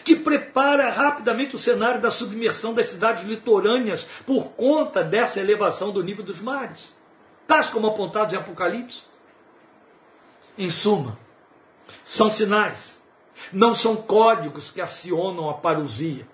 que 0.05 0.17
prepara 0.17 0.91
rapidamente 0.91 1.55
o 1.55 1.59
cenário 1.59 2.01
da 2.01 2.11
submersão 2.11 2.75
das 2.75 2.91
cidades 2.91 3.25
litorâneas 3.25 4.07
por 4.27 4.51
conta 4.51 5.03
dessa 5.03 5.41
elevação 5.41 5.93
do 5.93 6.03
nível 6.03 6.25
dos 6.25 6.41
mares, 6.41 6.95
tais 7.47 7.69
como 7.71 7.87
apontados 7.87 8.33
em 8.33 8.37
Apocalipse. 8.37 9.05
Em 10.59 10.71
suma, 10.71 11.19
são 12.05 12.31
sinais, 12.31 12.99
não 13.53 13.75
são 13.75 13.97
códigos 13.97 14.71
que 14.71 14.81
acionam 14.81 15.49
a 15.49 15.55
parousia, 15.55 16.27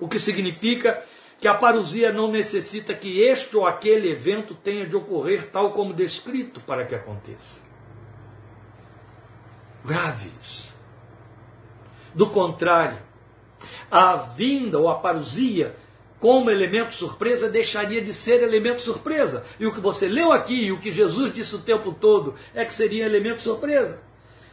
o 0.00 0.08
que 0.08 0.18
significa 0.18 1.04
que 1.40 1.48
a 1.48 1.54
parousia 1.54 2.12
não 2.12 2.30
necessita 2.30 2.94
que 2.94 3.20
este 3.20 3.56
ou 3.56 3.66
aquele 3.66 4.10
evento 4.10 4.54
tenha 4.54 4.86
de 4.86 4.94
ocorrer 4.94 5.50
tal 5.50 5.72
como 5.72 5.92
descrito 5.92 6.60
para 6.60 6.86
que 6.86 6.94
aconteça. 6.94 7.60
Graves. 9.84 10.61
Do 12.14 12.26
contrário, 12.26 12.98
a 13.90 14.16
vinda 14.16 14.78
ou 14.78 14.88
a 14.88 14.96
parousia 14.96 15.74
como 16.20 16.50
elemento 16.50 16.94
surpresa 16.94 17.48
deixaria 17.48 18.00
de 18.00 18.14
ser 18.14 18.42
elemento 18.42 18.80
surpresa. 18.80 19.44
E 19.58 19.66
o 19.66 19.72
que 19.74 19.80
você 19.80 20.06
leu 20.06 20.32
aqui 20.32 20.66
e 20.66 20.72
o 20.72 20.78
que 20.78 20.92
Jesus 20.92 21.34
disse 21.34 21.56
o 21.56 21.58
tempo 21.58 21.92
todo 21.92 22.34
é 22.54 22.64
que 22.64 22.72
seria 22.72 23.04
elemento 23.04 23.42
surpresa. 23.42 23.98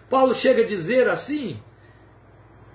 Paulo 0.09 0.33
chega 0.33 0.63
a 0.63 0.67
dizer 0.67 1.07
assim: 1.07 1.59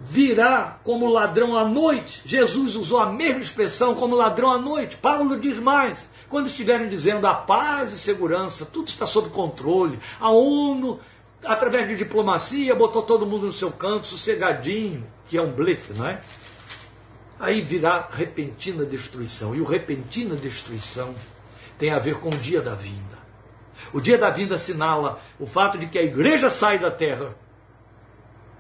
virá 0.01 0.78
como 0.85 1.11
ladrão 1.11 1.57
à 1.57 1.64
noite. 1.64 2.22
Jesus 2.24 2.76
usou 2.76 3.01
a 3.01 3.12
mesma 3.12 3.41
expressão 3.41 3.95
como 3.95 4.14
ladrão 4.14 4.51
à 4.51 4.59
noite. 4.59 4.97
Paulo 4.97 5.39
diz 5.41 5.59
mais. 5.59 6.09
Quando 6.28 6.47
estiverem 6.47 6.89
dizendo 6.89 7.26
a 7.26 7.35
paz 7.35 7.93
e 7.93 7.99
segurança, 7.99 8.64
tudo 8.64 8.89
está 8.89 9.07
sob 9.07 9.30
controle. 9.30 9.99
A 10.20 10.30
ONU, 10.30 11.01
através 11.45 11.89
de 11.89 11.97
diplomacia, 11.97 12.75
botou 12.75 13.03
todo 13.03 13.27
mundo 13.27 13.47
no 13.47 13.53
seu 13.53 13.71
canto, 13.71 14.07
sossegadinho, 14.07 15.07
que 15.29 15.37
é 15.37 15.43
um 15.43 15.53
blefe, 15.53 15.93
não 15.93 16.07
é? 16.07 16.21
Aí 17.39 17.61
virá 17.61 18.09
repentina 18.13 18.85
destruição. 18.85 19.55
E 19.55 19.61
o 19.61 19.65
repentina 19.65 20.37
destruição 20.37 21.15
tem 21.79 21.93
a 21.93 21.99
ver 21.99 22.21
com 22.21 22.29
o 22.29 22.39
dia 22.39 22.61
da 22.61 22.75
vinda. 22.75 23.19
O 23.93 24.01
dia 24.01 24.19
da 24.19 24.31
vinda 24.31 24.55
assinala 24.55 25.21
o 25.39 25.47
fato 25.47 25.79
de 25.79 25.87
que 25.87 25.99
a 25.99 26.03
igreja 26.03 26.51
sai 26.51 26.79
da 26.79 26.91
terra 26.91 27.35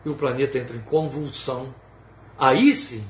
e 0.04 0.08
o 0.08 0.14
planeta 0.14 0.58
entra 0.58 0.76
em 0.76 0.82
convulsão, 0.82 1.74
aí 2.38 2.74
sim, 2.74 3.04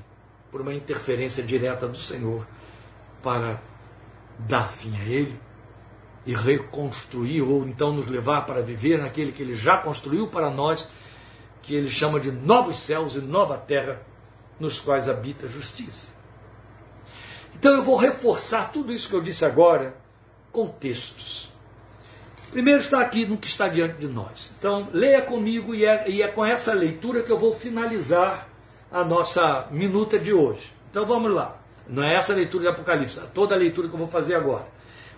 por 0.51 0.61
uma 0.61 0.73
interferência 0.73 1.43
direta 1.43 1.89
do 1.89 1.99
Senhor, 1.99 2.47
para 3.23 3.61
dar 4.49 4.71
fim 4.71 4.97
a 4.97 5.05
ele 5.05 5.37
e 6.27 6.35
reconstruir, 6.35 7.43
ou 7.43 7.67
então 7.67 7.93
nos 7.93 8.07
levar 8.07 8.47
para 8.47 8.63
viver 8.63 8.99
naquele 8.99 9.33
que 9.33 9.43
ele 9.43 9.55
já 9.55 9.79
construiu 9.79 10.27
para 10.27 10.51
nós, 10.51 10.89
que 11.63 11.75
ele 11.75 11.91
chama 11.91 12.19
de 12.19 12.31
novos 12.31 12.81
céus 12.81 13.15
e 13.15 13.21
nova 13.21 13.57
terra, 13.59 14.01
nos 14.59 14.81
quais 14.81 15.09
habita 15.09 15.47
a 15.47 15.49
justiça. 15.49 16.13
Então 17.55 17.73
eu 17.73 17.83
vou 17.83 17.97
reforçar 17.97 18.73
tudo 18.73 18.93
isso 18.93 19.09
que 19.09 19.15
eu 19.15 19.21
disse 19.21 19.45
agora 19.45 19.95
com 20.53 20.69
textos. 20.69 21.49
Primeiro 22.51 22.81
está 22.81 23.01
aqui 23.01 23.27
no 23.27 23.37
que 23.37 23.49
está 23.49 23.67
diante 23.67 23.99
de 23.99 24.07
nós. 24.07 24.53
Então, 24.57 24.89
leia 24.93 25.23
comigo 25.23 25.75
e 25.75 25.85
é, 25.85 26.09
e 26.09 26.23
é 26.23 26.29
com 26.29 26.47
essa 26.47 26.73
leitura 26.73 27.23
que 27.23 27.33
eu 27.33 27.39
vou 27.39 27.53
finalizar 27.53 28.47
a 28.93 29.03
nossa 29.05 29.67
minuta 29.73 30.17
de 30.19 30.33
hoje. 30.33 30.73
Então 30.89 31.05
vamos 31.05 31.33
lá. 31.33 31.59
Não 31.89 32.05
é 32.05 32.17
essa 32.17 32.33
leitura 32.33 32.63
de 32.63 32.71
Apocalipse, 32.71 33.19
é 33.19 33.23
toda 33.35 33.57
a 33.57 33.59
leitura 33.59 33.89
que 33.89 33.95
eu 33.95 33.99
vou 33.99 34.07
fazer 34.07 34.37
agora. 34.37 34.67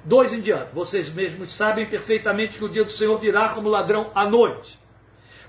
Dois 0.05 0.33
em 0.33 0.41
diante. 0.41 0.75
Vocês 0.75 1.11
mesmos 1.11 1.53
sabem 1.55 1.87
perfeitamente 1.87 2.59
que 2.59 2.65
o 2.65 2.69
dia 2.69 2.85
do 2.85 2.91
Senhor 2.91 3.19
virá 3.19 3.49
como 3.49 3.69
ladrão 3.69 4.11
à 4.15 4.29
noite. 4.29 4.79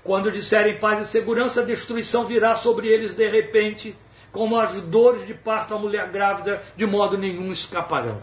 Quando 0.02 0.32
disserem 0.32 0.78
paz 0.78 1.00
e 1.00 1.10
segurança, 1.10 1.60
a 1.60 1.64
destruição 1.64 2.24
virá 2.24 2.54
sobre 2.54 2.88
eles 2.88 3.14
de 3.14 3.28
repente, 3.28 3.94
como 4.32 4.58
as 4.58 4.72
dores 4.82 5.26
de 5.26 5.34
parto 5.34 5.74
à 5.74 5.78
mulher 5.78 6.08
grávida, 6.10 6.62
de 6.76 6.86
modo 6.86 7.18
nenhum 7.18 7.52
escaparão. 7.52 8.22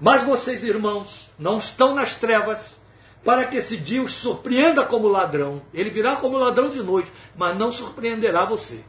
Mas 0.00 0.22
vocês, 0.22 0.64
irmãos, 0.64 1.30
não 1.38 1.58
estão 1.58 1.94
nas 1.94 2.16
trevas, 2.16 2.80
para 3.24 3.46
que 3.46 3.56
esse 3.56 3.76
dia 3.76 4.02
os 4.02 4.12
surpreenda 4.12 4.84
como 4.84 5.08
ladrão. 5.08 5.62
Ele 5.74 5.90
virá 5.90 6.16
como 6.16 6.38
ladrão 6.38 6.70
de 6.70 6.82
noite, 6.82 7.10
mas 7.36 7.56
não 7.56 7.70
surpreenderá 7.70 8.44
você. 8.44 8.82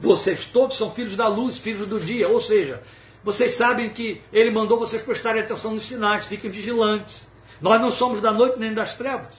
Vocês 0.00 0.46
todos 0.46 0.76
são 0.76 0.90
filhos 0.90 1.16
da 1.16 1.26
luz, 1.26 1.58
filhos 1.58 1.88
do 1.88 1.98
dia, 1.98 2.28
ou 2.28 2.40
seja, 2.40 2.82
vocês 3.26 3.56
sabem 3.56 3.90
que 3.90 4.22
ele 4.32 4.52
mandou 4.52 4.78
vocês 4.78 5.02
prestarem 5.02 5.42
atenção 5.42 5.72
nos 5.72 5.82
sinais, 5.82 6.26
fiquem 6.26 6.48
vigilantes. 6.48 7.26
Nós 7.60 7.80
não 7.80 7.90
somos 7.90 8.20
da 8.20 8.32
noite 8.32 8.56
nem 8.56 8.72
das 8.72 8.94
trevas. 8.94 9.34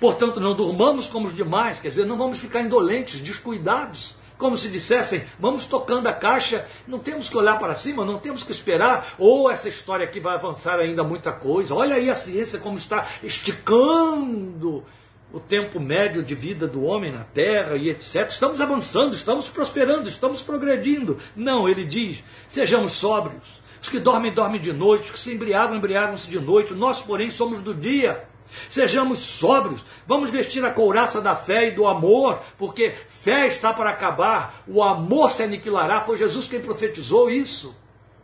Portanto, 0.00 0.40
não 0.40 0.54
durmamos 0.54 1.08
como 1.08 1.26
os 1.26 1.36
demais, 1.36 1.78
quer 1.78 1.90
dizer, 1.90 2.06
não 2.06 2.16
vamos 2.16 2.38
ficar 2.38 2.62
indolentes, 2.62 3.20
descuidados 3.20 4.14
como 4.38 4.56
se 4.56 4.70
dissessem, 4.70 5.26
vamos 5.38 5.66
tocando 5.66 6.06
a 6.06 6.12
caixa, 6.14 6.66
não 6.86 6.98
temos 7.00 7.28
que 7.28 7.36
olhar 7.36 7.58
para 7.58 7.74
cima, 7.74 8.02
não 8.02 8.18
temos 8.18 8.44
que 8.44 8.52
esperar, 8.52 9.14
ou 9.18 9.50
essa 9.50 9.68
história 9.68 10.06
aqui 10.06 10.20
vai 10.20 10.36
avançar 10.36 10.78
ainda 10.78 11.04
muita 11.04 11.30
coisa. 11.30 11.74
Olha 11.74 11.96
aí 11.96 12.08
a 12.08 12.14
ciência 12.14 12.58
como 12.58 12.78
está 12.78 13.06
esticando 13.22 14.86
o 15.32 15.38
tempo 15.38 15.78
médio 15.78 16.22
de 16.22 16.34
vida 16.34 16.66
do 16.66 16.84
homem 16.84 17.12
na 17.12 17.24
Terra 17.24 17.76
e 17.76 17.90
etc. 17.90 18.28
Estamos 18.28 18.60
avançando, 18.60 19.14
estamos 19.14 19.48
prosperando, 19.48 20.08
estamos 20.08 20.42
progredindo. 20.42 21.18
Não, 21.36 21.68
ele 21.68 21.84
diz, 21.84 22.22
sejamos 22.48 22.92
sóbrios. 22.92 23.58
Os 23.80 23.88
que 23.88 24.00
dormem, 24.00 24.32
dormem 24.32 24.60
de 24.60 24.72
noite, 24.72 25.04
os 25.04 25.10
que 25.10 25.18
se 25.18 25.32
embriagam, 25.32 25.76
embriagam-se 25.76 26.28
de 26.28 26.40
noite. 26.40 26.74
Nós, 26.74 27.00
porém, 27.00 27.30
somos 27.30 27.60
do 27.60 27.74
dia. 27.74 28.24
Sejamos 28.68 29.18
sóbrios, 29.18 29.84
vamos 30.06 30.30
vestir 30.30 30.64
a 30.64 30.72
couraça 30.72 31.20
da 31.20 31.36
fé 31.36 31.68
e 31.68 31.72
do 31.72 31.86
amor, 31.86 32.40
porque 32.56 32.94
fé 33.22 33.46
está 33.46 33.74
para 33.74 33.90
acabar, 33.90 34.62
o 34.66 34.82
amor 34.82 35.30
se 35.30 35.42
aniquilará. 35.42 36.00
Foi 36.00 36.16
Jesus 36.16 36.48
quem 36.48 36.60
profetizou 36.60 37.30
isso, 37.30 37.74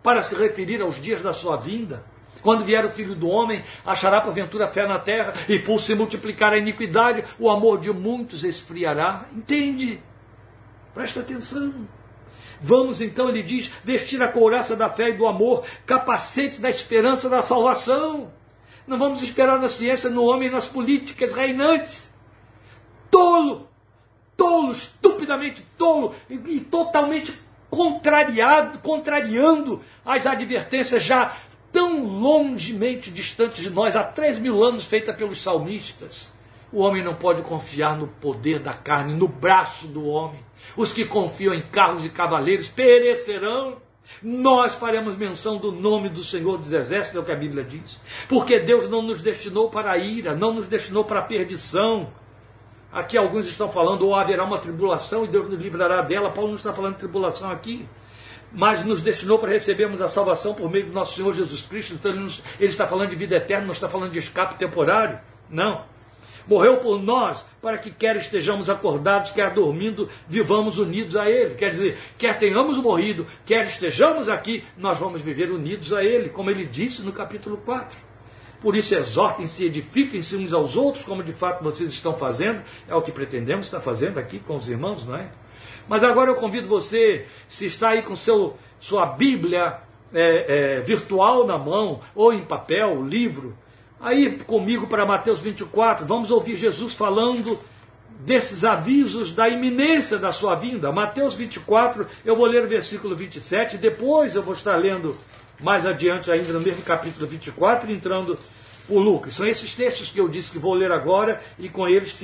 para 0.03 0.23
se 0.23 0.35
referir 0.35 0.81
aos 0.81 1.01
dias 1.01 1.23
da 1.23 1.33
sua 1.33 1.57
vinda. 1.57 2.03
Quando 2.45 2.63
vier 2.63 2.85
o 2.85 2.91
filho 2.91 3.15
do 3.15 3.27
homem, 3.27 3.65
achará 3.87 4.21
porventura 4.21 4.69
fé 4.69 4.87
na 4.87 4.99
terra, 4.99 5.33
e 5.49 5.59
por 5.59 5.81
se 5.81 5.95
multiplicar 5.95 6.53
a 6.53 6.59
iniquidade, 6.59 7.25
o 7.39 7.49
amor 7.49 7.81
de 7.81 7.91
muitos 7.91 8.45
esfriará. 8.45 9.25
Entende? 9.33 9.99
Presta 10.93 11.21
atenção. 11.21 11.73
Vamos 12.61 13.01
então, 13.01 13.31
ele 13.31 13.43
diz, 13.43 13.71
vestir 13.83 14.23
a 14.23 14.29
couraça 14.29 14.77
da 14.77 14.91
fé 14.91 15.09
e 15.09 15.17
do 15.17 15.27
amor, 15.27 15.65
capacete 15.87 16.61
da 16.61 16.69
esperança 16.69 17.31
da 17.31 17.41
salvação. 17.41 18.31
Não 18.87 18.99
vamos 18.99 19.23
esperar 19.23 19.59
na 19.59 19.69
ciência, 19.69 20.11
no 20.11 20.25
homem 20.25 20.51
nas 20.51 20.67
políticas 20.67 21.33
reinantes. 21.33 22.11
Tolo, 23.11 23.67
tolo, 24.37 24.71
estupidamente 24.71 25.65
tolo 25.79 26.15
e, 26.29 26.35
e 26.35 26.61
totalmente 26.61 27.33
contrariado, 27.71 28.79
contrariando 28.81 29.83
as 30.05 30.27
advertências 30.27 31.03
já 31.03 31.35
tão 31.75 32.05
longemente 32.05 33.11
distantes 33.11 33.65
de 33.65 33.69
nós, 33.69 33.97
há 33.97 34.05
três 34.05 34.39
mil 34.39 34.63
anos, 34.63 34.85
feitas 34.85 35.17
pelos 35.17 35.43
salmistas. 35.43 36.33
O 36.73 36.79
homem 36.79 37.03
não 37.03 37.17
pode 37.17 37.43
confiar 37.43 37.99
no 37.99 38.07
poder 38.07 38.61
da 38.61 38.73
carne, 38.73 39.13
no 39.13 39.27
braço 39.27 39.89
do 39.89 40.07
homem. 40.07 40.39
Os 40.77 40.93
que 40.93 41.05
confiam 41.05 41.53
em 41.53 41.61
carros 41.61 42.05
e 42.05 42.09
cavaleiros 42.09 42.69
perecerão. 42.69 43.77
Nós 44.23 44.75
faremos 44.75 45.17
menção 45.17 45.57
do 45.57 45.73
nome 45.73 46.09
do 46.09 46.25
Senhor 46.25 46.57
dos 46.57 46.73
Exércitos, 46.73 47.17
é 47.17 47.21
o 47.21 47.25
que 47.25 47.33
a 47.33 47.37
Bíblia 47.37 47.65
diz. 47.65 48.01
Porque 48.29 48.61
Deus 48.61 48.89
não 48.89 49.03
nos 49.03 49.21
destinou 49.21 49.69
para 49.69 49.93
a 49.93 49.99
ira, 49.99 50.35
não 50.35 50.55
nos 50.55 50.67
destinou 50.67 51.05
para 51.05 51.21
a 51.21 51.25
perdição. 51.25 52.07
Aqui 52.93 53.19
alguns 53.19 53.47
estão 53.47 53.69
falando, 53.69 54.07
ou 54.07 54.15
haverá 54.15 54.45
uma 54.45 54.59
tribulação 54.59 55.25
e 55.25 55.29
Deus 55.29 55.51
nos 55.51 55.61
livrará 55.61 56.01
dela. 56.03 56.31
Paulo 56.31 56.51
não 56.51 56.57
está 56.57 56.73
falando 56.73 56.95
de 56.95 57.01
tribulação 57.01 57.51
aqui. 57.51 57.85
Mas 58.55 58.85
nos 58.85 59.03
destinou 59.03 59.39
para 59.39 59.51
recebermos 59.51 60.01
a 60.01 60.09
salvação 60.09 60.55
por 60.55 60.71
meio 60.71 60.87
do 60.87 60.93
nosso 60.93 61.17
Senhor 61.17 61.35
Jesus 61.35 61.63
Cristo. 61.63 61.95
Então 61.95 62.13
ele, 62.13 62.33
está 62.61 62.87
falando 62.87 63.11
de 63.11 63.17
vida 63.17 63.37
eterna, 63.37 63.67
não 63.67 63.73
está 63.73 63.89
falando 63.89 64.13
de 64.13 64.19
escape 64.19 64.57
temporário. 64.57 65.19
Não. 65.51 65.83
Morreu 66.47 66.77
por 66.77 67.03
nós 67.03 67.45
para 67.63 67.79
que 67.79 67.91
quer 67.91 68.17
estejamos 68.17 68.69
acordados, 68.69 69.31
quer 69.31 69.53
dormindo, 69.55 70.09
vivamos 70.29 70.79
unidos 70.79 71.17
a 71.17 71.29
Ele. 71.29 71.55
Quer 71.55 71.71
dizer, 71.71 71.99
quer 72.19 72.39
tenhamos 72.39 72.77
morrido, 72.77 73.27
quer 73.47 73.65
estejamos 73.65 74.29
aqui, 74.29 74.63
nós 74.77 74.99
vamos 74.99 75.23
viver 75.23 75.51
unidos 75.51 75.93
a 75.93 76.05
Ele, 76.05 76.29
como 76.29 76.51
ele 76.51 76.67
disse 76.67 77.03
no 77.03 77.13
capítulo 77.13 77.57
4. 77.57 77.97
Por 78.61 78.77
isso, 78.77 78.95
exortem-se, 78.95 79.65
edifiquem-se 79.65 80.37
uns 80.37 80.53
aos 80.53 80.77
outros, 80.77 81.05
como 81.05 81.23
de 81.23 81.33
fato 81.33 81.63
vocês 81.63 81.93
estão 81.93 82.15
fazendo, 82.15 82.63
é 82.89 82.95
o 82.95 83.03
que 83.03 83.13
pretendemos 83.13 83.67
estar 83.67 83.81
fazendo 83.81 84.19
aqui 84.19 84.39
com 84.39 84.57
os 84.57 84.69
irmãos, 84.69 85.05
não 85.07 85.17
é? 85.17 85.29
Mas 85.89 86.03
agora 86.03 86.31
eu 86.31 86.35
convido 86.35 86.69
você, 86.69 87.27
se 87.49 87.67
está 87.67 87.91
aí 87.91 88.03
com 88.03 88.17
seu, 88.17 88.57
sua 88.81 89.07
Bíblia 89.07 89.75
é, 90.13 90.77
é, 90.77 90.81
virtual 90.81 91.47
na 91.47 91.59
mão, 91.59 92.01
ou 92.15 92.33
em 92.33 92.43
papel, 92.43 93.05
livro, 93.05 93.55
aí 94.01 94.39
comigo 94.39 94.87
para 94.87 95.05
Mateus 95.07 95.41
24, 95.41 96.07
vamos 96.07 96.31
ouvir 96.31 96.57
Jesus 96.57 96.95
falando 96.95 97.59
desses 98.21 98.65
avisos 98.65 99.33
da 99.33 99.49
iminência 99.49 100.19
da 100.19 100.33
sua 100.33 100.55
vinda. 100.55 100.93
Mateus 100.93 101.35
24, 101.35 102.07
eu 102.25 102.37
vou 102.37 102.47
ler 102.47 102.65
o 102.65 102.69
versículo 102.69 103.15
27, 103.15 103.77
depois 103.77 104.35
eu 104.35 104.43
vou 104.43 104.55
estar 104.55 104.77
lendo 104.77 105.17
mais 105.61 105.87
adiante 105.87 106.31
ainda 106.31 106.53
no 106.53 106.61
mesmo 106.61 106.83
capítulo 106.83 107.27
24, 107.27 107.91
entrando 107.91 108.39
por 108.87 109.01
Lucas. 109.01 109.35
São 109.35 109.47
esses 109.47 109.75
textos 109.75 110.11
que 110.11 110.21
eu 110.21 110.29
disse 110.29 110.53
que 110.53 110.59
vou 110.59 110.75
ler 110.75 110.93
agora 110.93 111.43
e 111.59 111.69
com 111.69 111.89
eles 111.89 112.17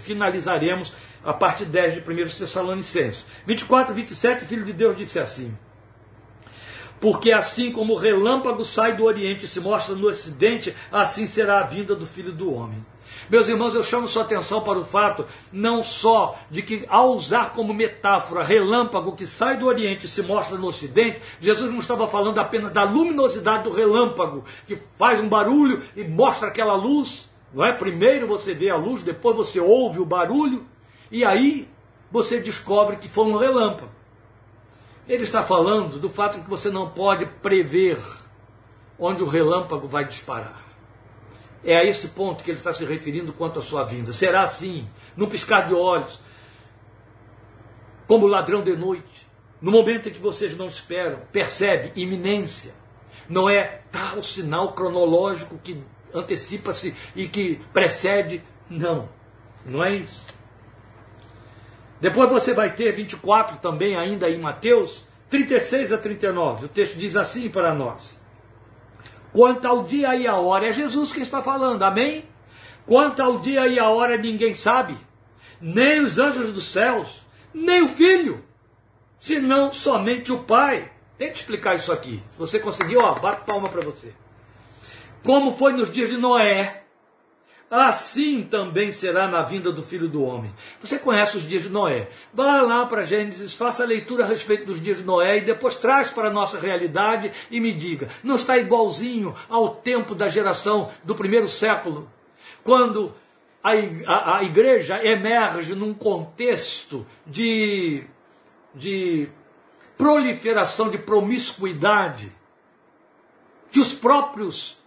finalizaremos 0.00 0.92
a 1.24 1.32
parte 1.32 1.64
10 1.64 1.94
de 1.94 2.10
1 2.10 2.28
Tessalonicenses. 2.38 3.24
24, 3.46 3.94
27, 3.94 4.44
Filho 4.44 4.64
de 4.64 4.72
Deus 4.72 4.96
disse 4.96 5.18
assim: 5.18 5.56
porque 7.00 7.32
assim 7.32 7.70
como 7.70 7.94
o 7.94 7.98
relâmpago 7.98 8.64
sai 8.64 8.96
do 8.96 9.04
Oriente 9.04 9.44
e 9.44 9.48
se 9.48 9.60
mostra 9.60 9.94
no 9.94 10.08
Ocidente, 10.08 10.74
assim 10.90 11.26
será 11.26 11.60
a 11.60 11.64
vinda 11.64 11.94
do 11.94 12.06
Filho 12.06 12.32
do 12.32 12.52
Homem. 12.52 12.84
Meus 13.30 13.46
irmãos, 13.46 13.74
eu 13.74 13.82
chamo 13.82 14.08
sua 14.08 14.22
atenção 14.22 14.62
para 14.62 14.78
o 14.78 14.84
fato 14.84 15.26
não 15.52 15.82
só 15.82 16.38
de 16.50 16.62
que, 16.62 16.86
ao 16.88 17.10
usar 17.10 17.52
como 17.52 17.74
metáfora 17.74 18.42
relâmpago 18.42 19.14
que 19.14 19.26
sai 19.26 19.58
do 19.58 19.66
Oriente 19.66 20.06
e 20.06 20.08
se 20.08 20.22
mostra 20.22 20.56
no 20.56 20.68
Ocidente, 20.68 21.20
Jesus 21.38 21.70
não 21.70 21.78
estava 21.78 22.08
falando 22.08 22.38
apenas 22.38 22.72
da 22.72 22.84
luminosidade 22.84 23.64
do 23.64 23.72
relâmpago, 23.72 24.44
que 24.66 24.76
faz 24.98 25.20
um 25.20 25.28
barulho 25.28 25.82
e 25.94 26.04
mostra 26.04 26.48
aquela 26.48 26.74
luz. 26.74 27.28
Não 27.52 27.64
é? 27.64 27.72
Primeiro 27.72 28.26
você 28.26 28.54
vê 28.54 28.70
a 28.70 28.76
luz, 28.76 29.02
depois 29.02 29.36
você 29.36 29.60
ouve 29.60 30.00
o 30.00 30.06
barulho, 30.06 30.64
e 31.10 31.22
aí 31.22 31.68
você 32.10 32.40
descobre 32.40 32.96
que 32.96 33.08
foi 33.08 33.24
um 33.24 33.36
relâmpago. 33.36 33.90
Ele 35.06 35.22
está 35.22 35.42
falando 35.42 35.98
do 35.98 36.08
fato 36.08 36.40
que 36.40 36.48
você 36.48 36.70
não 36.70 36.88
pode 36.88 37.26
prever 37.42 37.98
onde 38.98 39.22
o 39.22 39.26
relâmpago 39.26 39.86
vai 39.86 40.04
disparar. 40.04 40.67
É 41.64 41.76
a 41.76 41.84
esse 41.84 42.08
ponto 42.08 42.44
que 42.44 42.50
ele 42.50 42.58
está 42.58 42.72
se 42.72 42.84
referindo 42.84 43.32
quanto 43.32 43.58
à 43.58 43.62
sua 43.62 43.84
vinda. 43.84 44.12
Será 44.12 44.42
assim, 44.42 44.88
num 45.16 45.28
piscar 45.28 45.66
de 45.66 45.74
olhos, 45.74 46.20
como 48.06 48.26
ladrão 48.26 48.62
de 48.62 48.76
noite, 48.76 49.26
no 49.60 49.70
momento 49.72 50.08
em 50.08 50.12
que 50.12 50.20
vocês 50.20 50.56
não 50.56 50.68
esperam, 50.68 51.20
percebe 51.32 51.92
iminência. 52.00 52.72
Não 53.28 53.50
é 53.50 53.82
tal 53.92 54.22
sinal 54.22 54.72
cronológico 54.72 55.58
que 55.58 55.82
antecipa-se 56.14 56.94
e 57.14 57.28
que 57.28 57.60
precede. 57.72 58.42
Não, 58.70 59.08
não 59.66 59.84
é 59.84 59.96
isso. 59.96 60.26
Depois 62.00 62.30
você 62.30 62.54
vai 62.54 62.74
ter 62.74 62.92
24 62.92 63.58
também, 63.58 63.96
ainda 63.96 64.30
em 64.30 64.38
Mateus, 64.38 65.06
36 65.28 65.92
a 65.92 65.98
39. 65.98 66.66
O 66.66 66.68
texto 66.68 66.96
diz 66.96 67.16
assim 67.16 67.50
para 67.50 67.74
nós: 67.74 68.17
Quanto 69.38 69.68
ao 69.68 69.84
dia 69.84 70.16
e 70.16 70.26
a 70.26 70.34
hora, 70.34 70.66
é 70.66 70.72
Jesus 70.72 71.12
quem 71.12 71.22
está 71.22 71.40
falando, 71.40 71.84
amém? 71.84 72.24
Quanto 72.84 73.22
ao 73.22 73.38
dia 73.38 73.68
e 73.68 73.78
a 73.78 73.88
hora, 73.88 74.18
ninguém 74.18 74.52
sabe, 74.52 74.98
nem 75.60 76.00
os 76.00 76.18
anjos 76.18 76.52
dos 76.52 76.72
céus, 76.72 77.22
nem 77.54 77.84
o 77.84 77.88
filho, 77.88 78.42
senão 79.20 79.72
somente 79.72 80.32
o 80.32 80.42
Pai. 80.42 80.90
Tente 81.16 81.34
explicar 81.34 81.76
isso 81.76 81.92
aqui. 81.92 82.20
Se 82.32 82.36
você 82.36 82.58
conseguiu, 82.58 82.98
ó, 82.98 83.14
bate 83.14 83.46
palma 83.46 83.68
para 83.68 83.82
você. 83.82 84.12
Como 85.22 85.56
foi 85.56 85.72
nos 85.72 85.92
dias 85.92 86.10
de 86.10 86.16
Noé, 86.16 86.82
assim 87.70 88.42
também 88.42 88.90
será 88.92 89.28
na 89.28 89.42
vinda 89.42 89.70
do 89.70 89.82
Filho 89.82 90.08
do 90.08 90.22
Homem. 90.22 90.50
Você 90.80 90.98
conhece 90.98 91.36
os 91.36 91.46
dias 91.46 91.64
de 91.64 91.68
Noé. 91.68 92.08
Vá 92.32 92.62
lá 92.62 92.86
para 92.86 93.04
Gênesis, 93.04 93.54
faça 93.54 93.82
a 93.82 93.86
leitura 93.86 94.24
a 94.24 94.26
respeito 94.26 94.66
dos 94.66 94.80
dias 94.80 94.98
de 94.98 95.04
Noé 95.04 95.38
e 95.38 95.44
depois 95.44 95.74
traz 95.74 96.10
para 96.10 96.28
a 96.28 96.32
nossa 96.32 96.58
realidade 96.58 97.30
e 97.50 97.60
me 97.60 97.72
diga: 97.72 98.08
não 98.22 98.36
está 98.36 98.56
igualzinho 98.56 99.36
ao 99.48 99.74
tempo 99.76 100.14
da 100.14 100.28
geração 100.28 100.90
do 101.04 101.14
primeiro 101.14 101.48
século, 101.48 102.08
quando 102.64 103.12
a, 103.62 103.72
a, 104.06 104.38
a 104.38 104.42
igreja 104.44 105.02
emerge 105.04 105.74
num 105.74 105.92
contexto 105.92 107.06
de, 107.26 108.04
de 108.74 109.28
proliferação 109.98 110.88
de 110.88 110.96
promiscuidade, 110.96 112.32
que 113.70 113.80
os 113.80 113.92
próprios 113.92 114.78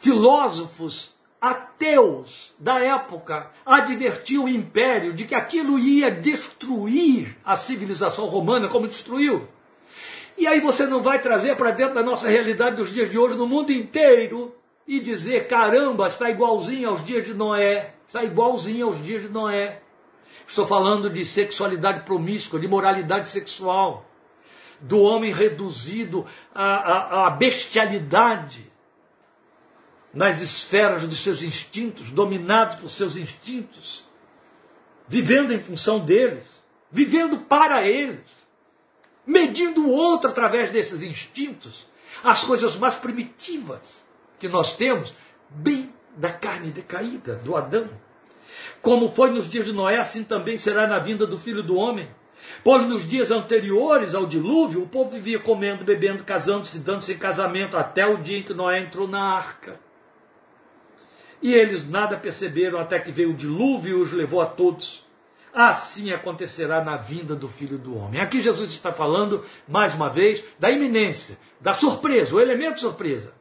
filósofos 0.00 1.12
ateus 1.42 2.54
da 2.56 2.78
época 2.78 3.50
advertiam 3.66 4.44
o 4.44 4.48
império 4.48 5.12
de 5.12 5.24
que 5.24 5.34
aquilo 5.34 5.76
ia 5.76 6.08
destruir 6.08 7.36
a 7.44 7.56
civilização 7.56 8.26
romana, 8.26 8.68
como 8.68 8.86
destruiu. 8.86 9.48
E 10.38 10.46
aí 10.46 10.60
você 10.60 10.86
não 10.86 11.02
vai 11.02 11.20
trazer 11.20 11.56
para 11.56 11.72
dentro 11.72 11.94
da 11.94 12.02
nossa 12.02 12.28
realidade 12.28 12.76
dos 12.76 12.92
dias 12.92 13.10
de 13.10 13.18
hoje, 13.18 13.34
no 13.34 13.48
mundo 13.48 13.72
inteiro, 13.72 14.54
e 14.86 15.00
dizer: 15.00 15.48
caramba, 15.48 16.06
está 16.06 16.30
igualzinho 16.30 16.88
aos 16.90 17.04
dias 17.04 17.26
de 17.26 17.34
Noé, 17.34 17.92
está 18.06 18.22
igualzinho 18.22 18.86
aos 18.86 19.02
dias 19.02 19.22
de 19.22 19.28
Noé. 19.28 19.80
Estou 20.46 20.66
falando 20.66 21.10
de 21.10 21.26
sexualidade 21.26 22.04
promíscua, 22.04 22.60
de 22.60 22.68
moralidade 22.68 23.28
sexual, 23.28 24.06
do 24.80 25.00
homem 25.00 25.32
reduzido 25.32 26.24
à, 26.54 26.64
à, 26.64 27.26
à 27.26 27.30
bestialidade 27.30 28.71
nas 30.12 30.42
esferas 30.42 31.02
dos 31.02 31.22
seus 31.22 31.42
instintos, 31.42 32.10
dominados 32.10 32.76
por 32.76 32.90
seus 32.90 33.16
instintos, 33.16 34.04
vivendo 35.08 35.52
em 35.52 35.60
função 35.60 36.00
deles, 36.00 36.46
vivendo 36.90 37.38
para 37.38 37.86
eles, 37.86 38.20
medindo 39.26 39.86
o 39.86 39.90
outro 39.90 40.30
através 40.30 40.70
desses 40.70 41.02
instintos, 41.02 41.86
as 42.22 42.44
coisas 42.44 42.76
mais 42.76 42.94
primitivas 42.94 43.80
que 44.38 44.48
nós 44.48 44.74
temos, 44.74 45.14
bem 45.48 45.92
da 46.16 46.30
carne 46.30 46.70
decaída, 46.70 47.36
do 47.36 47.56
Adão. 47.56 47.88
Como 48.82 49.08
foi 49.08 49.30
nos 49.30 49.48
dias 49.48 49.64
de 49.64 49.72
Noé, 49.72 49.98
assim 49.98 50.24
também 50.24 50.58
será 50.58 50.86
na 50.86 50.98
vinda 50.98 51.26
do 51.26 51.38
Filho 51.38 51.62
do 51.62 51.76
Homem. 51.76 52.08
Pois 52.62 52.84
nos 52.84 53.08
dias 53.08 53.30
anteriores 53.30 54.14
ao 54.14 54.26
dilúvio, 54.26 54.82
o 54.82 54.88
povo 54.88 55.10
vivia 55.10 55.38
comendo, 55.38 55.84
bebendo, 55.84 56.24
casando-se, 56.24 56.80
dando-se 56.80 57.12
em 57.12 57.18
casamento, 57.18 57.76
até 57.76 58.04
o 58.06 58.18
dia 58.18 58.38
em 58.38 58.42
que 58.42 58.52
Noé 58.52 58.80
entrou 58.80 59.08
na 59.08 59.36
arca. 59.36 59.78
E 61.42 61.52
eles 61.52 61.88
nada 61.88 62.16
perceberam 62.16 62.78
até 62.78 62.98
que 62.98 63.10
veio 63.10 63.30
o 63.30 63.36
dilúvio 63.36 63.98
e 63.98 64.00
os 64.00 64.12
levou 64.12 64.40
a 64.40 64.46
todos. 64.46 65.02
Assim 65.52 66.12
acontecerá 66.12 66.82
na 66.82 66.96
vinda 66.96 67.34
do 67.34 67.48
Filho 67.48 67.76
do 67.76 67.98
Homem. 67.98 68.20
Aqui 68.20 68.40
Jesus 68.40 68.72
está 68.72 68.92
falando, 68.92 69.44
mais 69.68 69.94
uma 69.94 70.08
vez, 70.08 70.42
da 70.58 70.70
iminência, 70.70 71.36
da 71.60 71.74
surpresa, 71.74 72.34
o 72.34 72.40
elemento 72.40 72.80
surpresa. 72.80 73.34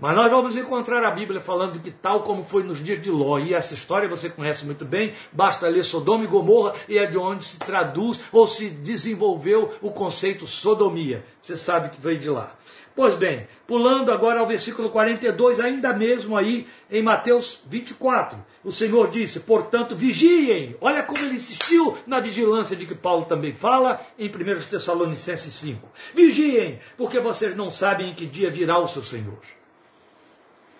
Mas 0.00 0.14
nós 0.14 0.30
vamos 0.30 0.56
encontrar 0.56 1.02
a 1.04 1.10
Bíblia 1.10 1.40
falando 1.40 1.80
que 1.80 1.90
tal 1.90 2.22
como 2.22 2.44
foi 2.44 2.62
nos 2.62 2.82
dias 2.82 3.02
de 3.02 3.10
Ló, 3.10 3.38
e 3.38 3.52
essa 3.52 3.74
história 3.74 4.08
você 4.08 4.28
conhece 4.28 4.64
muito 4.64 4.84
bem, 4.84 5.12
basta 5.32 5.68
ler 5.68 5.82
Sodoma 5.82 6.22
e 6.22 6.28
Gomorra, 6.28 6.72
e 6.88 6.98
é 6.98 7.06
de 7.06 7.18
onde 7.18 7.44
se 7.44 7.58
traduz 7.58 8.20
ou 8.30 8.46
se 8.46 8.68
desenvolveu 8.68 9.74
o 9.82 9.90
conceito 9.90 10.46
sodomia. 10.46 11.24
Você 11.42 11.56
sabe 11.56 11.88
que 11.88 12.00
veio 12.00 12.20
de 12.20 12.30
lá. 12.30 12.54
Pois 12.98 13.14
bem, 13.14 13.46
pulando 13.64 14.10
agora 14.10 14.40
ao 14.40 14.46
versículo 14.48 14.90
42, 14.90 15.60
ainda 15.60 15.92
mesmo 15.92 16.36
aí 16.36 16.66
em 16.90 17.00
Mateus 17.00 17.60
24, 17.64 18.44
o 18.64 18.72
Senhor 18.72 19.08
disse: 19.08 19.38
portanto, 19.38 19.94
vigiem. 19.94 20.76
Olha 20.80 21.04
como 21.04 21.24
ele 21.24 21.36
insistiu 21.36 21.96
na 22.08 22.18
vigilância 22.18 22.74
de 22.74 22.84
que 22.86 22.96
Paulo 22.96 23.24
também 23.26 23.54
fala 23.54 24.04
em 24.18 24.26
1 24.28 24.32
Tessalonicenses 24.68 25.54
5. 25.54 25.88
Vigiem, 26.12 26.80
porque 26.96 27.20
vocês 27.20 27.54
não 27.54 27.70
sabem 27.70 28.10
em 28.10 28.14
que 28.14 28.26
dia 28.26 28.50
virá 28.50 28.80
o 28.80 28.88
seu 28.88 29.04
Senhor. 29.04 29.42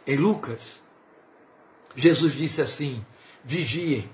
Em 0.05 0.17
Lucas, 0.17 0.83
Jesus 1.95 2.33
disse 2.33 2.61
assim: 2.61 3.07
vigiem. 3.45 4.11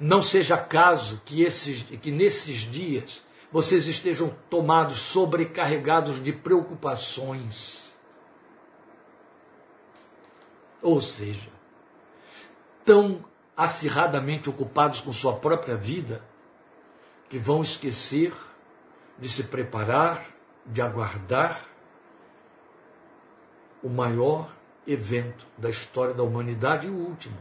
Não 0.00 0.22
seja 0.22 0.56
caso 0.56 1.22
que, 1.24 1.42
esses, 1.42 1.82
que 1.82 2.10
nesses 2.10 2.62
dias 2.62 3.22
vocês 3.50 3.86
estejam 3.86 4.34
tomados, 4.50 4.98
sobrecarregados 4.98 6.22
de 6.22 6.32
preocupações. 6.32 7.96
Ou 10.82 11.00
seja, 11.00 11.50
tão 12.84 13.24
acirradamente 13.56 14.48
ocupados 14.48 15.00
com 15.00 15.12
sua 15.12 15.36
própria 15.36 15.76
vida 15.76 16.22
que 17.28 17.38
vão 17.38 17.62
esquecer 17.62 18.32
de 19.18 19.28
se 19.28 19.44
preparar, 19.44 20.26
de 20.64 20.80
aguardar 20.80 21.66
o 23.82 23.88
maior 23.88 24.54
evento 24.86 25.46
da 25.56 25.68
história 25.68 26.14
da 26.14 26.22
humanidade 26.22 26.86
e 26.86 26.90
o 26.90 26.94
último 26.94 27.36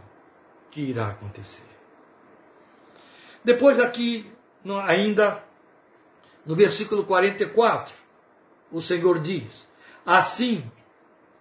que 0.72 0.82
irá 0.82 1.10
acontecer. 1.10 1.68
Depois, 3.44 3.80
aqui, 3.80 4.32
ainda 4.86 5.47
no 6.48 6.56
versículo 6.56 7.04
44, 7.04 7.94
o 8.72 8.82
Senhor 8.82 9.20
diz: 9.20 9.68
Assim, 10.06 10.64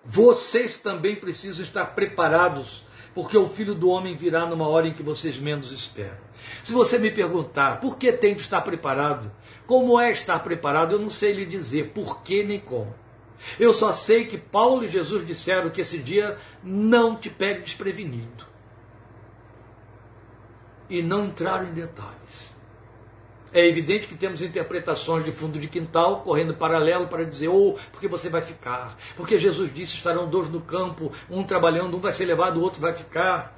vocês 0.05 0.79
também 0.79 1.15
precisam 1.15 1.65
estar 1.65 1.87
preparados, 1.87 2.85
porque 3.15 3.39
o 3.39 3.49
filho 3.49 3.75
do 3.75 3.89
homem 3.89 4.17
virá 4.17 4.45
numa 4.45 4.67
hora 4.67 4.89
em 4.89 4.93
que 4.93 5.05
vocês 5.05 5.39
menos 5.39 5.71
esperam. 5.71 6.27
Se 6.65 6.73
você 6.73 6.99
me 6.99 7.11
perguntar 7.11 7.81
por 7.81 7.97
que 7.97 8.13
tem 8.13 8.35
de 8.35 8.43
estar 8.43 8.61
preparado, 8.63 9.31
como 9.65 9.99
é 9.99 10.11
estar 10.11 10.41
preparado, 10.41 10.93
eu 10.93 10.99
não 10.99 11.11
sei 11.11 11.33
lhe 11.33 11.47
dizer 11.47 11.93
por 11.93 12.23
que 12.23 12.43
nem 12.43 12.59
como. 12.59 12.93
Eu 13.61 13.73
só 13.73 13.93
sei 13.93 14.27
que 14.27 14.39
Paulo 14.39 14.85
e 14.85 14.89
Jesus 14.89 15.25
disseram 15.25 15.71
que 15.71 15.81
esse 15.81 15.99
dia 15.99 16.39
não 16.65 17.17
te 17.17 17.31
pegue 17.31 17.63
desprevenido. 17.63 18.45
E 20.89 21.03
não 21.03 21.27
entraram 21.27 21.69
em 21.69 21.73
detalhes. 21.73 22.46
É 23.57 23.67
evidente 23.67 24.07
que 24.07 24.15
temos 24.15 24.43
interpretações 24.43 25.25
de 25.25 25.33
fundo 25.33 25.59
de 25.59 25.67
quintal 25.67 26.21
correndo 26.21 26.53
paralelo 26.53 27.07
para 27.07 27.25
dizer, 27.25 27.49
ou 27.49 27.71
oh, 27.73 27.79
porque 27.91 28.07
você 28.07 28.29
vai 28.29 28.43
ficar. 28.43 28.99
Porque 29.17 29.39
Jesus 29.39 29.73
disse: 29.73 29.95
estarão 29.95 30.29
dois 30.29 30.51
no 30.51 30.61
campo, 30.61 31.11
um 31.31 31.43
trabalhando, 31.43 31.97
um 31.97 32.01
vai 32.01 32.13
ser 32.13 32.27
levado, 32.27 32.61
o 32.61 32.63
outro 32.63 32.83
vai 32.83 32.93
ficar. 32.93 33.57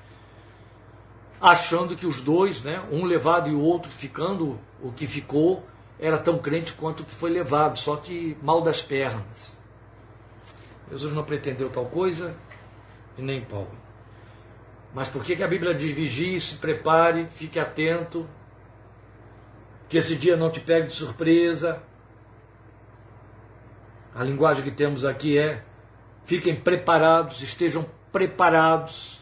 Achando 1.41 1.97
que 1.97 2.07
os 2.07 2.21
dois, 2.21 2.63
né, 2.63 2.81
um 2.93 3.05
levado 3.05 3.51
e 3.51 3.53
o 3.53 3.61
outro 3.61 3.91
ficando, 3.91 4.61
o 4.81 4.93
que 4.93 5.05
ficou, 5.05 5.67
era 5.99 6.17
tão 6.17 6.39
crente 6.39 6.75
quanto 6.75 7.01
o 7.01 7.05
que 7.05 7.13
foi 7.13 7.31
levado, 7.31 7.77
só 7.77 7.97
que 7.97 8.39
mal 8.41 8.63
das 8.63 8.81
pernas. 8.81 9.59
Jesus 10.93 11.13
não 11.13 11.25
pretendeu 11.25 11.71
tal 11.71 11.87
coisa 11.87 12.37
e 13.17 13.23
nem 13.23 13.41
Paulo. 13.41 13.77
Mas 14.95 15.09
por 15.09 15.25
que, 15.25 15.35
que 15.35 15.43
a 15.43 15.49
Bíblia 15.49 15.75
diz 15.75 15.91
vigie, 15.91 16.41
se 16.41 16.55
prepare, 16.55 17.27
fique 17.31 17.59
atento, 17.59 18.29
que 19.89 19.97
esse 19.97 20.15
dia 20.17 20.37
não 20.37 20.51
te 20.51 20.61
pegue 20.61 20.89
de 20.89 20.95
surpresa? 20.95 21.83
A 24.15 24.23
linguagem 24.23 24.65
que 24.65 24.71
temos 24.71 25.05
aqui 25.05 25.39
é: 25.39 25.65
fiquem 26.25 26.55
preparados, 26.55 27.41
estejam 27.43 27.87
preparados. 28.13 29.19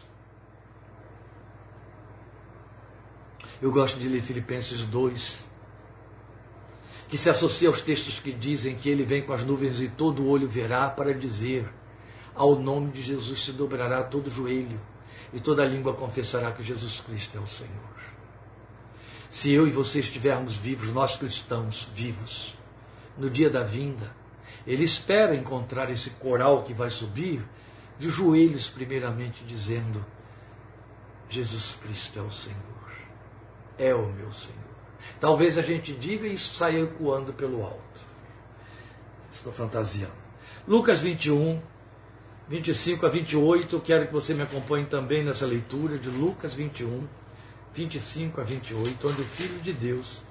Eu 3.61 3.71
gosto 3.71 3.99
de 3.99 4.07
ler 4.07 4.21
Filipenses 4.21 4.85
2, 4.85 5.43
que 7.07 7.17
se 7.17 7.29
associa 7.29 7.69
aos 7.69 7.81
textos 7.81 8.19
que 8.19 8.31
dizem 8.31 8.75
que 8.75 8.89
ele 8.89 9.03
vem 9.03 9.23
com 9.23 9.33
as 9.33 9.43
nuvens 9.43 9.81
e 9.81 9.87
todo 9.87 10.27
olho 10.27 10.47
verá 10.47 10.89
para 10.89 11.13
dizer: 11.13 11.67
ao 12.35 12.55
nome 12.55 12.91
de 12.91 13.01
Jesus 13.01 13.45
se 13.45 13.51
dobrará 13.51 14.03
todo 14.03 14.29
joelho 14.29 14.79
e 15.33 15.39
toda 15.39 15.65
língua 15.65 15.93
confessará 15.93 16.51
que 16.51 16.61
Jesus 16.61 17.01
Cristo 17.01 17.37
é 17.37 17.41
o 17.41 17.47
Senhor. 17.47 17.96
Se 19.29 19.51
eu 19.51 19.67
e 19.67 19.71
você 19.71 19.99
estivermos 19.99 20.55
vivos, 20.55 20.91
nós 20.91 21.17
cristãos 21.17 21.89
vivos, 21.93 22.55
no 23.17 23.29
dia 23.29 23.49
da 23.49 23.63
vinda, 23.63 24.15
ele 24.65 24.83
espera 24.83 25.35
encontrar 25.35 25.89
esse 25.89 26.11
coral 26.11 26.63
que 26.63 26.73
vai 26.73 26.89
subir 26.89 27.43
de 27.99 28.09
joelhos, 28.09 28.69
primeiramente 28.69 29.43
dizendo: 29.43 30.05
Jesus 31.29 31.77
Cristo 31.81 32.19
é 32.19 32.21
o 32.21 32.31
Senhor, 32.31 32.57
é 33.77 33.93
o 33.93 34.07
meu 34.07 34.31
Senhor. 34.31 34.67
Talvez 35.19 35.57
a 35.57 35.61
gente 35.61 35.93
diga 35.93 36.27
e 36.27 36.33
isso 36.33 36.53
saia 36.53 36.83
ecoando 36.83 37.33
pelo 37.33 37.63
alto. 37.63 38.01
Estou 39.33 39.51
fantasiando. 39.51 40.27
Lucas 40.67 41.01
21, 41.01 41.61
25 42.47 43.05
a 43.05 43.09
28. 43.09 43.75
Eu 43.75 43.81
quero 43.81 44.07
que 44.07 44.13
você 44.13 44.33
me 44.33 44.41
acompanhe 44.41 44.85
também 44.85 45.23
nessa 45.23 45.45
leitura 45.45 45.97
de 45.97 46.09
Lucas 46.09 46.53
21, 46.53 47.07
25 47.77 48.41
a 48.41 48.43
28, 48.43 49.07
onde 49.07 49.21
o 49.21 49.25
Filho 49.25 49.59
de 49.59 49.71
Deus 49.71 50.23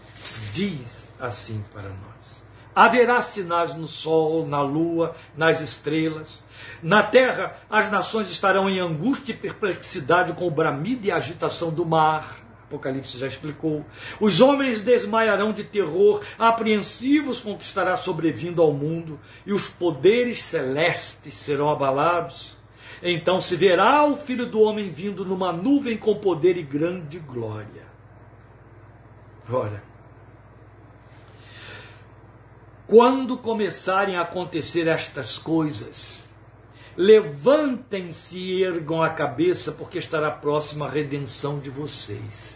diz 0.52 1.08
assim 1.20 1.64
para 1.72 1.88
nós: 1.88 2.44
Haverá 2.74 3.22
sinais 3.22 3.72
no 3.72 3.86
sol, 3.86 4.44
na 4.44 4.60
lua, 4.60 5.14
nas 5.36 5.60
estrelas. 5.60 6.44
Na 6.82 7.04
terra, 7.04 7.56
as 7.70 7.88
nações 7.88 8.28
estarão 8.30 8.68
em 8.68 8.80
angústia 8.80 9.32
e 9.32 9.36
perplexidade 9.36 10.32
com 10.32 10.48
o 10.48 10.50
bramido 10.50 11.06
e 11.06 11.12
a 11.12 11.16
agitação 11.16 11.70
do 11.70 11.86
mar 11.86 12.44
Apocalipse 12.66 13.16
já 13.16 13.28
explicou. 13.28 13.84
Os 14.20 14.40
homens 14.40 14.82
desmaiarão 14.82 15.52
de 15.52 15.62
terror, 15.62 16.20
apreensivos 16.36 17.40
com 17.40 17.52
o 17.52 17.58
que 17.58 17.64
estará 17.64 17.96
sobrevindo 17.96 18.60
ao 18.60 18.72
mundo, 18.72 19.20
e 19.46 19.52
os 19.52 19.68
poderes 19.68 20.42
celestes 20.42 21.34
serão 21.34 21.70
abalados. 21.70 22.55
Então 23.02 23.40
se 23.40 23.56
verá 23.56 24.04
o 24.04 24.16
Filho 24.16 24.46
do 24.46 24.60
Homem 24.60 24.88
vindo 24.88 25.24
numa 25.24 25.52
nuvem 25.52 25.96
com 25.96 26.16
poder 26.16 26.56
e 26.56 26.62
grande 26.62 27.18
glória. 27.18 27.86
Ora, 29.48 29.82
quando 32.86 33.36
começarem 33.36 34.16
a 34.16 34.22
acontecer 34.22 34.86
estas 34.88 35.36
coisas, 35.36 36.26
levantem-se 36.96 38.38
e 38.38 38.64
ergam 38.64 39.02
a 39.02 39.10
cabeça, 39.10 39.72
porque 39.72 39.98
estará 39.98 40.30
próxima 40.30 40.86
a 40.86 40.90
redenção 40.90 41.58
de 41.58 41.68
vocês. 41.68 42.55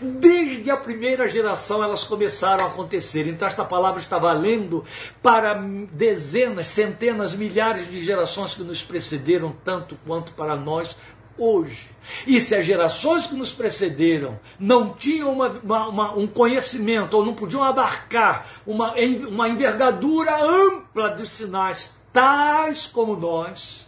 Desde 0.00 0.70
a 0.70 0.76
primeira 0.76 1.28
geração 1.28 1.82
elas 1.82 2.04
começaram 2.04 2.64
a 2.64 2.68
acontecer. 2.68 3.26
Então 3.26 3.46
esta 3.46 3.64
palavra 3.64 4.00
está 4.00 4.18
valendo 4.18 4.84
para 5.22 5.54
dezenas, 5.92 6.66
centenas, 6.68 7.34
milhares 7.34 7.90
de 7.90 8.00
gerações 8.00 8.54
que 8.54 8.62
nos 8.62 8.82
precederam, 8.82 9.54
tanto 9.64 9.96
quanto 10.06 10.32
para 10.32 10.56
nós 10.56 10.96
hoje. 11.38 11.88
E 12.26 12.40
se 12.40 12.54
as 12.54 12.64
gerações 12.64 13.26
que 13.26 13.34
nos 13.34 13.52
precederam 13.52 14.38
não 14.58 14.94
tinham 14.94 15.32
uma, 15.32 15.48
uma, 15.48 15.88
uma, 15.88 16.14
um 16.14 16.26
conhecimento 16.26 17.16
ou 17.16 17.24
não 17.24 17.34
podiam 17.34 17.62
abarcar 17.62 18.46
uma, 18.66 18.94
uma 19.28 19.48
envergadura 19.48 20.36
ampla 20.42 21.10
de 21.10 21.26
sinais, 21.26 21.94
tais 22.12 22.86
como 22.86 23.16
nós, 23.16 23.86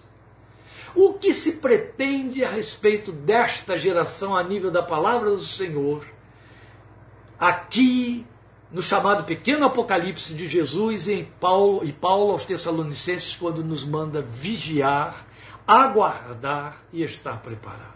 o 1.00 1.12
que 1.12 1.32
se 1.32 1.52
pretende 1.52 2.44
a 2.44 2.50
respeito 2.50 3.12
desta 3.12 3.78
geração 3.78 4.36
a 4.36 4.42
nível 4.42 4.68
da 4.68 4.82
palavra 4.82 5.30
do 5.30 5.38
Senhor, 5.38 6.04
aqui 7.38 8.26
no 8.72 8.82
chamado 8.82 9.22
pequeno 9.22 9.64
Apocalipse 9.64 10.34
de 10.34 10.48
Jesus 10.48 11.06
e, 11.06 11.12
em 11.12 11.24
Paulo, 11.24 11.84
e 11.84 11.92
Paulo 11.92 12.32
aos 12.32 12.42
Tessalonicenses, 12.42 13.36
quando 13.36 13.62
nos 13.62 13.84
manda 13.84 14.22
vigiar, 14.22 15.24
aguardar 15.64 16.82
e 16.92 17.04
estar 17.04 17.42
preparados. 17.42 17.94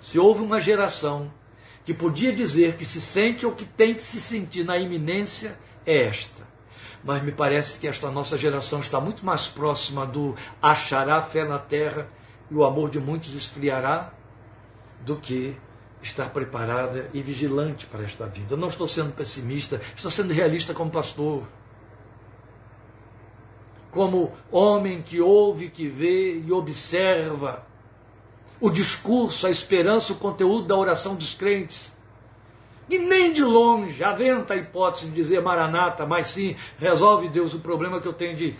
Se 0.00 0.18
houve 0.18 0.42
uma 0.42 0.62
geração 0.62 1.30
que 1.84 1.92
podia 1.92 2.32
dizer 2.32 2.76
que 2.76 2.86
se 2.86 3.02
sente 3.02 3.44
ou 3.44 3.52
que 3.52 3.66
tem 3.66 3.94
que 3.94 4.02
se 4.02 4.18
sentir 4.18 4.64
na 4.64 4.78
iminência, 4.78 5.58
é 5.84 6.06
esta 6.06 6.49
mas 7.02 7.22
me 7.22 7.32
parece 7.32 7.78
que 7.78 7.86
esta 7.86 8.10
nossa 8.10 8.36
geração 8.36 8.80
está 8.80 9.00
muito 9.00 9.24
mais 9.24 9.48
próxima 9.48 10.06
do 10.06 10.34
achará 10.60 11.22
fé 11.22 11.44
na 11.44 11.58
terra 11.58 12.08
e 12.50 12.54
o 12.54 12.64
amor 12.64 12.90
de 12.90 13.00
muitos 13.00 13.34
esfriará 13.34 14.12
do 15.00 15.16
que 15.16 15.56
estar 16.02 16.30
preparada 16.30 17.08
e 17.12 17.22
vigilante 17.22 17.86
para 17.86 18.02
esta 18.04 18.26
vida. 18.26 18.54
Eu 18.54 18.58
não 18.58 18.68
estou 18.68 18.88
sendo 18.88 19.12
pessimista, 19.12 19.80
estou 19.96 20.10
sendo 20.10 20.32
realista 20.32 20.74
como 20.74 20.90
pastor. 20.90 21.44
Como 23.90 24.32
homem 24.50 25.02
que 25.02 25.20
ouve, 25.20 25.68
que 25.68 25.88
vê 25.88 26.38
e 26.38 26.52
observa 26.52 27.66
o 28.60 28.70
discurso, 28.70 29.46
a 29.46 29.50
esperança, 29.50 30.12
o 30.12 30.16
conteúdo 30.16 30.68
da 30.68 30.76
oração 30.76 31.14
dos 31.14 31.34
crentes 31.34 31.92
e 32.90 32.98
nem 32.98 33.32
de 33.32 33.44
longe 33.44 34.02
aventa 34.02 34.54
a 34.54 34.56
hipótese 34.56 35.06
de 35.06 35.12
dizer 35.12 35.40
Maranata, 35.40 36.04
mas 36.04 36.26
sim 36.26 36.56
resolve 36.78 37.28
Deus 37.28 37.54
o 37.54 37.60
problema 37.60 38.00
que 38.00 38.08
eu 38.08 38.12
tenho 38.12 38.36
de 38.36 38.56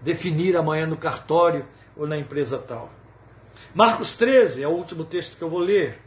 definir 0.00 0.56
amanhã 0.56 0.86
no 0.86 0.96
cartório 0.96 1.66
ou 1.96 2.06
na 2.06 2.16
empresa 2.16 2.56
tal. 2.58 2.90
Marcos 3.74 4.16
13 4.16 4.62
é 4.62 4.68
o 4.68 4.70
último 4.70 5.04
texto 5.04 5.36
que 5.36 5.42
eu 5.42 5.50
vou 5.50 5.58
ler, 5.58 5.98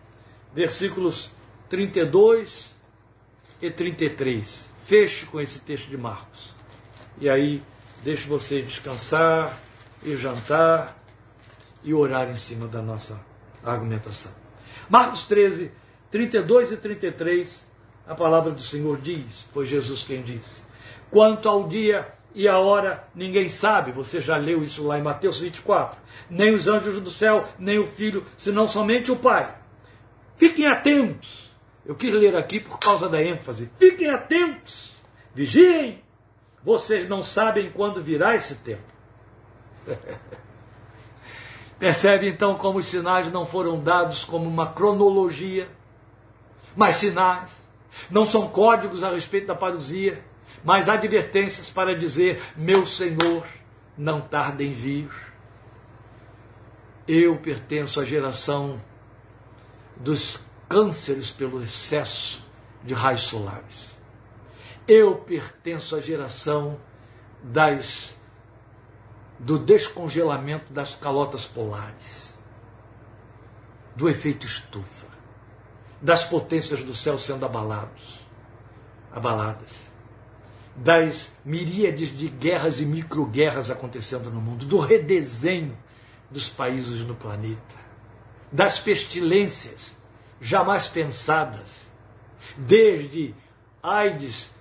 versículos 0.54 1.30
32 1.70 2.74
e 3.62 3.70
33. 3.70 4.66
Feche 4.84 5.26
com 5.26 5.42
esse 5.42 5.60
texto 5.60 5.90
de 5.90 5.98
Marcos. 5.98 6.56
E 7.20 7.30
aí 7.30 7.62
deixo 8.04 8.30
você 8.30 8.62
descansar 8.62 9.58
e 10.02 10.16
jantar 10.16 10.98
e 11.84 11.94
orar 11.94 12.30
em 12.30 12.36
cima 12.36 12.68
da 12.68 12.82
nossa 12.82 13.20
argumentação. 13.64 14.32
Marcos 14.90 15.26
13, 15.26 15.72
32 16.12 16.72
e 16.72 16.78
33, 16.78 17.68
a 18.08 18.16
palavra 18.16 18.52
do 18.52 18.62
Senhor 18.62 19.00
diz, 19.00 19.48
foi 19.54 19.66
Jesus 19.66 20.04
quem 20.04 20.22
disse. 20.22 20.64
Quanto 21.12 21.50
ao 21.50 21.68
dia 21.68 22.14
e 22.34 22.48
a 22.48 22.58
hora, 22.58 23.08
ninguém 23.16 23.50
sabe, 23.50 23.92
você 23.92 24.22
já 24.22 24.38
leu 24.38 24.64
isso 24.64 24.86
lá 24.86 25.00
em 25.00 25.04
Mateus 25.04 25.40
24. 25.40 26.00
Nem 26.30 26.54
os 26.54 26.68
anjos 26.68 27.00
do 27.00 27.10
céu, 27.10 27.48
nem 27.58 27.80
o 27.80 27.88
filho, 27.88 28.26
senão 28.38 28.68
somente 28.68 29.12
o 29.12 29.16
Pai. 29.16 29.56
Fiquem 30.36 30.68
atentos. 30.68 31.52
Eu 31.86 31.96
quis 31.96 32.14
ler 32.14 32.36
aqui 32.36 32.60
por 32.60 32.78
causa 32.80 33.10
da 33.10 33.22
ênfase. 33.22 33.72
Fiquem 33.78 34.10
atentos. 34.10 34.92
Vigiem. 35.34 36.04
Vocês 36.64 37.08
não 37.08 37.24
sabem 37.24 37.72
quando 37.72 38.04
virá 38.04 38.36
esse 38.36 38.56
tempo. 38.56 38.84
Percebe 41.80 42.28
então 42.28 42.56
como 42.56 42.80
os 42.80 42.86
sinais 42.86 43.32
não 43.32 43.46
foram 43.46 43.80
dados 43.80 44.26
como 44.26 44.46
uma 44.46 44.68
cronologia, 44.74 45.70
mas 46.78 46.98
sinais. 46.98 47.52
Não 48.10 48.24
são 48.24 48.48
códigos 48.48 49.04
a 49.04 49.10
respeito 49.10 49.48
da 49.48 49.56
parousia, 49.56 50.24
mas 50.64 50.88
advertências 50.88 51.72
para 51.72 51.98
dizer: 51.98 52.42
Meu 52.56 52.86
Senhor, 52.86 53.46
não 53.98 54.22
tarda 54.22 54.64
em 54.64 54.72
vir. 54.72 55.10
Eu 57.08 57.38
pertenço 57.38 58.00
à 58.00 58.06
geração 58.06 58.80
dos 59.96 60.40
cânceres 60.70 61.32
pelo 61.32 61.64
excesso 61.64 62.46
de 62.84 62.94
raios 62.94 63.22
solares. 63.22 63.98
Eu 64.88 65.16
pertenço 65.16 65.96
à 65.96 66.00
geração 66.00 66.80
das 67.42 68.16
do 69.40 69.60
descongelamento 69.60 70.74
das 70.74 70.96
calotas 70.96 71.46
polares, 71.46 72.38
do 73.96 74.10
efeito 74.10 74.48
estufa, 74.48 75.07
das 76.02 76.24
potências 76.24 76.84
do 76.84 76.94
céu 76.94 77.18
sendo 77.18 77.46
abalados, 77.46 78.20
abaladas, 79.12 79.72
das 80.76 81.32
miríades 81.44 82.16
de 82.16 82.28
guerras 82.28 82.80
e 82.80 82.86
microguerras 82.86 83.72
acontecendo 83.72 84.30
no 84.30 84.40
mundo, 84.40 84.66
do 84.66 84.78
redesenho 84.78 85.78
dos 86.30 86.50
países 86.50 87.02
no 87.02 87.16
planeta, 87.16 87.76
das 88.52 88.80
pestilências 88.80 89.96
jamais 90.40 90.88
pensadas, 90.88 91.68
desde 92.56 93.34
AIDS 93.82 94.52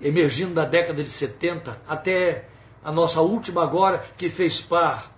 emergindo 0.00 0.54
da 0.54 0.64
década 0.64 1.02
de 1.02 1.08
70 1.08 1.80
até 1.86 2.48
a 2.82 2.90
nossa 2.90 3.20
última 3.20 3.62
agora, 3.62 3.98
que 4.16 4.30
fez 4.30 4.60
par 4.60 5.12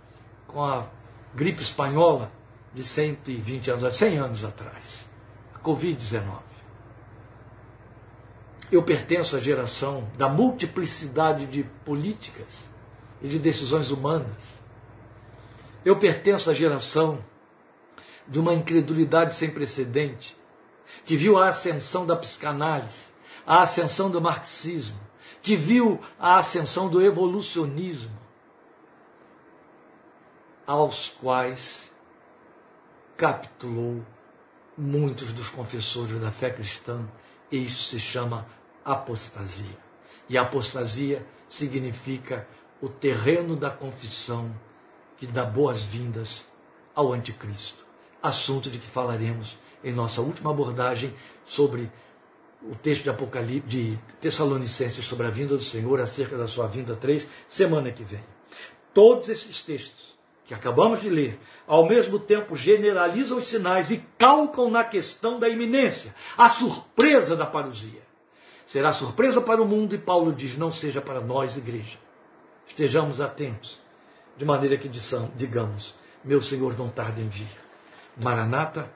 com 0.46 0.62
a 0.64 0.86
gripe 1.34 1.62
espanhola 1.62 2.30
de 2.74 2.82
120 2.82 3.70
anos, 3.70 3.96
100 3.96 4.18
anos 4.18 4.44
atrás, 4.44 5.01
Covid-19. 5.62 6.40
Eu 8.70 8.82
pertenço 8.82 9.36
à 9.36 9.38
geração 9.38 10.10
da 10.16 10.28
multiplicidade 10.28 11.46
de 11.46 11.62
políticas 11.84 12.64
e 13.20 13.28
de 13.28 13.38
decisões 13.38 13.90
humanas. 13.90 14.42
Eu 15.84 15.98
pertenço 15.98 16.50
à 16.50 16.54
geração 16.54 17.22
de 18.26 18.38
uma 18.38 18.54
incredulidade 18.54 19.34
sem 19.34 19.50
precedente, 19.50 20.36
que 21.04 21.16
viu 21.16 21.38
a 21.38 21.48
ascensão 21.48 22.06
da 22.06 22.16
psicanálise, 22.16 23.06
a 23.46 23.62
ascensão 23.62 24.10
do 24.10 24.20
marxismo, 24.20 24.98
que 25.42 25.56
viu 25.56 26.00
a 26.18 26.38
ascensão 26.38 26.88
do 26.88 27.02
evolucionismo, 27.02 28.16
aos 30.66 31.10
quais 31.10 31.90
capitulou 33.16 34.02
muitos 34.76 35.32
dos 35.32 35.50
confessores 35.50 36.20
da 36.20 36.30
fé 36.30 36.50
cristã, 36.50 37.06
e 37.50 37.64
isso 37.64 37.88
se 37.88 38.00
chama 38.00 38.46
apostasia. 38.84 39.78
E 40.28 40.38
apostasia 40.38 41.26
significa 41.48 42.46
o 42.80 42.88
terreno 42.88 43.54
da 43.54 43.70
confissão 43.70 44.54
que 45.18 45.26
dá 45.26 45.44
boas-vindas 45.44 46.44
ao 46.94 47.12
anticristo. 47.12 47.86
Assunto 48.22 48.70
de 48.70 48.78
que 48.78 48.86
falaremos 48.86 49.58
em 49.84 49.92
nossa 49.92 50.20
última 50.20 50.50
abordagem 50.50 51.14
sobre 51.44 51.90
o 52.62 52.74
texto 52.74 53.02
de 53.02 53.10
Apocalipse, 53.10 53.68
de 53.68 53.98
Tessalonicenses 54.20 55.04
sobre 55.04 55.26
a 55.26 55.30
vinda 55.30 55.56
do 55.56 55.62
Senhor, 55.62 56.00
acerca 56.00 56.36
da 56.36 56.46
sua 56.46 56.66
vinda 56.66 56.94
3, 56.94 57.28
semana 57.46 57.90
que 57.90 58.04
vem. 58.04 58.24
Todos 58.94 59.28
esses 59.28 59.62
textos 59.62 60.11
que 60.52 60.54
acabamos 60.54 61.00
de 61.00 61.08
ler, 61.08 61.38
ao 61.66 61.88
mesmo 61.88 62.18
tempo 62.18 62.54
generalizam 62.54 63.38
os 63.38 63.48
sinais 63.48 63.90
e 63.90 64.04
calcam 64.18 64.70
na 64.70 64.84
questão 64.84 65.40
da 65.40 65.48
iminência, 65.48 66.14
a 66.36 66.46
surpresa 66.46 67.34
da 67.34 67.46
parousia. 67.46 68.02
Será 68.66 68.92
surpresa 68.92 69.40
para 69.40 69.62
o 69.62 69.66
mundo 69.66 69.94
e 69.94 69.98
Paulo 69.98 70.30
diz: 70.30 70.58
não 70.58 70.70
seja 70.70 71.00
para 71.00 71.22
nós, 71.22 71.56
igreja. 71.56 71.98
Estejamos 72.66 73.18
atentos, 73.18 73.80
de 74.36 74.44
maneira 74.44 74.76
que 74.76 74.90
digamos: 75.34 75.94
meu 76.22 76.42
Senhor 76.42 76.76
não 76.76 76.90
tarda 76.90 77.22
em 77.22 77.28
vir. 77.28 77.48
Maranata, 78.14 78.90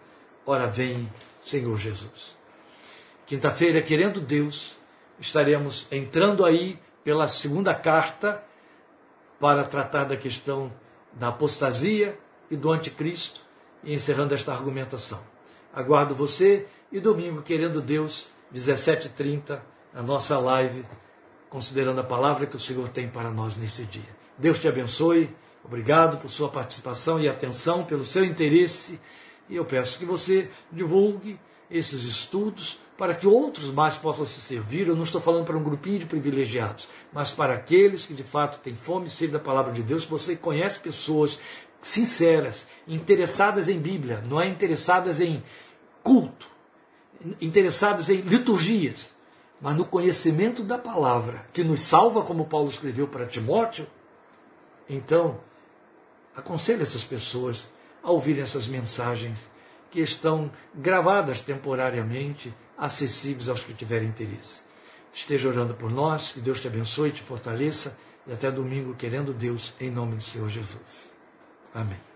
ora 0.44 0.66
vem, 0.66 1.11
Senhor 1.42 1.78
Jesus. 1.78 2.36
Quinta-feira, 3.24 3.80
querendo 3.80 4.20
Deus, 4.20 4.76
estaremos 5.18 5.86
entrando 5.90 6.44
aí 6.44 6.78
pela 7.02 7.26
segunda 7.28 7.74
carta 7.74 8.44
para 9.40 9.64
tratar 9.64 10.04
da 10.04 10.18
questão 10.18 10.70
da 11.16 11.28
apostasia 11.28 12.18
e 12.50 12.56
do 12.56 12.70
anticristo 12.70 13.40
e 13.82 13.94
encerrando 13.94 14.34
esta 14.34 14.52
argumentação. 14.52 15.20
Aguardo 15.74 16.14
você 16.14 16.66
e 16.92 17.00
domingo, 17.00 17.42
querendo 17.42 17.80
Deus, 17.80 18.30
17h30, 18.54 19.60
a 19.94 20.02
nossa 20.02 20.38
live, 20.38 20.84
considerando 21.48 22.00
a 22.00 22.04
palavra 22.04 22.46
que 22.46 22.56
o 22.56 22.60
Senhor 22.60 22.88
tem 22.88 23.08
para 23.08 23.30
nós 23.30 23.56
nesse 23.56 23.84
dia. 23.84 24.16
Deus 24.38 24.58
te 24.58 24.68
abençoe, 24.68 25.34
obrigado 25.64 26.18
por 26.18 26.30
sua 26.30 26.50
participação 26.50 27.18
e 27.18 27.28
atenção, 27.28 27.84
pelo 27.84 28.04
seu 28.04 28.24
interesse, 28.24 29.00
e 29.48 29.56
eu 29.56 29.64
peço 29.64 29.98
que 29.98 30.04
você 30.04 30.50
divulgue 30.70 31.40
esses 31.70 32.04
estudos 32.04 32.78
para 32.97 33.14
que 33.14 33.26
outros 33.26 33.70
mais 33.70 33.94
possam 33.94 34.24
se 34.24 34.40
servir. 34.40 34.88
Eu 34.88 34.97
não 34.97 35.03
estou 35.03 35.20
falando 35.20 35.44
para 35.44 35.57
um 35.57 35.62
grupinho 35.62 35.99
de 35.99 36.07
privilegiados, 36.07 36.88
mas 37.12 37.30
para 37.30 37.55
aqueles 37.55 38.07
que 38.07 38.14
de 38.14 38.24
fato 38.24 38.59
têm 38.61 38.74
fome 38.74 39.07
e 39.07 39.11
sede 39.11 39.32
da 39.32 39.38
palavra 39.38 39.72
de 39.72 39.82
Deus. 39.82 40.05
Você 40.07 40.36
conhece 40.36 40.78
pessoas 40.78 41.38
sinceras, 41.82 42.66
interessadas 42.86 43.68
em 43.68 43.78
Bíblia, 43.78 44.22
não 44.28 44.40
é 44.40 44.49
interessadas 44.49 45.20
em 45.20 45.42
culto, 46.03 46.49
interessadas 47.40 48.09
em 48.09 48.20
liturgias, 48.22 49.11
mas 49.61 49.76
no 49.76 49.84
conhecimento 49.84 50.62
da 50.62 50.78
palavra, 50.78 51.47
que 51.53 51.62
nos 51.62 51.80
salva, 51.80 52.22
como 52.22 52.47
Paulo 52.47 52.68
escreveu 52.68 53.07
para 53.07 53.26
Timóteo. 53.26 53.86
Então, 54.88 55.40
aconselho 56.34 56.82
essas 56.82 57.05
pessoas 57.05 57.68
a 58.03 58.11
ouvirem 58.11 58.42
essas 58.42 58.68
mensagens 58.68 59.51
que 59.90 60.01
estão 60.01 60.51
gravadas 60.74 61.40
temporariamente 61.40 62.55
acessíveis 62.77 63.49
aos 63.49 63.64
que 63.64 63.74
tiverem 63.74 64.09
interesse. 64.09 64.61
Esteja 65.12 65.49
orando 65.49 65.74
por 65.74 65.91
nós, 65.91 66.33
que 66.33 66.41
Deus 66.41 66.61
te 66.61 66.68
abençoe, 66.68 67.11
te 67.11 67.22
fortaleça 67.22 67.97
e 68.27 68.33
até 68.33 68.51
domingo, 68.51 68.95
querendo 68.95 69.33
Deus, 69.33 69.74
em 69.81 69.91
nome 69.91 70.16
do 70.16 70.22
Senhor 70.22 70.49
Jesus. 70.49 71.11
Amém. 71.72 72.15